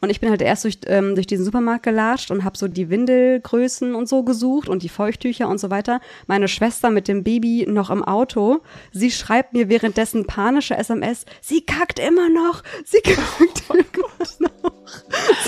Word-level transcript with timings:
Und 0.00 0.10
ich 0.10 0.20
bin 0.20 0.30
halt 0.30 0.42
erst 0.42 0.64
durch, 0.64 0.78
ähm, 0.86 1.14
durch 1.14 1.26
diesen 1.26 1.44
Supermarkt 1.44 1.82
gelatscht 1.82 2.30
und 2.30 2.44
habe 2.44 2.56
so 2.56 2.68
die 2.68 2.88
Windelgrößen 2.88 3.94
und 3.94 4.08
so 4.08 4.22
gesucht 4.22 4.68
und 4.68 4.82
die 4.82 4.88
Feuchttücher 4.88 5.48
und 5.48 5.58
so 5.58 5.70
weiter. 5.70 6.00
Meine 6.26 6.46
Schwester 6.46 6.90
mit 6.90 7.08
dem 7.08 7.24
Baby 7.24 7.66
noch 7.68 7.90
im 7.90 8.04
Auto. 8.04 8.60
Sie 8.92 9.10
schreibt 9.10 9.54
mir 9.54 9.68
währenddessen 9.68 10.26
panische 10.26 10.76
SMS. 10.76 11.24
Sie 11.40 11.62
kackt 11.62 11.98
immer 11.98 12.28
noch. 12.28 12.62
Sie 12.84 13.00
kackt 13.04 13.64
oh 13.68 13.74
immer 13.74 14.06
noch. 14.38 14.72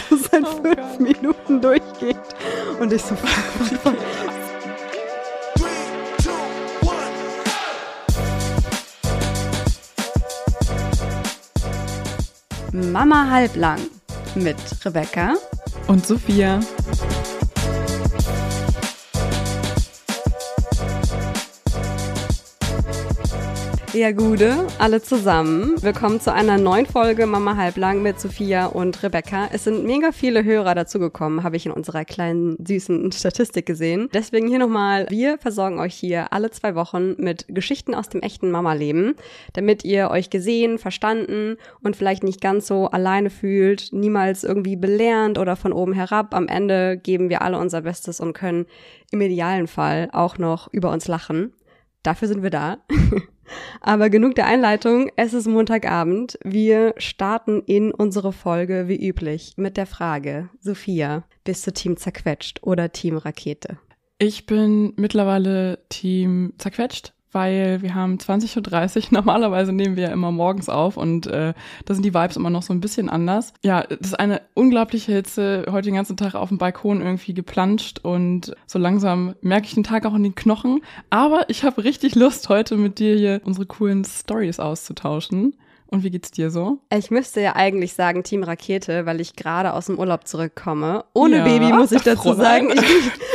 So 0.08 0.16
seit 0.16 0.42
oh 0.42 0.62
fünf 0.62 0.76
Gott. 0.76 1.00
Minuten 1.00 1.60
durchgeht. 1.60 2.16
Und 2.80 2.92
ich 2.92 3.02
so. 3.02 3.16
Mama 12.72 13.28
halblang 13.28 13.80
mit 14.36 14.56
Rebecca 14.84 15.34
und 15.86 16.06
Sophia. 16.06 16.60
Ja, 23.92 24.12
Gude, 24.12 24.68
alle 24.78 25.02
zusammen. 25.02 25.74
Willkommen 25.82 26.20
zu 26.20 26.32
einer 26.32 26.58
neuen 26.58 26.86
Folge 26.86 27.26
Mama 27.26 27.56
Halblang 27.56 28.02
mit 28.02 28.20
Sophia 28.20 28.66
und 28.66 29.02
Rebecca. 29.02 29.48
Es 29.52 29.64
sind 29.64 29.84
mega 29.84 30.12
viele 30.12 30.44
Hörer 30.44 30.76
dazugekommen, 30.76 31.42
habe 31.42 31.56
ich 31.56 31.66
in 31.66 31.72
unserer 31.72 32.04
kleinen 32.04 32.56
süßen 32.64 33.10
Statistik 33.10 33.66
gesehen. 33.66 34.08
Deswegen 34.14 34.46
hier 34.46 34.60
nochmal, 34.60 35.08
wir 35.10 35.38
versorgen 35.38 35.80
euch 35.80 35.96
hier 35.96 36.32
alle 36.32 36.52
zwei 36.52 36.76
Wochen 36.76 37.16
mit 37.18 37.46
Geschichten 37.48 37.96
aus 37.96 38.08
dem 38.08 38.20
echten 38.20 38.52
Mama-Leben, 38.52 39.16
damit 39.54 39.84
ihr 39.84 40.10
euch 40.10 40.30
gesehen, 40.30 40.78
verstanden 40.78 41.56
und 41.82 41.96
vielleicht 41.96 42.22
nicht 42.22 42.40
ganz 42.40 42.68
so 42.68 42.86
alleine 42.86 43.28
fühlt, 43.28 43.88
niemals 43.92 44.44
irgendwie 44.44 44.76
belernt 44.76 45.36
oder 45.36 45.56
von 45.56 45.72
oben 45.72 45.94
herab. 45.94 46.32
Am 46.32 46.46
Ende 46.46 46.96
geben 46.96 47.28
wir 47.28 47.42
alle 47.42 47.58
unser 47.58 47.80
Bestes 47.80 48.20
und 48.20 48.34
können 48.34 48.66
im 49.10 49.20
idealen 49.20 49.66
Fall 49.66 50.10
auch 50.12 50.38
noch 50.38 50.72
über 50.72 50.92
uns 50.92 51.08
lachen. 51.08 51.54
Dafür 52.04 52.28
sind 52.28 52.44
wir 52.44 52.50
da. 52.50 52.78
Aber 53.80 54.10
genug 54.10 54.34
der 54.34 54.46
Einleitung. 54.46 55.10
Es 55.16 55.34
ist 55.34 55.46
Montagabend. 55.46 56.38
Wir 56.44 56.94
starten 56.98 57.62
in 57.66 57.92
unsere 57.92 58.32
Folge 58.32 58.88
wie 58.88 59.08
üblich 59.08 59.54
mit 59.56 59.76
der 59.76 59.86
Frage, 59.86 60.48
Sophia, 60.60 61.24
bist 61.44 61.66
du 61.66 61.72
Team 61.72 61.96
zerquetscht 61.96 62.62
oder 62.62 62.92
Team 62.92 63.16
Rakete? 63.16 63.78
Ich 64.18 64.46
bin 64.46 64.92
mittlerweile 64.96 65.78
Team 65.88 66.52
zerquetscht 66.58 67.14
weil 67.32 67.82
wir 67.82 67.94
haben 67.94 68.16
20.30 68.16 68.96
Uhr. 68.96 69.02
Normalerweise 69.10 69.72
nehmen 69.72 69.96
wir 69.96 70.04
ja 70.04 70.10
immer 70.10 70.30
morgens 70.30 70.68
auf 70.68 70.96
und 70.96 71.26
äh, 71.26 71.54
da 71.84 71.94
sind 71.94 72.04
die 72.04 72.14
Vibes 72.14 72.36
immer 72.36 72.50
noch 72.50 72.62
so 72.62 72.72
ein 72.72 72.80
bisschen 72.80 73.08
anders. 73.08 73.52
Ja, 73.62 73.82
das 73.82 74.08
ist 74.08 74.20
eine 74.20 74.42
unglaubliche 74.54 75.12
Hitze. 75.12 75.64
Heute 75.70 75.86
den 75.86 75.94
ganzen 75.94 76.16
Tag 76.16 76.34
auf 76.34 76.48
dem 76.48 76.58
Balkon 76.58 77.00
irgendwie 77.00 77.34
geplanscht 77.34 78.00
und 78.02 78.54
so 78.66 78.78
langsam 78.78 79.34
merke 79.40 79.66
ich 79.66 79.74
den 79.74 79.84
Tag 79.84 80.06
auch 80.06 80.14
in 80.14 80.22
den 80.22 80.34
Knochen. 80.34 80.80
Aber 81.10 81.48
ich 81.48 81.64
habe 81.64 81.84
richtig 81.84 82.14
Lust, 82.14 82.48
heute 82.48 82.76
mit 82.76 82.98
dir 82.98 83.16
hier 83.16 83.40
unsere 83.44 83.66
coolen 83.66 84.04
Stories 84.04 84.60
auszutauschen. 84.60 85.54
Und 85.90 86.04
wie 86.04 86.10
geht's 86.10 86.30
dir 86.30 86.50
so? 86.50 86.78
Ich 86.96 87.10
müsste 87.10 87.40
ja 87.40 87.56
eigentlich 87.56 87.94
sagen 87.94 88.22
Team 88.22 88.44
Rakete, 88.44 89.06
weil 89.06 89.20
ich 89.20 89.34
gerade 89.34 89.72
aus 89.72 89.86
dem 89.86 89.98
Urlaub 89.98 90.26
zurückkomme. 90.26 91.04
Ohne 91.14 91.38
ja, 91.38 91.44
Baby 91.44 91.72
muss 91.72 91.90
ich 91.90 92.02
dazu 92.02 92.34
Fräulein. 92.34 92.68
sagen. 92.68 92.84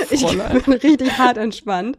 Ich, 0.09 0.23
ich 0.23 0.63
bin 0.63 0.73
richtig 0.73 1.17
hart 1.17 1.37
entspannt. 1.37 1.97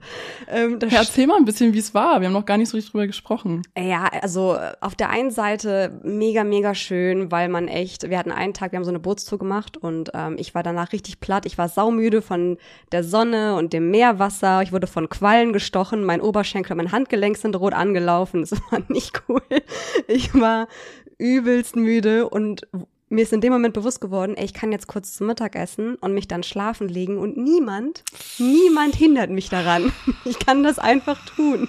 Ähm, 0.48 0.78
ja, 0.88 1.00
erzähl 1.00 1.26
mal 1.26 1.36
ein 1.36 1.44
bisschen, 1.44 1.74
wie 1.74 1.78
es 1.78 1.92
war. 1.92 2.20
Wir 2.20 2.28
haben 2.28 2.32
noch 2.32 2.46
gar 2.46 2.56
nicht 2.56 2.70
so 2.70 2.76
richtig 2.78 2.92
drüber 2.92 3.06
gesprochen. 3.06 3.62
Ja, 3.76 4.08
also 4.22 4.56
auf 4.80 4.94
der 4.94 5.10
einen 5.10 5.30
Seite 5.30 6.00
mega, 6.02 6.42
mega 6.42 6.74
schön, 6.74 7.30
weil 7.30 7.50
man 7.50 7.68
echt, 7.68 8.08
wir 8.08 8.18
hatten 8.18 8.32
einen 8.32 8.54
Tag, 8.54 8.72
wir 8.72 8.78
haben 8.78 8.84
so 8.84 8.90
eine 8.90 9.00
Bootstour 9.00 9.38
gemacht 9.38 9.76
und 9.76 10.10
ähm, 10.14 10.36
ich 10.38 10.54
war 10.54 10.62
danach 10.62 10.92
richtig 10.92 11.20
platt. 11.20 11.44
Ich 11.44 11.58
war 11.58 11.68
saumüde 11.68 12.22
von 12.22 12.56
der 12.92 13.04
Sonne 13.04 13.56
und 13.56 13.74
dem 13.74 13.90
Meerwasser. 13.90 14.62
Ich 14.62 14.72
wurde 14.72 14.86
von 14.86 15.10
Quallen 15.10 15.52
gestochen. 15.52 16.02
Mein 16.02 16.22
Oberschenkel 16.22 16.72
und 16.72 16.78
mein 16.78 16.92
Handgelenk 16.92 17.36
sind 17.36 17.56
rot 17.56 17.74
angelaufen. 17.74 18.40
Das 18.40 18.52
war 18.70 18.80
nicht 18.88 19.22
cool. 19.28 19.42
Ich 20.08 20.32
war 20.34 20.45
war 20.46 20.68
übelst 21.18 21.76
müde 21.76 22.28
und 22.28 22.66
mir 23.08 23.22
ist 23.22 23.32
in 23.32 23.40
dem 23.40 23.52
Moment 23.52 23.74
bewusst 23.74 24.00
geworden, 24.00 24.36
ey, 24.36 24.44
ich 24.44 24.54
kann 24.54 24.72
jetzt 24.72 24.88
kurz 24.88 25.16
zum 25.16 25.28
Mittagessen 25.28 25.94
und 25.96 26.12
mich 26.12 26.28
dann 26.28 26.42
schlafen 26.42 26.88
legen 26.88 27.18
und 27.18 27.36
niemand, 27.36 28.02
niemand 28.38 28.94
hindert 28.94 29.30
mich 29.30 29.48
daran. 29.48 29.92
Ich 30.24 30.38
kann 30.40 30.64
das 30.64 30.78
einfach 30.78 31.24
tun. 31.24 31.68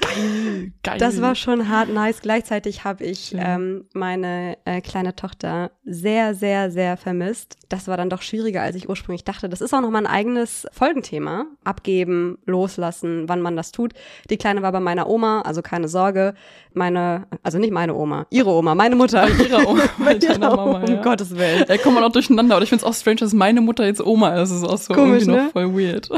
Geil, 0.00 0.72
geil. 0.82 0.98
Das 0.98 1.20
war 1.20 1.34
schon 1.34 1.68
hart 1.68 1.88
nice. 1.90 2.20
Gleichzeitig 2.20 2.84
habe 2.84 3.04
ich 3.04 3.34
ähm, 3.36 3.84
meine 3.92 4.58
äh, 4.64 4.80
kleine 4.80 5.14
Tochter 5.14 5.70
sehr, 5.84 6.34
sehr, 6.34 6.70
sehr 6.70 6.96
vermisst. 6.96 7.56
Das 7.68 7.88
war 7.88 7.96
dann 7.96 8.10
doch 8.10 8.22
schwieriger, 8.22 8.62
als 8.62 8.76
ich 8.76 8.88
ursprünglich 8.88 9.24
dachte. 9.24 9.48
Das 9.48 9.60
ist 9.60 9.74
auch 9.74 9.80
noch 9.80 9.90
mal 9.90 9.98
ein 9.98 10.06
eigenes 10.06 10.66
Folgenthema. 10.72 11.46
Abgeben, 11.64 12.38
loslassen, 12.46 13.28
wann 13.28 13.40
man 13.40 13.56
das 13.56 13.72
tut. 13.72 13.92
Die 14.28 14.36
Kleine 14.36 14.62
war 14.62 14.72
bei 14.72 14.80
meiner 14.80 15.08
Oma, 15.08 15.42
also 15.42 15.62
keine 15.62 15.88
Sorge. 15.88 16.34
Meine, 16.72 17.26
also 17.42 17.58
nicht 17.58 17.72
meine 17.72 17.94
Oma, 17.94 18.26
ihre 18.30 18.50
Oma, 18.50 18.74
meine 18.74 18.96
Mutter. 18.96 19.26
Bei 19.38 19.44
ihrer 19.44 19.68
Oma, 19.68 19.82
bei 19.98 20.14
ihrer 20.14 20.38
Mama, 20.38 20.84
ja. 20.84 20.96
Um 20.96 21.02
Gottes 21.02 21.36
Willen. 21.36 21.64
Da 21.66 21.76
kommt 21.78 21.96
man 21.96 22.04
auch 22.04 22.12
durcheinander. 22.12 22.54
Aber 22.56 22.62
ich 22.62 22.68
finde 22.68 22.84
es 22.84 22.88
auch 22.88 22.94
strange, 22.94 23.16
dass 23.16 23.32
meine 23.32 23.60
Mutter 23.60 23.84
jetzt 23.84 24.00
Oma 24.00 24.40
ist. 24.40 24.50
Das 24.50 24.58
ist 24.58 24.64
auch 24.64 24.78
so 24.78 24.94
Komisch, 24.94 25.22
irgendwie 25.22 25.36
ne? 25.36 25.44
noch 25.44 25.52
voll 25.52 25.74
weird. 25.74 26.08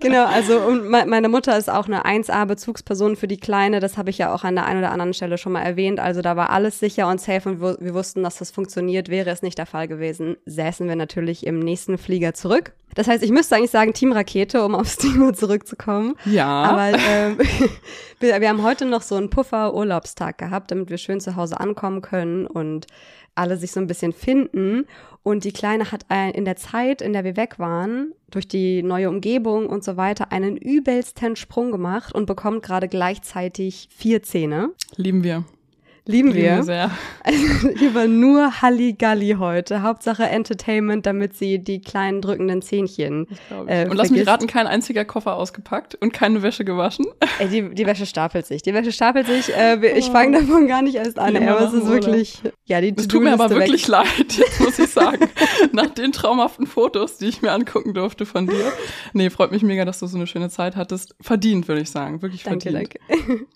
Genau, 0.00 0.24
also 0.26 0.58
und 0.58 0.88
meine 0.88 1.28
Mutter 1.28 1.56
ist 1.58 1.68
auch 1.68 1.86
eine 1.86 2.04
1A-Bezugsperson 2.04 3.16
für 3.16 3.27
die 3.28 3.36
Kleine. 3.36 3.80
Das 3.80 3.96
habe 3.96 4.10
ich 4.10 4.18
ja 4.18 4.34
auch 4.34 4.44
an 4.44 4.56
der 4.56 4.66
einen 4.66 4.80
oder 4.80 4.90
anderen 4.90 5.14
Stelle 5.14 5.38
schon 5.38 5.52
mal 5.52 5.62
erwähnt. 5.62 6.00
Also 6.00 6.22
da 6.22 6.36
war 6.36 6.50
alles 6.50 6.80
sicher 6.80 7.08
und 7.08 7.20
safe 7.20 7.48
und 7.48 7.60
wir, 7.60 7.94
wussten, 7.94 8.22
dass 8.22 8.38
das 8.38 8.50
funktioniert. 8.50 9.08
Wäre 9.08 9.30
es 9.30 9.42
nicht 9.42 9.58
der 9.58 9.66
Fall 9.66 9.88
gewesen, 9.88 10.36
säßen 10.46 10.88
wir 10.88 10.96
natürlich 10.96 11.46
im 11.46 11.60
nächsten 11.60 11.98
Flieger 11.98 12.34
zurück. 12.34 12.72
Das 12.94 13.06
heißt, 13.06 13.22
ich 13.22 13.30
müsste 13.30 13.56
eigentlich 13.56 13.70
sagen 13.70 13.92
Team 13.92 14.12
Rakete, 14.12 14.64
um 14.64 14.74
aufs 14.74 14.96
Thema 14.98 15.32
zurückzukommen. 15.32 16.16
Ja. 16.24 16.46
Aber 16.46 16.98
ähm, 16.98 17.38
wir, 18.20 18.40
wir 18.40 18.48
haben 18.48 18.62
heute 18.62 18.86
noch 18.86 19.02
so 19.02 19.14
einen 19.14 19.30
Puffer-Urlaubstag 19.30 20.38
gehabt, 20.38 20.70
damit 20.70 20.90
wir 20.90 20.98
schön 20.98 21.20
zu 21.20 21.36
Hause 21.36 21.60
ankommen 21.60 22.02
können 22.02 22.46
und 22.46 22.86
alle 23.38 23.56
sich 23.56 23.72
so 23.72 23.80
ein 23.80 23.86
bisschen 23.86 24.12
finden. 24.12 24.86
Und 25.22 25.44
die 25.44 25.52
Kleine 25.52 25.90
hat 25.92 26.06
in 26.34 26.44
der 26.44 26.56
Zeit, 26.56 27.02
in 27.02 27.12
der 27.12 27.24
wir 27.24 27.36
weg 27.36 27.58
waren, 27.58 28.12
durch 28.30 28.48
die 28.48 28.82
neue 28.82 29.08
Umgebung 29.08 29.66
und 29.66 29.84
so 29.84 29.96
weiter, 29.96 30.32
einen 30.32 30.56
übelsten 30.56 31.36
Sprung 31.36 31.70
gemacht 31.70 32.14
und 32.14 32.26
bekommt 32.26 32.62
gerade 32.62 32.88
gleichzeitig 32.88 33.88
vier 33.90 34.22
Zähne. 34.22 34.70
Lieben 34.96 35.24
wir. 35.24 35.44
Lieben 36.08 36.32
wir. 36.32 36.62
Sehr. 36.62 36.90
Also, 37.22 37.68
hier 37.78 37.94
war 37.94 38.06
nur 38.06 38.62
Halligalli 38.62 39.36
heute. 39.38 39.82
Hauptsache 39.82 40.22
Entertainment, 40.22 41.04
damit 41.04 41.36
sie 41.36 41.58
die 41.58 41.82
kleinen 41.82 42.22
drückenden 42.22 42.62
Zähnchen. 42.62 43.26
Äh, 43.66 43.86
und 43.86 43.96
lass 43.98 44.08
mich 44.08 44.26
raten, 44.26 44.46
kein 44.46 44.66
einziger 44.66 45.04
Koffer 45.04 45.34
ausgepackt 45.34 45.96
und 45.96 46.14
keine 46.14 46.42
Wäsche 46.42 46.64
gewaschen. 46.64 47.04
Ey, 47.38 47.48
die, 47.48 47.74
die 47.74 47.84
Wäsche 47.84 48.06
stapelt 48.06 48.46
sich. 48.46 48.62
Die 48.62 48.72
Wäsche 48.72 48.90
stapelt 48.90 49.26
sich. 49.26 49.54
Äh, 49.54 49.98
ich 49.98 50.08
oh. 50.08 50.12
fange 50.12 50.38
davon 50.38 50.66
gar 50.66 50.80
nicht 50.80 50.94
erst 50.94 51.18
an. 51.18 51.36
Aber 51.36 51.60
es 51.60 51.74
ist 51.74 51.86
wirklich. 51.86 52.40
Ja, 52.64 52.80
die 52.80 52.94
Es 52.96 53.06
tut 53.06 53.22
mir 53.22 53.34
aber 53.34 53.50
wirklich 53.50 53.82
weg. 53.82 53.88
leid, 53.88 54.32
jetzt 54.32 54.60
muss 54.60 54.78
ich 54.78 54.88
sagen. 54.88 55.28
Nach 55.72 55.90
den 55.90 56.12
traumhaften 56.12 56.66
Fotos, 56.66 57.18
die 57.18 57.26
ich 57.26 57.42
mir 57.42 57.52
angucken 57.52 57.92
durfte 57.92 58.24
von 58.24 58.46
dir. 58.46 58.72
Nee, 59.12 59.28
freut 59.28 59.52
mich 59.52 59.62
mega, 59.62 59.84
dass 59.84 59.98
du 59.98 60.06
so 60.06 60.16
eine 60.16 60.26
schöne 60.26 60.48
Zeit 60.48 60.74
hattest. 60.74 61.14
Verdient, 61.20 61.68
würde 61.68 61.82
ich 61.82 61.90
sagen. 61.90 62.22
Wirklich 62.22 62.44
danke, 62.44 62.70
verdient. 62.70 62.94
Danke. 63.08 63.46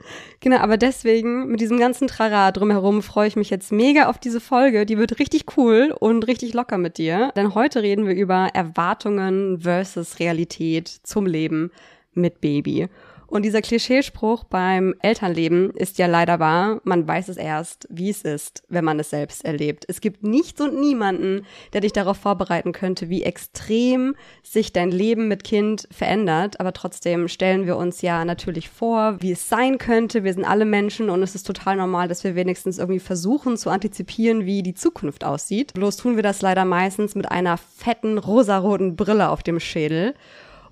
genau, 0.40 0.58
aber 0.58 0.76
deswegen, 0.76 1.46
mit 1.46 1.62
diesem 1.62 1.78
ganzen 1.78 2.08
Trara 2.08 2.41
drumherum 2.50 3.02
freue 3.02 3.28
ich 3.28 3.36
mich 3.36 3.50
jetzt 3.50 3.70
mega 3.70 4.08
auf 4.08 4.18
diese 4.18 4.40
Folge. 4.40 4.86
Die 4.86 4.98
wird 4.98 5.18
richtig 5.18 5.56
cool 5.56 5.94
und 5.98 6.26
richtig 6.26 6.54
locker 6.54 6.78
mit 6.78 6.98
dir. 6.98 7.32
Denn 7.36 7.54
heute 7.54 7.82
reden 7.82 8.06
wir 8.06 8.14
über 8.14 8.48
Erwartungen 8.54 9.60
versus 9.60 10.18
Realität 10.18 10.88
zum 10.88 11.26
Leben 11.26 11.70
mit 12.14 12.40
Baby. 12.40 12.88
Und 13.32 13.46
dieser 13.46 13.62
Klischeespruch 13.62 14.44
beim 14.44 14.94
Elternleben 15.00 15.70
ist 15.70 15.96
ja 15.96 16.06
leider 16.06 16.38
wahr. 16.38 16.82
Man 16.84 17.08
weiß 17.08 17.30
es 17.30 17.38
erst, 17.38 17.88
wie 17.88 18.10
es 18.10 18.20
ist, 18.20 18.62
wenn 18.68 18.84
man 18.84 19.00
es 19.00 19.08
selbst 19.08 19.42
erlebt. 19.42 19.86
Es 19.88 20.02
gibt 20.02 20.22
nichts 20.22 20.60
und 20.60 20.78
niemanden, 20.78 21.46
der 21.72 21.80
dich 21.80 21.94
darauf 21.94 22.18
vorbereiten 22.18 22.72
könnte, 22.72 23.08
wie 23.08 23.22
extrem 23.22 24.16
sich 24.42 24.74
dein 24.74 24.90
Leben 24.90 25.28
mit 25.28 25.44
Kind 25.44 25.88
verändert. 25.90 26.60
Aber 26.60 26.74
trotzdem 26.74 27.26
stellen 27.26 27.64
wir 27.64 27.78
uns 27.78 28.02
ja 28.02 28.26
natürlich 28.26 28.68
vor, 28.68 29.16
wie 29.22 29.32
es 29.32 29.48
sein 29.48 29.78
könnte. 29.78 30.24
Wir 30.24 30.34
sind 30.34 30.44
alle 30.44 30.66
Menschen 30.66 31.08
und 31.08 31.22
es 31.22 31.34
ist 31.34 31.46
total 31.46 31.76
normal, 31.76 32.08
dass 32.08 32.24
wir 32.24 32.34
wenigstens 32.34 32.76
irgendwie 32.76 33.00
versuchen 33.00 33.56
zu 33.56 33.70
antizipieren, 33.70 34.44
wie 34.44 34.62
die 34.62 34.74
Zukunft 34.74 35.24
aussieht. 35.24 35.72
Bloß 35.72 35.96
tun 35.96 36.16
wir 36.16 36.22
das 36.22 36.42
leider 36.42 36.66
meistens 36.66 37.14
mit 37.14 37.30
einer 37.30 37.56
fetten 37.56 38.18
rosaroten 38.18 38.94
Brille 38.94 39.30
auf 39.30 39.42
dem 39.42 39.58
Schädel. 39.58 40.12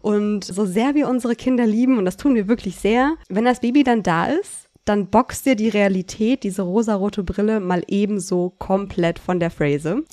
Und 0.03 0.45
so 0.45 0.65
sehr 0.67 0.95
wir 0.95 1.09
unsere 1.09 1.37
Kinder 1.37 1.67
lieben, 1.67 1.99
und 1.99 2.05
das 2.05 2.17
tun 2.17 2.35
wir 2.35 2.49
wirklich 2.49 2.77
sehr, 2.77 3.17
wenn 3.29 3.45
das 3.45 3.61
Baby 3.61 3.85
dann 3.85 4.03
da 4.03 4.27
ist, 4.27 4.69
dann 4.85 5.07
boxt 5.09 5.47
dir 5.47 5.57
die 5.57 5.69
Realität, 5.69 6.43
diese 6.43 6.63
rosarote 6.63 7.23
Brille, 7.23 7.61
mal 7.61 7.83
ebenso 7.87 8.55
komplett 8.59 9.19
von 9.19 9.39
der 9.39 9.51
Phrase. 9.51 10.05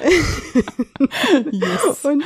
yes. 1.50 2.02
Und 2.04 2.24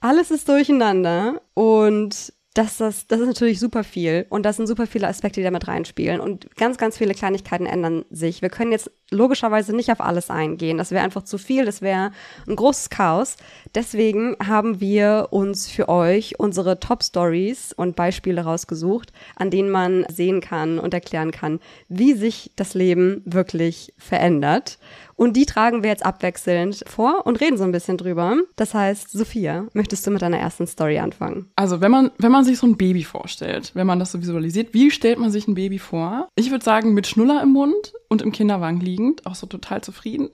alles 0.00 0.30
ist 0.30 0.48
durcheinander. 0.48 1.40
Und 1.54 2.32
dass 2.56 2.78
das, 2.78 3.06
das 3.06 3.20
ist 3.20 3.26
natürlich 3.26 3.60
super 3.60 3.84
viel 3.84 4.24
und 4.30 4.44
das 4.44 4.56
sind 4.56 4.66
super 4.66 4.86
viele 4.86 5.08
Aspekte, 5.08 5.40
die 5.40 5.44
damit 5.44 5.68
reinspielen 5.68 6.20
und 6.20 6.56
ganz, 6.56 6.78
ganz 6.78 6.96
viele 6.96 7.12
Kleinigkeiten 7.12 7.66
ändern 7.66 8.06
sich. 8.10 8.40
Wir 8.40 8.48
können 8.48 8.72
jetzt 8.72 8.90
logischerweise 9.10 9.76
nicht 9.76 9.92
auf 9.92 10.00
alles 10.00 10.30
eingehen. 10.30 10.78
Das 10.78 10.90
wäre 10.90 11.04
einfach 11.04 11.22
zu 11.22 11.36
viel, 11.36 11.66
das 11.66 11.82
wäre 11.82 12.12
ein 12.48 12.56
großes 12.56 12.88
Chaos. 12.88 13.36
Deswegen 13.74 14.36
haben 14.44 14.80
wir 14.80 15.28
uns 15.32 15.68
für 15.68 15.90
euch 15.90 16.40
unsere 16.40 16.80
Top-Stories 16.80 17.74
und 17.74 17.94
Beispiele 17.94 18.40
rausgesucht, 18.40 19.12
an 19.36 19.50
denen 19.50 19.70
man 19.70 20.06
sehen 20.10 20.40
kann 20.40 20.78
und 20.78 20.94
erklären 20.94 21.32
kann, 21.32 21.60
wie 21.88 22.14
sich 22.14 22.52
das 22.56 22.72
Leben 22.72 23.20
wirklich 23.26 23.92
verändert. 23.98 24.78
Und 25.16 25.36
die 25.36 25.46
tragen 25.46 25.82
wir 25.82 25.90
jetzt 25.90 26.04
abwechselnd 26.04 26.84
vor 26.86 27.26
und 27.26 27.40
reden 27.40 27.56
so 27.56 27.64
ein 27.64 27.72
bisschen 27.72 27.96
drüber. 27.96 28.36
Das 28.54 28.74
heißt, 28.74 29.10
Sophia, 29.10 29.66
möchtest 29.72 30.06
du 30.06 30.10
mit 30.10 30.22
deiner 30.22 30.38
ersten 30.38 30.66
Story 30.66 30.98
anfangen? 30.98 31.50
Also, 31.56 31.80
wenn 31.80 31.90
man, 31.90 32.10
wenn 32.18 32.30
man 32.30 32.44
sich 32.44 32.58
so 32.58 32.66
ein 32.66 32.76
Baby 32.76 33.02
vorstellt, 33.02 33.72
wenn 33.74 33.86
man 33.86 33.98
das 33.98 34.12
so 34.12 34.20
visualisiert, 34.20 34.74
wie 34.74 34.90
stellt 34.90 35.18
man 35.18 35.30
sich 35.30 35.48
ein 35.48 35.54
Baby 35.54 35.78
vor? 35.78 36.28
Ich 36.36 36.50
würde 36.50 36.64
sagen, 36.64 36.92
mit 36.92 37.06
Schnuller 37.06 37.42
im 37.42 37.52
Mund 37.52 37.94
und 38.08 38.22
im 38.22 38.32
Kinderwagen 38.32 38.80
liegend, 38.80 39.26
auch 39.26 39.34
so 39.34 39.46
total 39.46 39.82
zufrieden. 39.82 40.30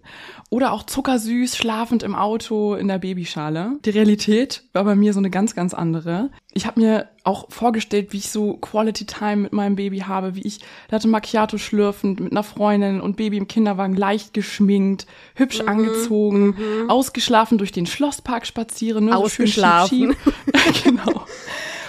Oder 0.50 0.72
auch 0.72 0.82
zuckersüß, 0.82 1.56
schlafend 1.56 2.02
im 2.02 2.14
Auto 2.14 2.74
in 2.74 2.88
der 2.88 2.98
Babyschale. 2.98 3.78
Die 3.84 3.90
Realität 3.90 4.64
war 4.72 4.84
bei 4.84 4.94
mir 4.94 5.12
so 5.12 5.20
eine 5.20 5.30
ganz, 5.30 5.54
ganz 5.54 5.72
andere. 5.72 6.30
Ich 6.52 6.66
habe 6.66 6.80
mir 6.80 7.08
auch 7.24 7.50
vorgestellt, 7.50 8.12
wie 8.12 8.18
ich 8.18 8.30
so 8.30 8.54
Quality 8.54 9.06
Time 9.06 9.36
mit 9.36 9.52
meinem 9.52 9.76
Baby 9.76 10.00
habe, 10.00 10.34
wie 10.34 10.42
ich 10.42 10.60
Latte 10.90 11.08
Macchiato 11.08 11.56
schlürfend 11.56 12.20
mit 12.20 12.32
einer 12.32 12.42
Freundin 12.42 13.00
und 13.00 13.16
Baby 13.16 13.38
im 13.38 13.48
Kinderwagen 13.48 13.96
leicht 13.96 14.34
geschminkt, 14.34 15.06
hübsch 15.34 15.62
mhm, 15.62 15.68
angezogen, 15.68 16.46
mhm. 16.46 16.90
ausgeschlafen 16.90 17.58
durch 17.58 17.72
den 17.72 17.86
Schlosspark 17.86 18.46
spazieren. 18.46 19.06
Ne, 19.06 19.16
ausgeschlafen. 19.16 20.14
So 20.24 20.84
genau. 20.84 21.24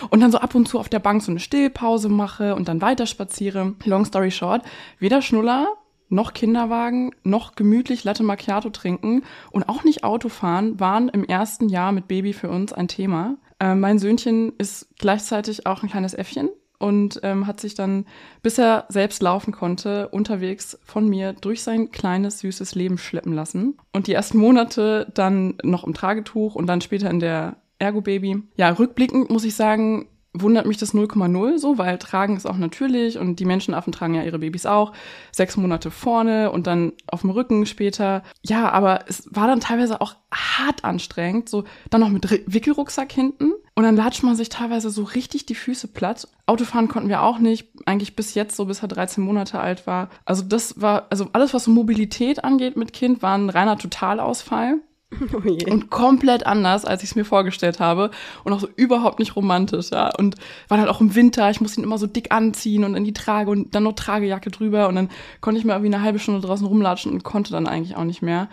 Und 0.10 0.22
dann 0.22 0.32
so 0.32 0.38
ab 0.40 0.56
und 0.56 0.68
zu 0.68 0.80
auf 0.80 0.90
der 0.90 1.00
Bank 1.00 1.22
so 1.22 1.32
eine 1.32 1.40
Stillpause 1.40 2.10
mache 2.10 2.56
und 2.56 2.68
dann 2.68 2.82
weiter 2.82 3.06
spaziere. 3.06 3.76
Long 3.86 4.06
story 4.06 4.32
short, 4.32 4.64
weder 5.00 5.22
Schnuller 5.22 5.68
noch 6.10 6.34
Kinderwagen, 6.34 7.12
noch 7.24 7.56
gemütlich 7.56 8.04
Latte 8.04 8.24
Macchiato 8.24 8.70
trinken 8.70 9.24
und 9.52 9.68
auch 9.68 9.84
nicht 9.84 10.04
Auto 10.04 10.30
fahren 10.30 10.80
waren 10.80 11.10
im 11.10 11.24
ersten 11.24 11.70
Jahr 11.70 11.92
mit 11.92 12.08
Baby 12.08 12.34
für 12.34 12.50
uns 12.50 12.72
ein 12.72 12.88
Thema. 12.88 13.38
Äh, 13.60 13.76
mein 13.76 14.00
Söhnchen 14.00 14.54
ist 14.58 14.88
gleichzeitig 15.00 15.66
auch 15.66 15.84
ein 15.84 15.90
kleines 15.90 16.14
Äffchen 16.14 16.50
und 16.80 17.20
ähm, 17.24 17.48
hat 17.48 17.60
sich 17.60 17.76
dann, 17.76 18.06
bis 18.42 18.58
er 18.58 18.86
selbst 18.90 19.22
laufen 19.22 19.54
konnte, 19.54 20.10
unterwegs 20.10 20.78
von 20.84 21.08
mir 21.08 21.34
durch 21.34 21.64
sein 21.64 21.92
kleines, 21.92 22.40
süßes 22.40 22.76
Leben 22.76 22.98
schleppen 22.98 23.34
lassen. 23.34 23.78
Und 23.94 24.08
die 24.08 24.14
ersten 24.14 24.38
Monate 24.38 25.10
dann 25.14 25.56
noch 25.64 25.86
im 25.86 25.94
Tragetuch 25.94 26.56
und 26.56 26.68
dann 26.68 26.82
später 26.82 27.10
in 27.10 27.20
der 27.20 27.56
Ergo-Baby. 27.84 28.44
Ja, 28.56 28.70
rückblickend 28.70 29.30
muss 29.30 29.44
ich 29.44 29.56
sagen, 29.56 30.08
wundert 30.34 30.66
mich 30.66 30.78
das 30.78 30.94
0,0 30.94 31.60
so, 31.60 31.78
weil 31.78 31.98
Tragen 32.00 32.36
ist 32.36 32.48
auch 32.48 32.58
natürlich 32.58 33.20
und 33.20 33.40
die 33.40 33.46
Menschenaffen 33.46 33.94
tragen 33.94 34.16
ja 34.16 34.24
ihre 34.24 34.40
Babys 34.40 34.66
auch. 34.66 34.94
Sechs 35.32 35.58
Monate 35.58 35.92
vorne 35.92 36.52
und 36.52 36.66
dann 36.66 36.94
auf 37.08 37.22
dem 37.22 37.30
Rücken 37.30 37.66
später. 37.66 38.24
Ja, 38.44 38.72
aber 38.72 39.02
es 39.08 39.28
war 39.30 39.48
dann 39.48 39.60
teilweise 39.60 40.02
auch 40.02 40.16
hart 40.34 40.84
anstrengend, 40.84 41.50
so 41.50 41.66
dann 41.92 42.02
noch 42.02 42.10
mit 42.10 42.30
Wickelrucksack 42.48 43.12
hinten 43.12 43.52
und 43.76 43.84
dann 43.84 43.96
latscht 43.96 44.24
man 44.24 44.36
sich 44.36 44.50
teilweise 44.50 44.90
so 44.90 45.04
richtig 45.04 45.46
die 45.46 45.56
Füße 45.56 45.88
platt. 45.88 46.28
Autofahren 46.48 46.88
konnten 46.88 47.10
wir 47.10 47.22
auch 47.22 47.38
nicht, 47.38 47.70
eigentlich 47.86 48.16
bis 48.16 48.34
jetzt, 48.34 48.56
so 48.56 48.66
bis 48.66 48.82
er 48.82 48.88
13 48.88 49.24
Monate 49.24 49.60
alt 49.60 49.86
war. 49.86 50.10
Also 50.26 50.44
das 50.44 50.82
war, 50.82 51.08
also 51.12 51.28
alles, 51.34 51.54
was 51.54 51.66
so 51.66 51.72
Mobilität 51.72 52.44
angeht 52.44 52.76
mit 52.76 52.92
Kind, 52.92 53.22
war 53.22 53.38
ein 53.38 53.50
reiner 53.50 53.78
Totalausfall. 53.78 54.80
Oh 55.33 55.71
und 55.71 55.89
komplett 55.89 56.45
anders, 56.45 56.86
als 56.86 57.04
ich 57.04 57.12
es 57.12 57.15
mir 57.15 57.25
vorgestellt 57.25 57.80
habe. 57.80 58.12
Und 58.44 58.54
auch 58.54 58.60
so 58.60 58.68
überhaupt 58.75 59.19
nicht 59.19 59.36
romantisch, 59.36 59.92
ja. 59.92 60.12
Und 60.18 60.36
war 60.68 60.77
halt 60.77 60.89
auch 60.89 61.01
im 61.01 61.15
Winter, 61.15 61.50
ich 61.50 61.62
musste 61.62 61.81
ihn 61.81 61.83
immer 61.83 61.98
so 61.98 62.07
dick 62.07 62.31
anziehen 62.31 62.83
und 62.83 62.95
in 62.95 63.04
die 63.04 63.13
Trage 63.13 63.51
und 63.51 63.74
dann 63.75 63.83
noch 63.83 63.94
Tragejacke 63.94 64.51
drüber. 64.51 64.88
Und 64.88 64.95
dann 64.95 65.10
konnte 65.42 65.60
ich 65.60 65.65
mir 65.65 65.74
irgendwie 65.74 65.94
eine 65.94 66.04
halbe 66.04 66.19
Stunde 66.19 66.42
draußen 66.42 66.68
rumlatschen 66.68 67.12
und 67.12 67.24
konnte 67.24 67.51
dann 67.51 67.68
eigentlich 67.68 67.95
auch 67.95 68.04
nicht 68.04 68.21
mehr. 68.21 68.50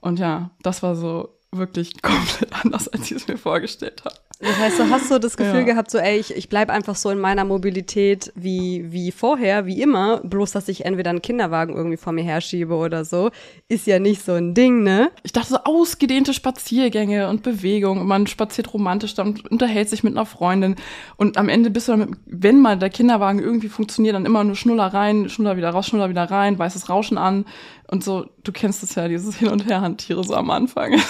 Und 0.00 0.18
ja, 0.18 0.50
das 0.62 0.82
war 0.82 0.96
so 0.96 1.30
wirklich 1.56 1.92
komplett 2.02 2.64
anders, 2.64 2.88
als 2.88 3.10
ich 3.10 3.12
es 3.12 3.28
mir 3.28 3.36
vorgestellt 3.36 4.02
habe. 4.04 4.16
Das 4.40 4.58
heißt, 4.58 4.78
du 4.78 4.90
hast 4.90 5.08
so 5.08 5.18
das 5.18 5.36
Gefühl 5.36 5.60
ja. 5.60 5.62
gehabt, 5.62 5.90
so, 5.90 5.98
ey, 5.98 6.18
ich, 6.18 6.34
ich 6.36 6.48
bleib 6.48 6.68
einfach 6.68 6.96
so 6.96 7.08
in 7.10 7.18
meiner 7.18 7.44
Mobilität 7.44 8.32
wie, 8.34 8.84
wie 8.92 9.12
vorher, 9.12 9.64
wie 9.64 9.80
immer, 9.80 10.20
bloß 10.24 10.52
dass 10.52 10.68
ich 10.68 10.84
entweder 10.84 11.10
einen 11.10 11.22
Kinderwagen 11.22 11.74
irgendwie 11.74 11.96
vor 11.96 12.12
mir 12.12 12.24
herschiebe 12.24 12.74
oder 12.74 13.04
so, 13.04 13.30
ist 13.68 13.86
ja 13.86 13.98
nicht 14.00 14.22
so 14.22 14.32
ein 14.32 14.52
Ding, 14.52 14.82
ne? 14.82 15.10
Ich 15.22 15.32
dachte 15.32 15.50
so 15.50 15.58
ausgedehnte 15.64 16.34
Spaziergänge 16.34 17.28
und 17.28 17.42
Bewegung 17.42 18.00
und 18.00 18.08
man 18.08 18.26
spaziert 18.26 18.74
romantisch, 18.74 19.14
dann 19.14 19.40
unterhält 19.50 19.88
sich 19.88 20.02
mit 20.02 20.14
einer 20.14 20.26
Freundin 20.26 20.76
und 21.16 21.38
am 21.38 21.48
Ende 21.48 21.70
bist 21.70 21.88
du 21.88 21.92
dann, 21.92 22.00
mit, 22.00 22.18
wenn 22.26 22.60
mal 22.60 22.76
der 22.76 22.90
Kinderwagen 22.90 23.38
irgendwie 23.38 23.68
funktioniert, 23.68 24.16
dann 24.16 24.26
immer 24.26 24.42
nur 24.42 24.56
Schnuller 24.56 24.86
rein, 24.86 25.28
Schnuller 25.28 25.56
wieder 25.56 25.70
raus, 25.70 25.86
Schnuller 25.86 26.10
wieder 26.10 26.24
rein, 26.24 26.58
weißes 26.58 26.88
Rauschen 26.88 27.18
an 27.18 27.44
und 27.94 28.02
so, 28.02 28.26
du 28.42 28.50
kennst 28.50 28.82
es 28.82 28.96
ja, 28.96 29.06
dieses 29.06 29.36
Hin- 29.36 29.50
und 29.50 29.66
Her-Handtiere 29.66 30.24
so 30.24 30.34
am 30.34 30.50
Anfang. 30.50 30.94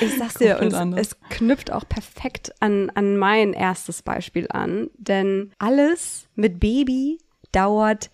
Ich 0.00 0.18
sag's 0.18 0.34
dir, 0.34 0.60
und 0.60 0.72
es, 0.98 1.08
es 1.08 1.20
knüpft 1.30 1.72
auch 1.72 1.88
perfekt 1.88 2.52
an, 2.60 2.90
an 2.90 3.16
mein 3.16 3.54
erstes 3.54 4.02
Beispiel 4.02 4.46
an, 4.50 4.90
denn 4.98 5.52
alles 5.58 6.28
mit 6.36 6.60
Baby 6.60 7.18
dauert 7.50 8.10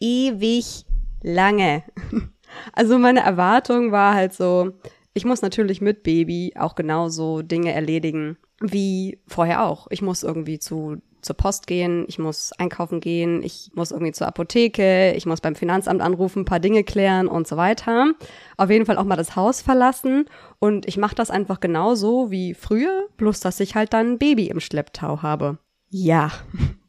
ewig 0.00 0.84
lange. 1.22 1.82
Also 2.72 2.98
meine 2.98 3.18
Erwartung 3.18 3.90
war 3.90 4.14
halt 4.14 4.32
so, 4.32 4.74
ich 5.12 5.24
muss 5.24 5.42
natürlich 5.42 5.80
mit 5.80 6.04
Baby 6.04 6.52
auch 6.56 6.76
genauso 6.76 7.42
Dinge 7.42 7.72
erledigen 7.72 8.36
wie 8.60 9.18
vorher 9.26 9.64
auch. 9.64 9.88
Ich 9.90 10.02
muss 10.02 10.22
irgendwie 10.22 10.60
zu 10.60 10.98
zur 11.24 11.36
Post 11.36 11.66
gehen, 11.66 12.04
ich 12.08 12.18
muss 12.18 12.52
einkaufen 12.52 13.00
gehen, 13.00 13.42
ich 13.42 13.70
muss 13.74 13.90
irgendwie 13.90 14.12
zur 14.12 14.26
Apotheke, 14.26 15.12
ich 15.12 15.26
muss 15.26 15.40
beim 15.40 15.54
Finanzamt 15.54 16.00
anrufen, 16.00 16.40
ein 16.40 16.44
paar 16.44 16.60
Dinge 16.60 16.84
klären 16.84 17.28
und 17.28 17.48
so 17.48 17.56
weiter. 17.56 18.12
Auf 18.56 18.70
jeden 18.70 18.86
Fall 18.86 18.98
auch 18.98 19.04
mal 19.04 19.16
das 19.16 19.36
Haus 19.36 19.62
verlassen 19.62 20.26
und 20.58 20.86
ich 20.86 20.96
mache 20.96 21.14
das 21.14 21.30
einfach 21.30 21.60
genauso 21.60 22.30
wie 22.30 22.54
früher, 22.54 23.08
bloß 23.16 23.40
dass 23.40 23.60
ich 23.60 23.74
halt 23.74 23.92
dann 23.92 24.12
ein 24.12 24.18
Baby 24.18 24.48
im 24.48 24.60
Schlepptau 24.60 25.22
habe. 25.22 25.58
Ja. 25.90 26.30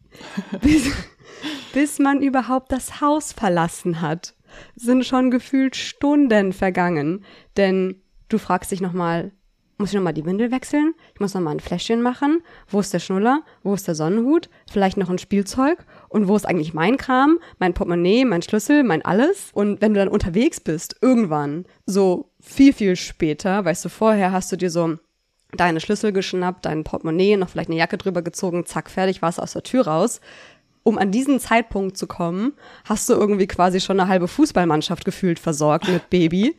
bis, 0.61 0.91
bis 1.73 1.99
man 1.99 2.21
überhaupt 2.21 2.71
das 2.71 3.01
Haus 3.01 3.33
verlassen 3.33 4.01
hat, 4.01 4.35
sind 4.75 5.05
schon 5.05 5.31
gefühlt 5.31 5.75
Stunden 5.75 6.53
vergangen, 6.53 7.23
denn 7.57 8.01
du 8.29 8.37
fragst 8.37 8.71
dich 8.71 8.81
nochmal, 8.81 9.31
muss 9.77 9.89
ich 9.89 9.95
nochmal 9.95 10.13
die 10.13 10.25
Windel 10.25 10.51
wechseln? 10.51 10.93
Ich 11.13 11.19
muss 11.19 11.33
nochmal 11.33 11.55
ein 11.55 11.59
Fläschchen 11.59 12.01
machen. 12.01 12.41
Wo 12.69 12.79
ist 12.79 12.93
der 12.93 12.99
Schnuller? 12.99 13.41
Wo 13.63 13.73
ist 13.73 13.87
der 13.87 13.95
Sonnenhut? 13.95 14.49
Vielleicht 14.71 14.97
noch 14.97 15.09
ein 15.09 15.17
Spielzeug? 15.17 15.85
Und 16.07 16.27
wo 16.27 16.35
ist 16.35 16.45
eigentlich 16.45 16.73
mein 16.73 16.97
Kram? 16.97 17.39
Mein 17.59 17.73
Portemonnaie, 17.73 18.23
mein 18.23 18.41
Schlüssel, 18.41 18.83
mein 18.83 19.03
alles? 19.03 19.49
Und 19.53 19.81
wenn 19.81 19.93
du 19.93 19.99
dann 19.99 20.07
unterwegs 20.07 20.59
bist, 20.61 20.95
irgendwann, 21.01 21.65
so 21.85 22.31
viel, 22.39 22.71
viel 22.71 22.95
später, 22.95 23.65
weißt 23.65 23.83
du, 23.85 23.89
vorher 23.89 24.31
hast 24.31 24.51
du 24.51 24.55
dir 24.55 24.69
so 24.69 24.97
deine 25.57 25.79
Schlüssel 25.79 26.11
geschnappt, 26.11 26.65
dein 26.65 26.83
Portemonnaie, 26.83 27.37
noch 27.37 27.49
vielleicht 27.49 27.69
eine 27.69 27.77
Jacke 27.77 27.97
drüber 27.97 28.21
gezogen, 28.21 28.65
zack, 28.65 28.89
fertig, 28.89 29.21
warst 29.21 29.41
aus 29.41 29.53
der 29.53 29.63
Tür 29.63 29.87
raus 29.87 30.21
um 30.87 30.99
an 30.99 31.11
diesen 31.11 31.39
Zeitpunkt 31.39 31.97
zu 31.97 32.05
kommen, 32.05 32.53
hast 32.83 33.09
du 33.09 33.13
irgendwie 33.13 33.47
quasi 33.47 33.81
schon 33.81 33.99
eine 33.99 34.07
halbe 34.07 34.27
Fußballmannschaft 34.27 35.03
gefühlt 35.03 35.39
versorgt 35.39 35.87
mit 35.87 36.11
Baby. 36.11 36.55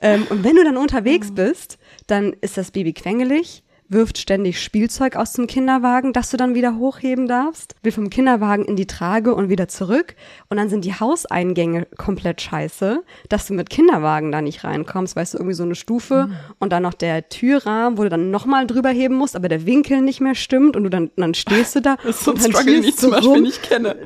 Ähm, 0.00 0.26
und 0.30 0.44
wenn 0.44 0.56
du 0.56 0.64
dann 0.64 0.78
unterwegs 0.78 1.34
bist, 1.34 1.78
dann 2.06 2.34
ist 2.40 2.56
das 2.56 2.70
Baby 2.70 2.92
quengelig, 2.92 3.62
wirft 3.88 4.18
ständig 4.18 4.62
Spielzeug 4.62 5.16
aus 5.16 5.32
dem 5.32 5.46
Kinderwagen, 5.46 6.12
das 6.12 6.30
du 6.30 6.36
dann 6.36 6.54
wieder 6.54 6.76
hochheben 6.76 7.28
darfst, 7.28 7.74
will 7.82 7.92
vom 7.92 8.10
Kinderwagen 8.10 8.64
in 8.64 8.76
die 8.76 8.86
Trage 8.86 9.34
und 9.34 9.48
wieder 9.48 9.68
zurück. 9.68 10.16
Und 10.48 10.56
dann 10.56 10.68
sind 10.68 10.84
die 10.84 10.94
Hauseingänge 10.94 11.86
komplett 11.96 12.40
scheiße, 12.40 13.02
dass 13.28 13.46
du 13.46 13.54
mit 13.54 13.70
Kinderwagen 13.70 14.32
da 14.32 14.42
nicht 14.42 14.64
reinkommst, 14.64 15.16
weißt 15.16 15.34
du, 15.34 15.38
irgendwie 15.38 15.54
so 15.54 15.62
eine 15.62 15.74
Stufe 15.74 16.26
mhm. 16.28 16.36
und 16.58 16.72
dann 16.72 16.82
noch 16.82 16.94
der 16.94 17.28
Türrahmen, 17.28 17.98
wo 17.98 18.02
du 18.02 18.08
dann 18.08 18.30
nochmal 18.30 18.66
drüber 18.66 18.90
heben 18.90 19.14
musst, 19.14 19.36
aber 19.36 19.48
der 19.48 19.66
Winkel 19.66 20.02
nicht 20.02 20.20
mehr 20.20 20.34
stimmt 20.34 20.76
und 20.76 20.84
du 20.84 20.90
dann, 20.90 21.10
dann 21.16 21.34
stehst 21.34 21.76
du 21.76 21.80
da. 21.80 21.96
Das 22.06 22.18
ist 22.18 22.24
so 22.24 22.32
ein 22.32 22.40
Struggle, 22.40 22.74
den 22.74 22.84
ich 22.84 22.96
zum 22.96 23.10
Beispiel 23.10 23.30
rum. 23.30 23.42
nicht 23.42 23.62
kenne. 23.62 23.96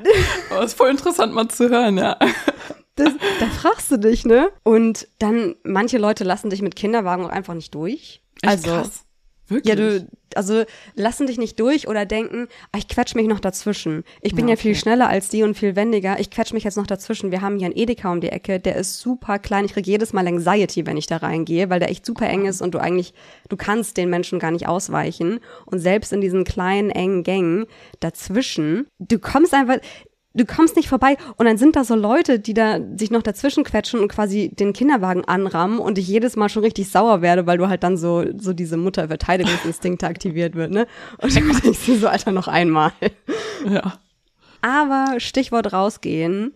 Aber 0.50 0.64
ist 0.64 0.74
voll 0.74 0.90
interessant 0.90 1.34
mal 1.34 1.48
zu 1.48 1.68
hören, 1.68 1.98
ja. 1.98 2.16
Das, 3.00 3.14
da 3.40 3.46
fragst 3.46 3.90
du 3.90 3.98
dich, 3.98 4.24
ne? 4.24 4.50
Und 4.62 5.08
dann, 5.18 5.56
manche 5.64 5.98
Leute 5.98 6.24
lassen 6.24 6.50
dich 6.50 6.62
mit 6.62 6.76
Kinderwagen 6.76 7.24
auch 7.24 7.30
einfach 7.30 7.54
nicht 7.54 7.74
durch. 7.74 8.22
Echt 8.42 8.52
also, 8.52 8.70
krass. 8.70 9.04
Wirklich? 9.50 9.68
Ja, 9.68 9.74
du, 9.74 10.06
also 10.36 10.62
lassen 10.94 11.26
dich 11.26 11.36
nicht 11.36 11.58
durch 11.58 11.88
oder 11.88 12.06
denken, 12.06 12.46
ah, 12.70 12.78
ich 12.78 12.86
quetsch 12.86 13.16
mich 13.16 13.26
noch 13.26 13.40
dazwischen. 13.40 14.04
Ich 14.22 14.34
bin 14.34 14.46
ja, 14.46 14.54
okay. 14.54 14.60
ja 14.60 14.62
viel 14.62 14.74
schneller 14.76 15.08
als 15.08 15.28
die 15.28 15.42
und 15.42 15.56
viel 15.56 15.74
wendiger. 15.74 16.20
Ich 16.20 16.30
quetsch 16.30 16.52
mich 16.52 16.62
jetzt 16.62 16.76
noch 16.76 16.86
dazwischen. 16.86 17.32
Wir 17.32 17.40
haben 17.40 17.58
hier 17.58 17.66
einen 17.66 17.76
Edeka 17.76 18.12
um 18.12 18.20
die 18.20 18.28
Ecke, 18.28 18.60
der 18.60 18.76
ist 18.76 19.00
super 19.00 19.40
klein. 19.40 19.64
Ich 19.64 19.72
kriege 19.72 19.90
jedes 19.90 20.12
Mal 20.12 20.26
Anxiety, 20.28 20.86
wenn 20.86 20.96
ich 20.96 21.08
da 21.08 21.16
reingehe, 21.16 21.68
weil 21.68 21.80
der 21.80 21.90
echt 21.90 22.06
super 22.06 22.28
eng 22.28 22.46
ist 22.46 22.62
und 22.62 22.74
du 22.74 22.78
eigentlich, 22.78 23.12
du 23.48 23.56
kannst 23.56 23.96
den 23.96 24.08
Menschen 24.08 24.38
gar 24.38 24.52
nicht 24.52 24.68
ausweichen. 24.68 25.40
Und 25.66 25.80
selbst 25.80 26.12
in 26.12 26.20
diesen 26.20 26.44
kleinen, 26.44 26.90
engen 26.90 27.24
Gängen 27.24 27.66
dazwischen, 27.98 28.86
du 29.00 29.18
kommst 29.18 29.52
einfach, 29.52 29.78
du 30.34 30.44
kommst 30.44 30.76
nicht 30.76 30.88
vorbei 30.88 31.16
und 31.36 31.46
dann 31.46 31.58
sind 31.58 31.76
da 31.76 31.84
so 31.84 31.94
Leute, 31.94 32.38
die 32.38 32.54
da 32.54 32.78
sich 32.96 33.10
noch 33.10 33.22
dazwischen 33.22 33.64
quetschen 33.64 34.00
und 34.00 34.08
quasi 34.08 34.50
den 34.50 34.72
Kinderwagen 34.72 35.24
anrammen 35.24 35.78
und 35.78 35.98
ich 35.98 36.06
jedes 36.08 36.36
Mal 36.36 36.48
schon 36.48 36.62
richtig 36.62 36.90
sauer 36.90 37.22
werde, 37.22 37.46
weil 37.46 37.58
du 37.58 37.68
halt 37.68 37.82
dann 37.82 37.96
so, 37.96 38.24
so 38.38 38.52
diese 38.52 38.76
Mutterverteidigungsinstinkte 38.76 40.06
aktiviert 40.06 40.54
wird, 40.54 40.70
ne? 40.70 40.86
Und 41.18 41.34
dann 41.34 41.48
denkst 41.48 41.86
du 41.86 41.96
so, 41.96 42.08
Alter, 42.08 42.32
noch 42.32 42.48
einmal. 42.48 42.92
Ja. 43.68 43.98
Aber 44.62 45.18
Stichwort 45.18 45.72
rausgehen 45.72 46.54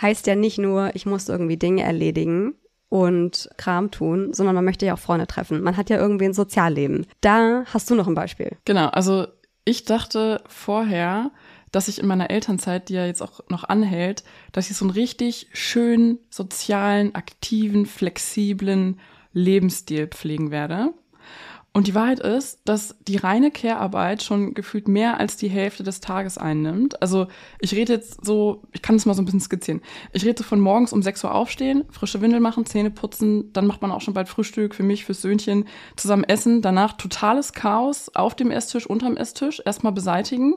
heißt 0.00 0.26
ja 0.26 0.34
nicht 0.34 0.58
nur, 0.58 0.90
ich 0.94 1.06
muss 1.06 1.28
irgendwie 1.28 1.56
Dinge 1.56 1.82
erledigen 1.82 2.54
und 2.88 3.48
Kram 3.56 3.90
tun, 3.90 4.32
sondern 4.32 4.54
man 4.54 4.64
möchte 4.64 4.86
ja 4.86 4.94
auch 4.94 4.98
Freunde 4.98 5.26
treffen. 5.26 5.62
Man 5.62 5.76
hat 5.76 5.90
ja 5.90 5.96
irgendwie 5.96 6.26
ein 6.26 6.34
Sozialleben. 6.34 7.06
Da 7.20 7.64
hast 7.66 7.90
du 7.90 7.94
noch 7.94 8.06
ein 8.06 8.14
Beispiel. 8.14 8.52
Genau, 8.64 8.88
also 8.88 9.26
ich 9.64 9.84
dachte 9.84 10.42
vorher, 10.48 11.30
dass 11.72 11.88
ich 11.88 11.98
in 11.98 12.06
meiner 12.06 12.30
Elternzeit, 12.30 12.88
die 12.88 12.94
ja 12.94 13.06
jetzt 13.06 13.22
auch 13.22 13.40
noch 13.48 13.64
anhält, 13.64 14.24
dass 14.52 14.70
ich 14.70 14.76
so 14.76 14.84
einen 14.84 14.92
richtig 14.92 15.48
schönen, 15.52 16.18
sozialen, 16.30 17.14
aktiven, 17.14 17.86
flexiblen 17.86 19.00
Lebensstil 19.32 20.06
pflegen 20.06 20.50
werde. 20.50 20.94
Und 21.76 21.88
die 21.88 21.94
Wahrheit 21.94 22.20
ist, 22.20 22.60
dass 22.64 22.96
die 23.06 23.18
reine 23.18 23.50
Care-Arbeit 23.50 24.22
schon 24.22 24.54
gefühlt 24.54 24.88
mehr 24.88 25.20
als 25.20 25.36
die 25.36 25.50
Hälfte 25.50 25.82
des 25.82 26.00
Tages 26.00 26.38
einnimmt. 26.38 27.02
Also 27.02 27.26
ich 27.60 27.74
rede 27.74 27.92
jetzt 27.92 28.24
so, 28.24 28.62
ich 28.72 28.80
kann 28.80 28.96
es 28.96 29.04
mal 29.04 29.12
so 29.12 29.20
ein 29.20 29.26
bisschen 29.26 29.42
skizzieren. 29.42 29.82
Ich 30.14 30.24
rede 30.24 30.42
von 30.42 30.58
morgens 30.58 30.94
um 30.94 31.02
6 31.02 31.24
Uhr 31.24 31.34
aufstehen, 31.34 31.84
frische 31.90 32.22
Windel 32.22 32.40
machen, 32.40 32.64
Zähne 32.64 32.90
putzen, 32.90 33.52
dann 33.52 33.66
macht 33.66 33.82
man 33.82 33.90
auch 33.90 34.00
schon 34.00 34.14
bald 34.14 34.30
Frühstück 34.30 34.74
für 34.74 34.84
mich, 34.84 35.04
fürs 35.04 35.20
Söhnchen, 35.20 35.66
zusammen 35.96 36.24
essen, 36.24 36.62
danach 36.62 36.94
totales 36.94 37.52
Chaos 37.52 38.10
auf 38.14 38.34
dem 38.34 38.50
Esstisch, 38.50 38.86
unterm 38.86 39.18
Esstisch, 39.18 39.60
erstmal 39.62 39.92
beseitigen, 39.92 40.54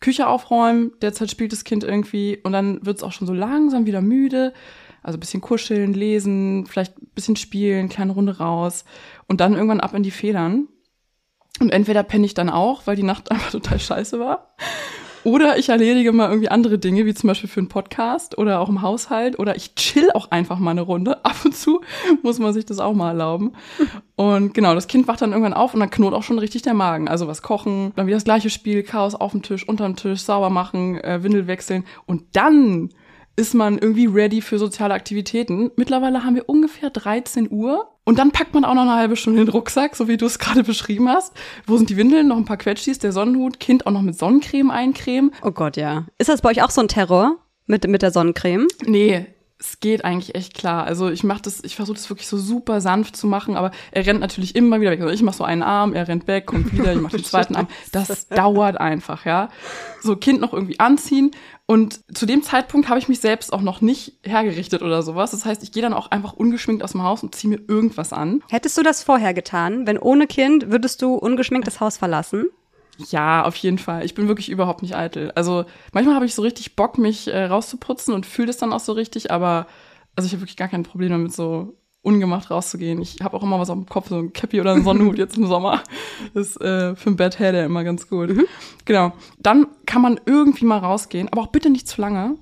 Küche 0.00 0.28
aufräumen, 0.28 0.92
derzeit 1.02 1.30
spielt 1.30 1.52
das 1.52 1.64
Kind 1.64 1.84
irgendwie 1.84 2.38
und 2.42 2.52
dann 2.52 2.84
wird 2.84 2.98
es 2.98 3.02
auch 3.02 3.12
schon 3.12 3.26
so 3.26 3.34
langsam 3.34 3.86
wieder 3.86 4.00
müde. 4.00 4.52
Also 5.02 5.18
bisschen 5.18 5.40
kuscheln, 5.40 5.94
lesen, 5.94 6.66
vielleicht 6.66 6.94
bisschen 7.14 7.36
spielen, 7.36 7.88
kleine 7.88 8.12
Runde 8.12 8.38
raus 8.38 8.84
und 9.26 9.40
dann 9.40 9.54
irgendwann 9.54 9.80
ab 9.80 9.94
in 9.94 10.02
die 10.02 10.10
Federn. 10.10 10.68
Und 11.60 11.70
entweder 11.70 12.02
penne 12.02 12.26
ich 12.26 12.34
dann 12.34 12.50
auch, 12.50 12.86
weil 12.86 12.96
die 12.96 13.02
Nacht 13.02 13.30
einfach 13.30 13.50
total 13.50 13.78
scheiße 13.78 14.18
war. 14.18 14.54
Oder 15.24 15.58
ich 15.58 15.68
erledige 15.68 16.12
mal 16.12 16.28
irgendwie 16.28 16.48
andere 16.48 16.78
Dinge, 16.78 17.06
wie 17.06 17.14
zum 17.14 17.28
Beispiel 17.28 17.48
für 17.48 17.60
einen 17.60 17.68
Podcast 17.68 18.38
oder 18.38 18.60
auch 18.60 18.68
im 18.68 18.82
Haushalt. 18.82 19.38
Oder 19.38 19.56
ich 19.56 19.74
chill 19.74 20.10
auch 20.12 20.30
einfach 20.30 20.58
mal 20.58 20.72
eine 20.72 20.82
Runde. 20.82 21.24
Ab 21.24 21.36
und 21.44 21.54
zu 21.54 21.80
muss 22.22 22.38
man 22.38 22.52
sich 22.52 22.66
das 22.66 22.78
auch 22.78 22.94
mal 22.94 23.08
erlauben. 23.08 23.52
Und 24.16 24.54
genau, 24.54 24.74
das 24.74 24.86
Kind 24.86 25.08
wacht 25.08 25.22
dann 25.22 25.32
irgendwann 25.32 25.54
auf 25.54 25.74
und 25.74 25.80
dann 25.80 25.90
knurrt 25.90 26.14
auch 26.14 26.22
schon 26.22 26.38
richtig 26.38 26.62
der 26.62 26.74
Magen. 26.74 27.08
Also 27.08 27.26
was 27.26 27.42
kochen, 27.42 27.92
dann 27.96 28.06
wieder 28.06 28.16
das 28.16 28.24
gleiche 28.24 28.50
Spiel, 28.50 28.82
Chaos 28.82 29.14
auf 29.14 29.32
dem 29.32 29.42
Tisch, 29.42 29.68
unterm 29.68 29.96
Tisch, 29.96 30.20
sauber 30.20 30.50
machen, 30.50 30.98
äh, 31.02 31.22
Windel 31.22 31.46
wechseln. 31.46 31.84
Und 32.06 32.24
dann 32.32 32.90
ist 33.38 33.54
man 33.54 33.78
irgendwie 33.78 34.06
ready 34.06 34.42
für 34.42 34.58
soziale 34.58 34.94
Aktivitäten. 34.94 35.70
Mittlerweile 35.76 36.24
haben 36.24 36.34
wir 36.34 36.48
ungefähr 36.48 36.90
13 36.90 37.48
Uhr 37.50 37.88
und 38.04 38.18
dann 38.18 38.32
packt 38.32 38.52
man 38.52 38.64
auch 38.64 38.74
noch 38.74 38.82
eine 38.82 38.96
halbe 38.96 39.16
Stunde 39.16 39.44
den 39.44 39.52
Rucksack, 39.52 39.94
so 39.94 40.08
wie 40.08 40.16
du 40.16 40.26
es 40.26 40.38
gerade 40.38 40.64
beschrieben 40.64 41.08
hast. 41.08 41.32
Wo 41.66 41.76
sind 41.76 41.88
die 41.88 41.96
Windeln? 41.96 42.28
Noch 42.28 42.36
ein 42.36 42.44
paar 42.44 42.56
Quetschis, 42.56 42.98
der 42.98 43.12
Sonnenhut, 43.12 43.60
Kind 43.60 43.86
auch 43.86 43.92
noch 43.92 44.02
mit 44.02 44.18
Sonnencreme 44.18 44.70
eincremen. 44.70 45.30
Oh 45.42 45.52
Gott, 45.52 45.76
ja. 45.76 46.06
Ist 46.18 46.28
das 46.28 46.42
bei 46.42 46.50
euch 46.50 46.62
auch 46.62 46.70
so 46.70 46.80
ein 46.80 46.88
Terror 46.88 47.36
mit, 47.66 47.86
mit 47.86 48.02
der 48.02 48.10
Sonnencreme? 48.10 48.66
Nee, 48.84 49.26
es 49.60 49.80
geht 49.80 50.04
eigentlich 50.04 50.34
echt 50.34 50.54
klar. 50.54 50.84
Also 50.84 51.10
ich 51.10 51.24
mache 51.24 51.42
das, 51.42 51.64
ich 51.64 51.74
versuche 51.74 51.96
das 51.96 52.08
wirklich 52.08 52.28
so 52.28 52.38
super 52.38 52.80
sanft 52.80 53.16
zu 53.16 53.26
machen, 53.26 53.56
aber 53.56 53.72
er 53.90 54.06
rennt 54.06 54.20
natürlich 54.20 54.54
immer 54.54 54.80
wieder 54.80 54.92
weg. 54.92 55.00
Also 55.00 55.12
ich 55.12 55.22
mache 55.22 55.36
so 55.36 55.44
einen 55.44 55.62
Arm, 55.62 55.94
er 55.94 56.06
rennt 56.06 56.28
weg, 56.28 56.46
kommt 56.46 56.72
wieder, 56.72 56.92
ich 56.92 57.00
mache 57.00 57.16
den 57.16 57.24
zweiten 57.24 57.56
Arm. 57.56 57.66
Das 57.92 58.28
dauert 58.28 58.80
einfach, 58.80 59.24
ja. 59.24 59.48
So 60.00 60.14
Kind 60.16 60.40
noch 60.40 60.52
irgendwie 60.52 60.78
anziehen 60.78 61.32
und 61.70 62.00
zu 62.16 62.24
dem 62.24 62.42
Zeitpunkt 62.42 62.88
habe 62.88 62.98
ich 62.98 63.08
mich 63.08 63.20
selbst 63.20 63.52
auch 63.52 63.60
noch 63.60 63.82
nicht 63.82 64.14
hergerichtet 64.22 64.80
oder 64.80 65.02
sowas. 65.02 65.32
Das 65.32 65.44
heißt, 65.44 65.62
ich 65.62 65.70
gehe 65.70 65.82
dann 65.82 65.92
auch 65.92 66.10
einfach 66.10 66.32
ungeschminkt 66.32 66.82
aus 66.82 66.92
dem 66.92 67.02
Haus 67.02 67.22
und 67.22 67.34
ziehe 67.34 67.50
mir 67.50 67.60
irgendwas 67.68 68.14
an. 68.14 68.42
Hättest 68.48 68.78
du 68.78 68.82
das 68.82 69.02
vorher 69.02 69.34
getan? 69.34 69.86
Wenn 69.86 69.98
ohne 69.98 70.26
Kind 70.26 70.70
würdest 70.70 71.02
du 71.02 71.14
ungeschminkt 71.14 71.66
das 71.66 71.80
Haus 71.80 71.98
verlassen? 71.98 72.46
Ja, 73.10 73.44
auf 73.44 73.56
jeden 73.56 73.78
Fall. 73.78 74.04
Ich 74.04 74.14
bin 74.14 74.28
wirklich 74.28 74.48
überhaupt 74.48 74.82
nicht 74.82 74.96
eitel. 74.96 75.30
Also 75.34 75.64
manchmal 75.92 76.16
habe 76.16 76.26
ich 76.26 76.34
so 76.34 76.42
richtig 76.42 76.76
Bock, 76.76 76.98
mich 76.98 77.28
äh, 77.28 77.44
rauszuputzen 77.44 78.12
und 78.12 78.26
fühle 78.26 78.48
das 78.48 78.58
dann 78.58 78.72
auch 78.72 78.80
so 78.80 78.92
richtig, 78.92 79.30
aber 79.30 79.66
also 80.16 80.26
ich 80.26 80.32
habe 80.32 80.42
wirklich 80.42 80.56
gar 80.56 80.68
kein 80.68 80.82
Problem 80.82 81.10
damit, 81.10 81.32
so 81.32 81.76
ungemacht 82.02 82.50
rauszugehen. 82.50 83.00
Ich 83.00 83.18
habe 83.22 83.36
auch 83.36 83.42
immer 83.42 83.60
was 83.60 83.70
auf 83.70 83.76
dem 83.76 83.86
Kopf, 83.86 84.08
so 84.08 84.18
ein 84.18 84.32
Cappy 84.32 84.60
oder 84.60 84.72
ein 84.72 84.84
Sonnenhut 84.84 85.18
jetzt 85.18 85.36
im 85.36 85.46
Sommer. 85.46 85.82
Das 86.34 86.48
ist 86.48 86.60
äh, 86.60 86.96
für 86.96 87.10
ein 87.10 87.16
Bad 87.16 87.38
Hair 87.38 87.64
immer 87.64 87.84
ganz 87.84 88.08
gut. 88.08 88.30
Mhm. 88.30 88.46
Genau. 88.84 89.12
Dann 89.38 89.66
kann 89.86 90.02
man 90.02 90.20
irgendwie 90.26 90.64
mal 90.64 90.78
rausgehen, 90.78 91.28
aber 91.30 91.42
auch 91.42 91.48
bitte 91.48 91.70
nicht 91.70 91.86
zu 91.86 92.00
lange, 92.00 92.36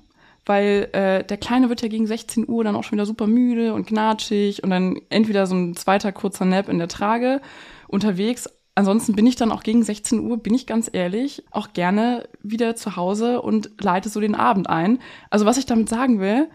weil 0.45 0.89
äh, 0.93 1.23
der 1.23 1.37
Kleine 1.37 1.69
wird 1.69 1.81
ja 1.81 1.87
gegen 1.87 2.07
16 2.07 2.47
Uhr 2.47 2.63
dann 2.63 2.75
auch 2.75 2.83
schon 2.83 2.97
wieder 2.97 3.05
super 3.05 3.27
müde 3.27 3.73
und 3.73 3.87
gnatschig 3.87 4.63
und 4.63 4.69
dann 4.69 4.99
entweder 5.09 5.45
so 5.45 5.55
ein 5.55 5.75
zweiter 5.75 6.11
kurzer 6.11 6.45
Nap 6.45 6.69
in 6.69 6.79
der 6.79 6.87
Trage 6.87 7.41
unterwegs 7.87 8.49
Ansonsten 8.77 9.15
bin 9.15 9.25
ich 9.25 9.35
dann 9.35 9.51
auch 9.51 9.63
gegen 9.63 9.81
16 9.81 10.19
Uhr, 10.19 10.37
bin 10.37 10.53
ich 10.53 10.67
ganz 10.67 10.87
ehrlich, 10.93 11.43
auch 11.49 11.73
gerne 11.73 12.29
wieder 12.43 12.75
zu 12.75 12.95
Hause 12.95 13.41
und 13.41 13.71
leite 13.81 14.07
so 14.07 14.19
den 14.19 14.35
Abend 14.35 14.69
ein. 14.69 14.99
Also 15.31 15.47
was 15.47 15.57
ich 15.57 15.65
damit 15.65 15.89
sagen 15.89 16.19
will, 16.19 16.47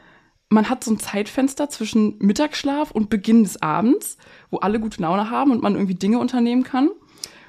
man 0.49 0.71
hat 0.71 0.85
so 0.85 0.93
ein 0.93 1.01
Zeitfenster 1.01 1.69
zwischen 1.69 2.19
Mittagsschlaf 2.21 2.93
und 2.93 3.11
Beginn 3.11 3.43
des 3.43 3.61
Abends, 3.61 4.19
wo 4.53 4.59
alle 4.59 4.79
gute 4.79 5.03
Laune 5.03 5.31
haben 5.31 5.51
und 5.51 5.65
man 5.65 5.75
irgendwie 5.75 5.97
Dinge 5.97 6.21
unternehmen 6.21 6.63
kann. 6.63 6.91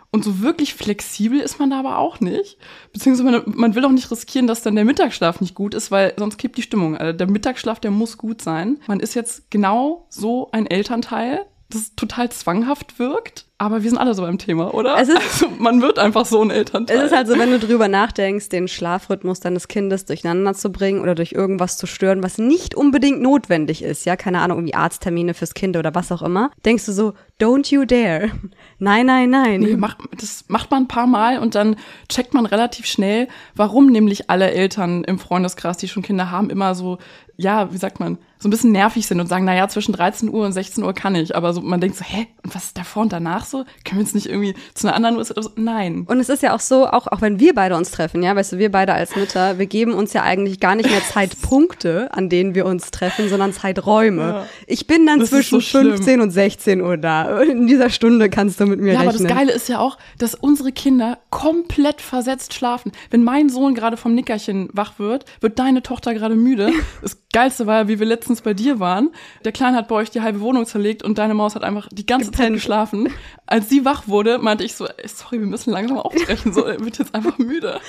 Und 0.09 0.23
so 0.23 0.41
wirklich 0.41 0.73
flexibel 0.73 1.39
ist 1.39 1.59
man 1.59 1.69
da 1.69 1.77
aber 1.77 1.99
auch 1.99 2.19
nicht. 2.19 2.57
Beziehungsweise 2.93 3.29
man, 3.29 3.43
man 3.55 3.75
will 3.75 3.85
auch 3.85 3.91
nicht 3.91 4.09
riskieren, 4.09 4.47
dass 4.47 4.63
dann 4.63 4.73
der 4.73 4.85
Mittagsschlaf 4.85 5.39
nicht 5.39 5.53
gut 5.53 5.75
ist, 5.75 5.91
weil 5.91 6.15
sonst 6.17 6.39
kippt 6.39 6.57
die 6.57 6.63
Stimmung. 6.63 6.97
Also 6.97 7.15
der 7.15 7.29
Mittagsschlaf, 7.29 7.79
der 7.79 7.91
muss 7.91 8.17
gut 8.17 8.41
sein. 8.41 8.79
Man 8.87 9.01
ist 9.01 9.13
jetzt 9.13 9.51
genau 9.51 10.07
so 10.09 10.49
ein 10.51 10.65
Elternteil, 10.65 11.45
das 11.69 11.93
total 11.95 12.31
zwanghaft 12.31 12.97
wirkt 12.97 13.45
aber 13.63 13.81
wir 13.81 13.89
sind 13.89 13.97
alle 13.97 14.13
so 14.13 14.21
beim 14.21 14.37
Thema, 14.37 14.73
oder? 14.73 14.97
Es 14.99 15.07
ist, 15.07 15.17
also, 15.17 15.47
man 15.57 15.81
wird 15.81 15.97
einfach 15.97 16.25
so 16.25 16.41
ein 16.41 16.51
Elternteil. 16.51 16.97
Es 16.97 17.05
ist 17.05 17.15
halt 17.15 17.27
so, 17.27 17.39
wenn 17.39 17.49
du 17.49 17.59
drüber 17.59 17.87
nachdenkst, 17.87 18.49
den 18.49 18.67
Schlafrhythmus 18.67 19.39
deines 19.39 19.69
Kindes 19.69 20.03
durcheinander 20.03 20.53
zu 20.53 20.71
bringen 20.71 20.99
oder 20.99 21.15
durch 21.15 21.31
irgendwas 21.31 21.77
zu 21.77 21.87
stören, 21.87 22.23
was 22.23 22.37
nicht 22.37 22.75
unbedingt 22.75 23.21
notwendig 23.21 23.81
ist, 23.81 24.05
ja, 24.05 24.17
keine 24.17 24.39
Ahnung, 24.39 24.57
irgendwie 24.57 24.75
Arzttermine 24.75 25.33
fürs 25.33 25.53
Kind 25.53 25.77
oder 25.77 25.95
was 25.95 26.11
auch 26.11 26.21
immer, 26.21 26.51
denkst 26.65 26.85
du 26.85 26.91
so, 26.91 27.13
don't 27.39 27.73
you 27.73 27.85
dare. 27.85 28.31
Nein, 28.79 29.05
nein, 29.05 29.29
nein. 29.29 29.61
Nee, 29.61 29.77
mach, 29.77 29.95
das 30.19 30.43
macht 30.49 30.69
man 30.69 30.83
ein 30.83 30.87
paar 30.89 31.07
Mal 31.07 31.39
und 31.39 31.55
dann 31.55 31.77
checkt 32.09 32.33
man 32.33 32.45
relativ 32.45 32.85
schnell, 32.85 33.29
warum 33.55 33.87
nämlich 33.87 34.29
alle 34.29 34.51
Eltern 34.51 35.05
im 35.05 35.19
Freundeskreis, 35.19 35.77
die 35.77 35.87
schon 35.87 36.03
Kinder 36.03 36.31
haben, 36.31 36.49
immer 36.49 36.75
so, 36.75 36.97
ja, 37.37 37.71
wie 37.71 37.77
sagt 37.77 38.01
man, 38.01 38.17
so 38.43 38.49
ein 38.49 38.51
bisschen 38.51 38.73
nervig 38.73 39.07
sind 39.07 39.21
und 39.21 39.27
sagen, 39.27 39.45
naja, 39.45 39.69
zwischen 39.69 39.93
13 39.93 40.29
Uhr 40.29 40.45
und 40.45 40.51
16 40.51 40.83
Uhr 40.83 40.93
kann 40.93 41.15
ich. 41.15 41.33
Aber 41.33 41.53
so, 41.53 41.61
man 41.61 41.79
denkt 41.79 41.95
so, 41.95 42.03
hä, 42.03 42.27
und 42.43 42.53
was 42.53 42.65
ist 42.65 42.77
davor 42.77 43.03
und 43.03 43.13
danach 43.13 43.45
so? 43.45 43.63
Können 43.85 43.99
wir 43.99 44.03
jetzt 44.03 44.15
nicht 44.15 44.27
irgendwie 44.27 44.53
zu 44.73 44.85
einer 44.85 44.97
anderen 44.97 45.15
Uhrzeit 45.15 45.41
so? 45.41 45.51
Nein. 45.55 46.03
Und 46.09 46.19
es 46.19 46.27
ist 46.27 46.43
ja 46.43 46.53
auch 46.53 46.59
so, 46.59 46.85
auch, 46.85 47.07
auch 47.07 47.21
wenn 47.21 47.39
wir 47.39 47.55
beide 47.55 47.77
uns 47.77 47.91
treffen, 47.91 48.21
ja, 48.21 48.35
weißt 48.35 48.51
du, 48.51 48.57
wir 48.57 48.69
beide 48.69 48.93
als 48.93 49.15
Mütter, 49.15 49.59
wir 49.59 49.65
geben 49.65 49.93
uns 49.93 50.11
ja 50.11 50.23
eigentlich 50.23 50.59
gar 50.59 50.75
nicht 50.75 50.89
mehr 50.89 51.01
Zeitpunkte, 51.09 52.09
an 52.11 52.27
denen 52.27 52.53
wir 52.53 52.65
uns 52.65 52.91
treffen, 52.91 53.29
sondern 53.29 53.53
Zeiträume. 53.53 54.21
Ja. 54.21 54.45
Ich 54.67 54.87
bin 54.87 55.05
dann 55.05 55.21
das 55.21 55.29
zwischen 55.29 55.61
so 55.61 55.79
15 55.79 56.19
und 56.19 56.31
16 56.31 56.81
Uhr 56.81 56.97
da. 56.97 57.39
In 57.43 57.65
dieser 57.65 57.89
Stunde 57.89 58.29
kannst 58.29 58.59
du 58.59 58.65
mit 58.65 58.81
mir 58.81 58.91
ja, 58.91 58.99
rechnen. 58.99 59.13
Ja, 59.13 59.19
aber 59.19 59.29
das 59.29 59.37
Geile 59.37 59.51
ist 59.53 59.69
ja 59.69 59.79
auch, 59.79 59.97
dass 60.17 60.35
unsere 60.35 60.73
Kinder 60.73 61.17
komplett 61.29 62.01
versetzt 62.01 62.53
schlafen. 62.53 62.91
Wenn 63.09 63.23
mein 63.23 63.47
Sohn 63.47 63.73
gerade 63.73 63.95
vom 63.95 64.13
Nickerchen 64.15 64.67
wach 64.73 64.99
wird, 64.99 65.23
wird 65.39 65.59
deine 65.59 65.81
Tochter 65.81 66.13
gerade 66.13 66.35
müde. 66.35 66.71
Das 67.01 67.17
Geilste 67.33 67.65
war 67.65 67.79
ja, 67.79 67.87
wie 67.87 67.99
wir 67.99 68.05
letztens 68.05 68.32
bei 68.41 68.53
dir 68.53 68.79
waren. 68.79 69.11
Der 69.45 69.51
Kleine 69.51 69.77
hat 69.77 69.87
bei 69.87 69.95
euch 69.95 70.11
die 70.11 70.21
halbe 70.21 70.41
Wohnung 70.41 70.65
zerlegt 70.65 71.03
und 71.03 71.17
deine 71.17 71.33
Maus 71.33 71.55
hat 71.55 71.63
einfach 71.63 71.87
die 71.91 72.05
ganze 72.05 72.31
Zeit 72.31 72.53
geschlafen. 72.53 73.09
Als 73.45 73.69
sie 73.69 73.85
wach 73.85 74.07
wurde, 74.07 74.39
meinte 74.39 74.63
ich 74.63 74.75
so, 74.75 74.87
sorry, 75.05 75.39
wir 75.39 75.47
müssen 75.47 75.71
langsam 75.71 75.97
aufbrechen. 75.97 76.53
So, 76.53 76.63
er 76.65 76.79
wird 76.79 76.97
jetzt 76.97 77.13
einfach 77.13 77.37
müde. 77.37 77.79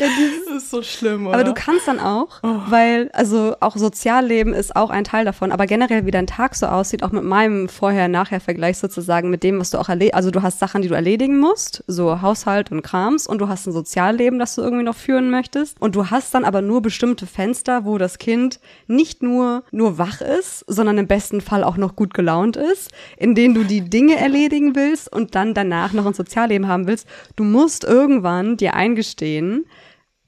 Ja, 0.00 0.06
das 0.46 0.56
ist 0.56 0.70
so 0.70 0.82
schlimm, 0.82 1.26
oder? 1.26 1.34
Aber 1.34 1.44
du 1.44 1.54
kannst 1.54 1.86
dann 1.86 2.00
auch, 2.00 2.40
oh. 2.42 2.60
weil, 2.68 3.10
also 3.12 3.54
auch 3.60 3.76
Sozialleben 3.76 4.54
ist 4.54 4.74
auch 4.74 4.90
ein 4.90 5.04
Teil 5.04 5.24
davon. 5.24 5.52
Aber 5.52 5.66
generell, 5.66 6.06
wie 6.06 6.10
dein 6.10 6.26
Tag 6.26 6.54
so 6.54 6.66
aussieht, 6.66 7.02
auch 7.02 7.12
mit 7.12 7.24
meinem 7.24 7.68
Vorher-Nachher-Vergleich 7.68 8.78
sozusagen 8.78 9.30
mit 9.30 9.42
dem, 9.42 9.60
was 9.60 9.70
du 9.70 9.78
auch 9.78 9.88
erledigst. 9.88 10.16
Also 10.16 10.30
du 10.30 10.42
hast 10.42 10.58
Sachen, 10.58 10.82
die 10.82 10.88
du 10.88 10.94
erledigen 10.94 11.38
musst, 11.38 11.84
so 11.86 12.22
Haushalt 12.22 12.72
und 12.72 12.82
Krams. 12.82 13.26
Und 13.26 13.38
du 13.38 13.48
hast 13.48 13.66
ein 13.66 13.72
Sozialleben, 13.72 14.38
das 14.38 14.54
du 14.54 14.62
irgendwie 14.62 14.84
noch 14.84 14.96
führen 14.96 15.30
möchtest. 15.30 15.80
Und 15.80 15.94
du 15.94 16.10
hast 16.10 16.34
dann 16.34 16.44
aber 16.44 16.62
nur 16.62 16.82
bestimmte 16.82 17.26
Fenster, 17.26 17.84
wo 17.84 17.98
das 17.98 18.18
Kind 18.18 18.60
nicht 18.86 19.22
nur, 19.22 19.62
nur 19.70 19.91
wach 19.98 20.20
ist, 20.20 20.64
sondern 20.66 20.98
im 20.98 21.06
besten 21.06 21.40
Fall 21.40 21.64
auch 21.64 21.76
noch 21.76 21.96
gut 21.96 22.14
gelaunt 22.14 22.56
ist, 22.56 22.90
in 23.16 23.34
denen 23.34 23.54
du 23.54 23.64
die 23.64 23.88
Dinge 23.88 24.16
erledigen 24.16 24.74
willst 24.74 25.12
und 25.12 25.34
dann 25.34 25.54
danach 25.54 25.92
noch 25.92 26.06
ein 26.06 26.14
Sozialleben 26.14 26.68
haben 26.68 26.86
willst. 26.86 27.06
Du 27.36 27.44
musst 27.44 27.84
irgendwann 27.84 28.56
dir 28.56 28.74
eingestehen, 28.74 29.66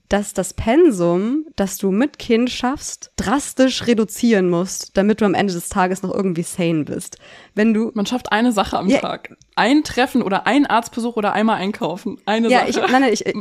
dass 0.09 0.35
das 0.35 0.55
Pensum, 0.55 1.47
das 1.57 1.79
du 1.79 1.91
mit 1.91 2.19
Kind 2.19 2.51
schaffst, 2.51 3.11
drastisch 3.17 3.87
reduzieren 3.87 4.49
musst, 4.51 4.97
damit 4.97 5.21
du 5.21 5.25
am 5.25 5.35
Ende 5.35 5.53
des 5.53 5.69
Tages 5.69 6.03
noch 6.03 6.15
irgendwie 6.15 6.43
sane 6.43 6.85
bist. 6.85 7.19
Wenn 7.55 7.73
du 7.73 7.91
man 7.95 8.05
schafft 8.07 8.33
eine 8.33 8.51
Sache 8.53 8.77
am 8.79 8.89
ja, 8.89 8.99
Tag. 8.99 9.37
ein 9.55 9.85
Treffen 9.85 10.23
oder 10.23 10.47
ein 10.47 10.67
Arztbesuch 10.67 11.17
oder 11.17 11.33
einmal 11.33 11.57
einkaufen. 11.57 12.19
Eine 12.27 12.49
Ja, 12.49 12.61
Sache. 12.61 12.71
ich, 12.71 12.77
nein, 12.77 13.03
nein, 13.03 13.13
ich, 13.13 13.27
ich, 13.27 13.35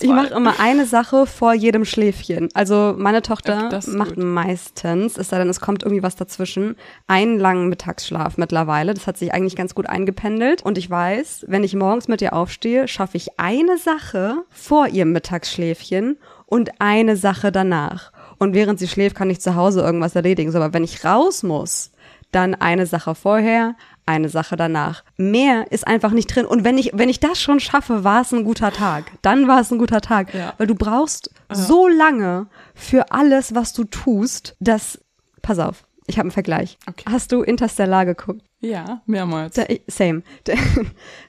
ich 0.00 0.08
mache 0.08 0.34
immer 0.34 0.60
eine 0.60 0.86
Sache 0.86 1.26
vor 1.26 1.54
jedem 1.54 1.84
Schläfchen. 1.84 2.48
Also 2.54 2.94
meine 2.96 3.20
Tochter 3.22 3.76
ist 3.76 3.88
macht 3.88 4.14
gut. 4.14 4.24
meistens, 4.24 5.18
es 5.18 5.28
sei 5.30 5.38
denn, 5.38 5.48
es 5.48 5.60
kommt 5.60 5.82
irgendwie 5.82 6.02
was 6.02 6.14
dazwischen, 6.16 6.76
einen 7.08 7.38
langen 7.38 7.68
Mittagsschlaf 7.68 8.36
mittlerweile. 8.38 8.94
Das 8.94 9.06
hat 9.06 9.18
sich 9.18 9.34
eigentlich 9.34 9.56
ganz 9.56 9.74
gut 9.74 9.88
eingependelt. 9.88 10.62
Und 10.62 10.78
ich 10.78 10.88
weiß, 10.88 11.46
wenn 11.48 11.64
ich 11.64 11.74
morgens 11.74 12.06
mit 12.08 12.22
ihr 12.22 12.34
aufstehe, 12.34 12.86
schaffe 12.88 13.16
ich 13.16 13.38
eine 13.40 13.76
Sache 13.78 14.44
vor 14.50 14.86
ihrem 14.88 15.12
Mittagsschläfchen 15.12 16.16
und 16.46 16.80
eine 16.80 17.16
Sache 17.16 17.50
danach. 17.52 18.12
Und 18.38 18.54
während 18.54 18.78
sie 18.78 18.86
schläft, 18.86 19.16
kann 19.16 19.30
ich 19.30 19.40
zu 19.40 19.56
Hause 19.56 19.80
irgendwas 19.80 20.14
erledigen. 20.14 20.52
So, 20.52 20.58
aber 20.58 20.72
wenn 20.72 20.84
ich 20.84 21.04
raus 21.04 21.42
muss, 21.42 21.90
dann 22.32 22.54
eine 22.54 22.86
Sache 22.86 23.14
vorher, 23.14 23.74
eine 24.06 24.28
Sache 24.28 24.56
danach. 24.56 25.04
Mehr 25.16 25.70
ist 25.70 25.86
einfach 25.86 26.12
nicht 26.12 26.34
drin. 26.34 26.46
Und 26.46 26.64
wenn 26.64 26.78
ich, 26.78 26.92
wenn 26.94 27.08
ich 27.08 27.20
das 27.20 27.40
schon 27.40 27.60
schaffe, 27.60 28.04
war 28.04 28.22
es 28.22 28.32
ein 28.32 28.44
guter 28.44 28.72
Tag. 28.72 29.12
Dann 29.22 29.48
war 29.48 29.60
es 29.60 29.70
ein 29.70 29.78
guter 29.78 30.00
Tag. 30.00 30.32
Ja. 30.34 30.54
Weil 30.58 30.66
du 30.66 30.74
brauchst 30.74 31.30
so 31.50 31.88
lange 31.88 32.46
für 32.74 33.12
alles, 33.12 33.54
was 33.54 33.72
du 33.72 33.84
tust, 33.84 34.56
dass, 34.60 34.98
pass 35.42 35.58
auf, 35.58 35.84
ich 36.08 36.16
habe 36.16 36.24
einen 36.24 36.30
Vergleich. 36.32 36.78
Okay. 36.88 37.04
Hast 37.08 37.32
du 37.32 37.42
Interstellar 37.42 38.06
geguckt? 38.06 38.42
Ja, 38.60 39.02
mehrmals. 39.06 39.54
Da, 39.54 39.64
same. 39.86 40.22
Da, 40.44 40.54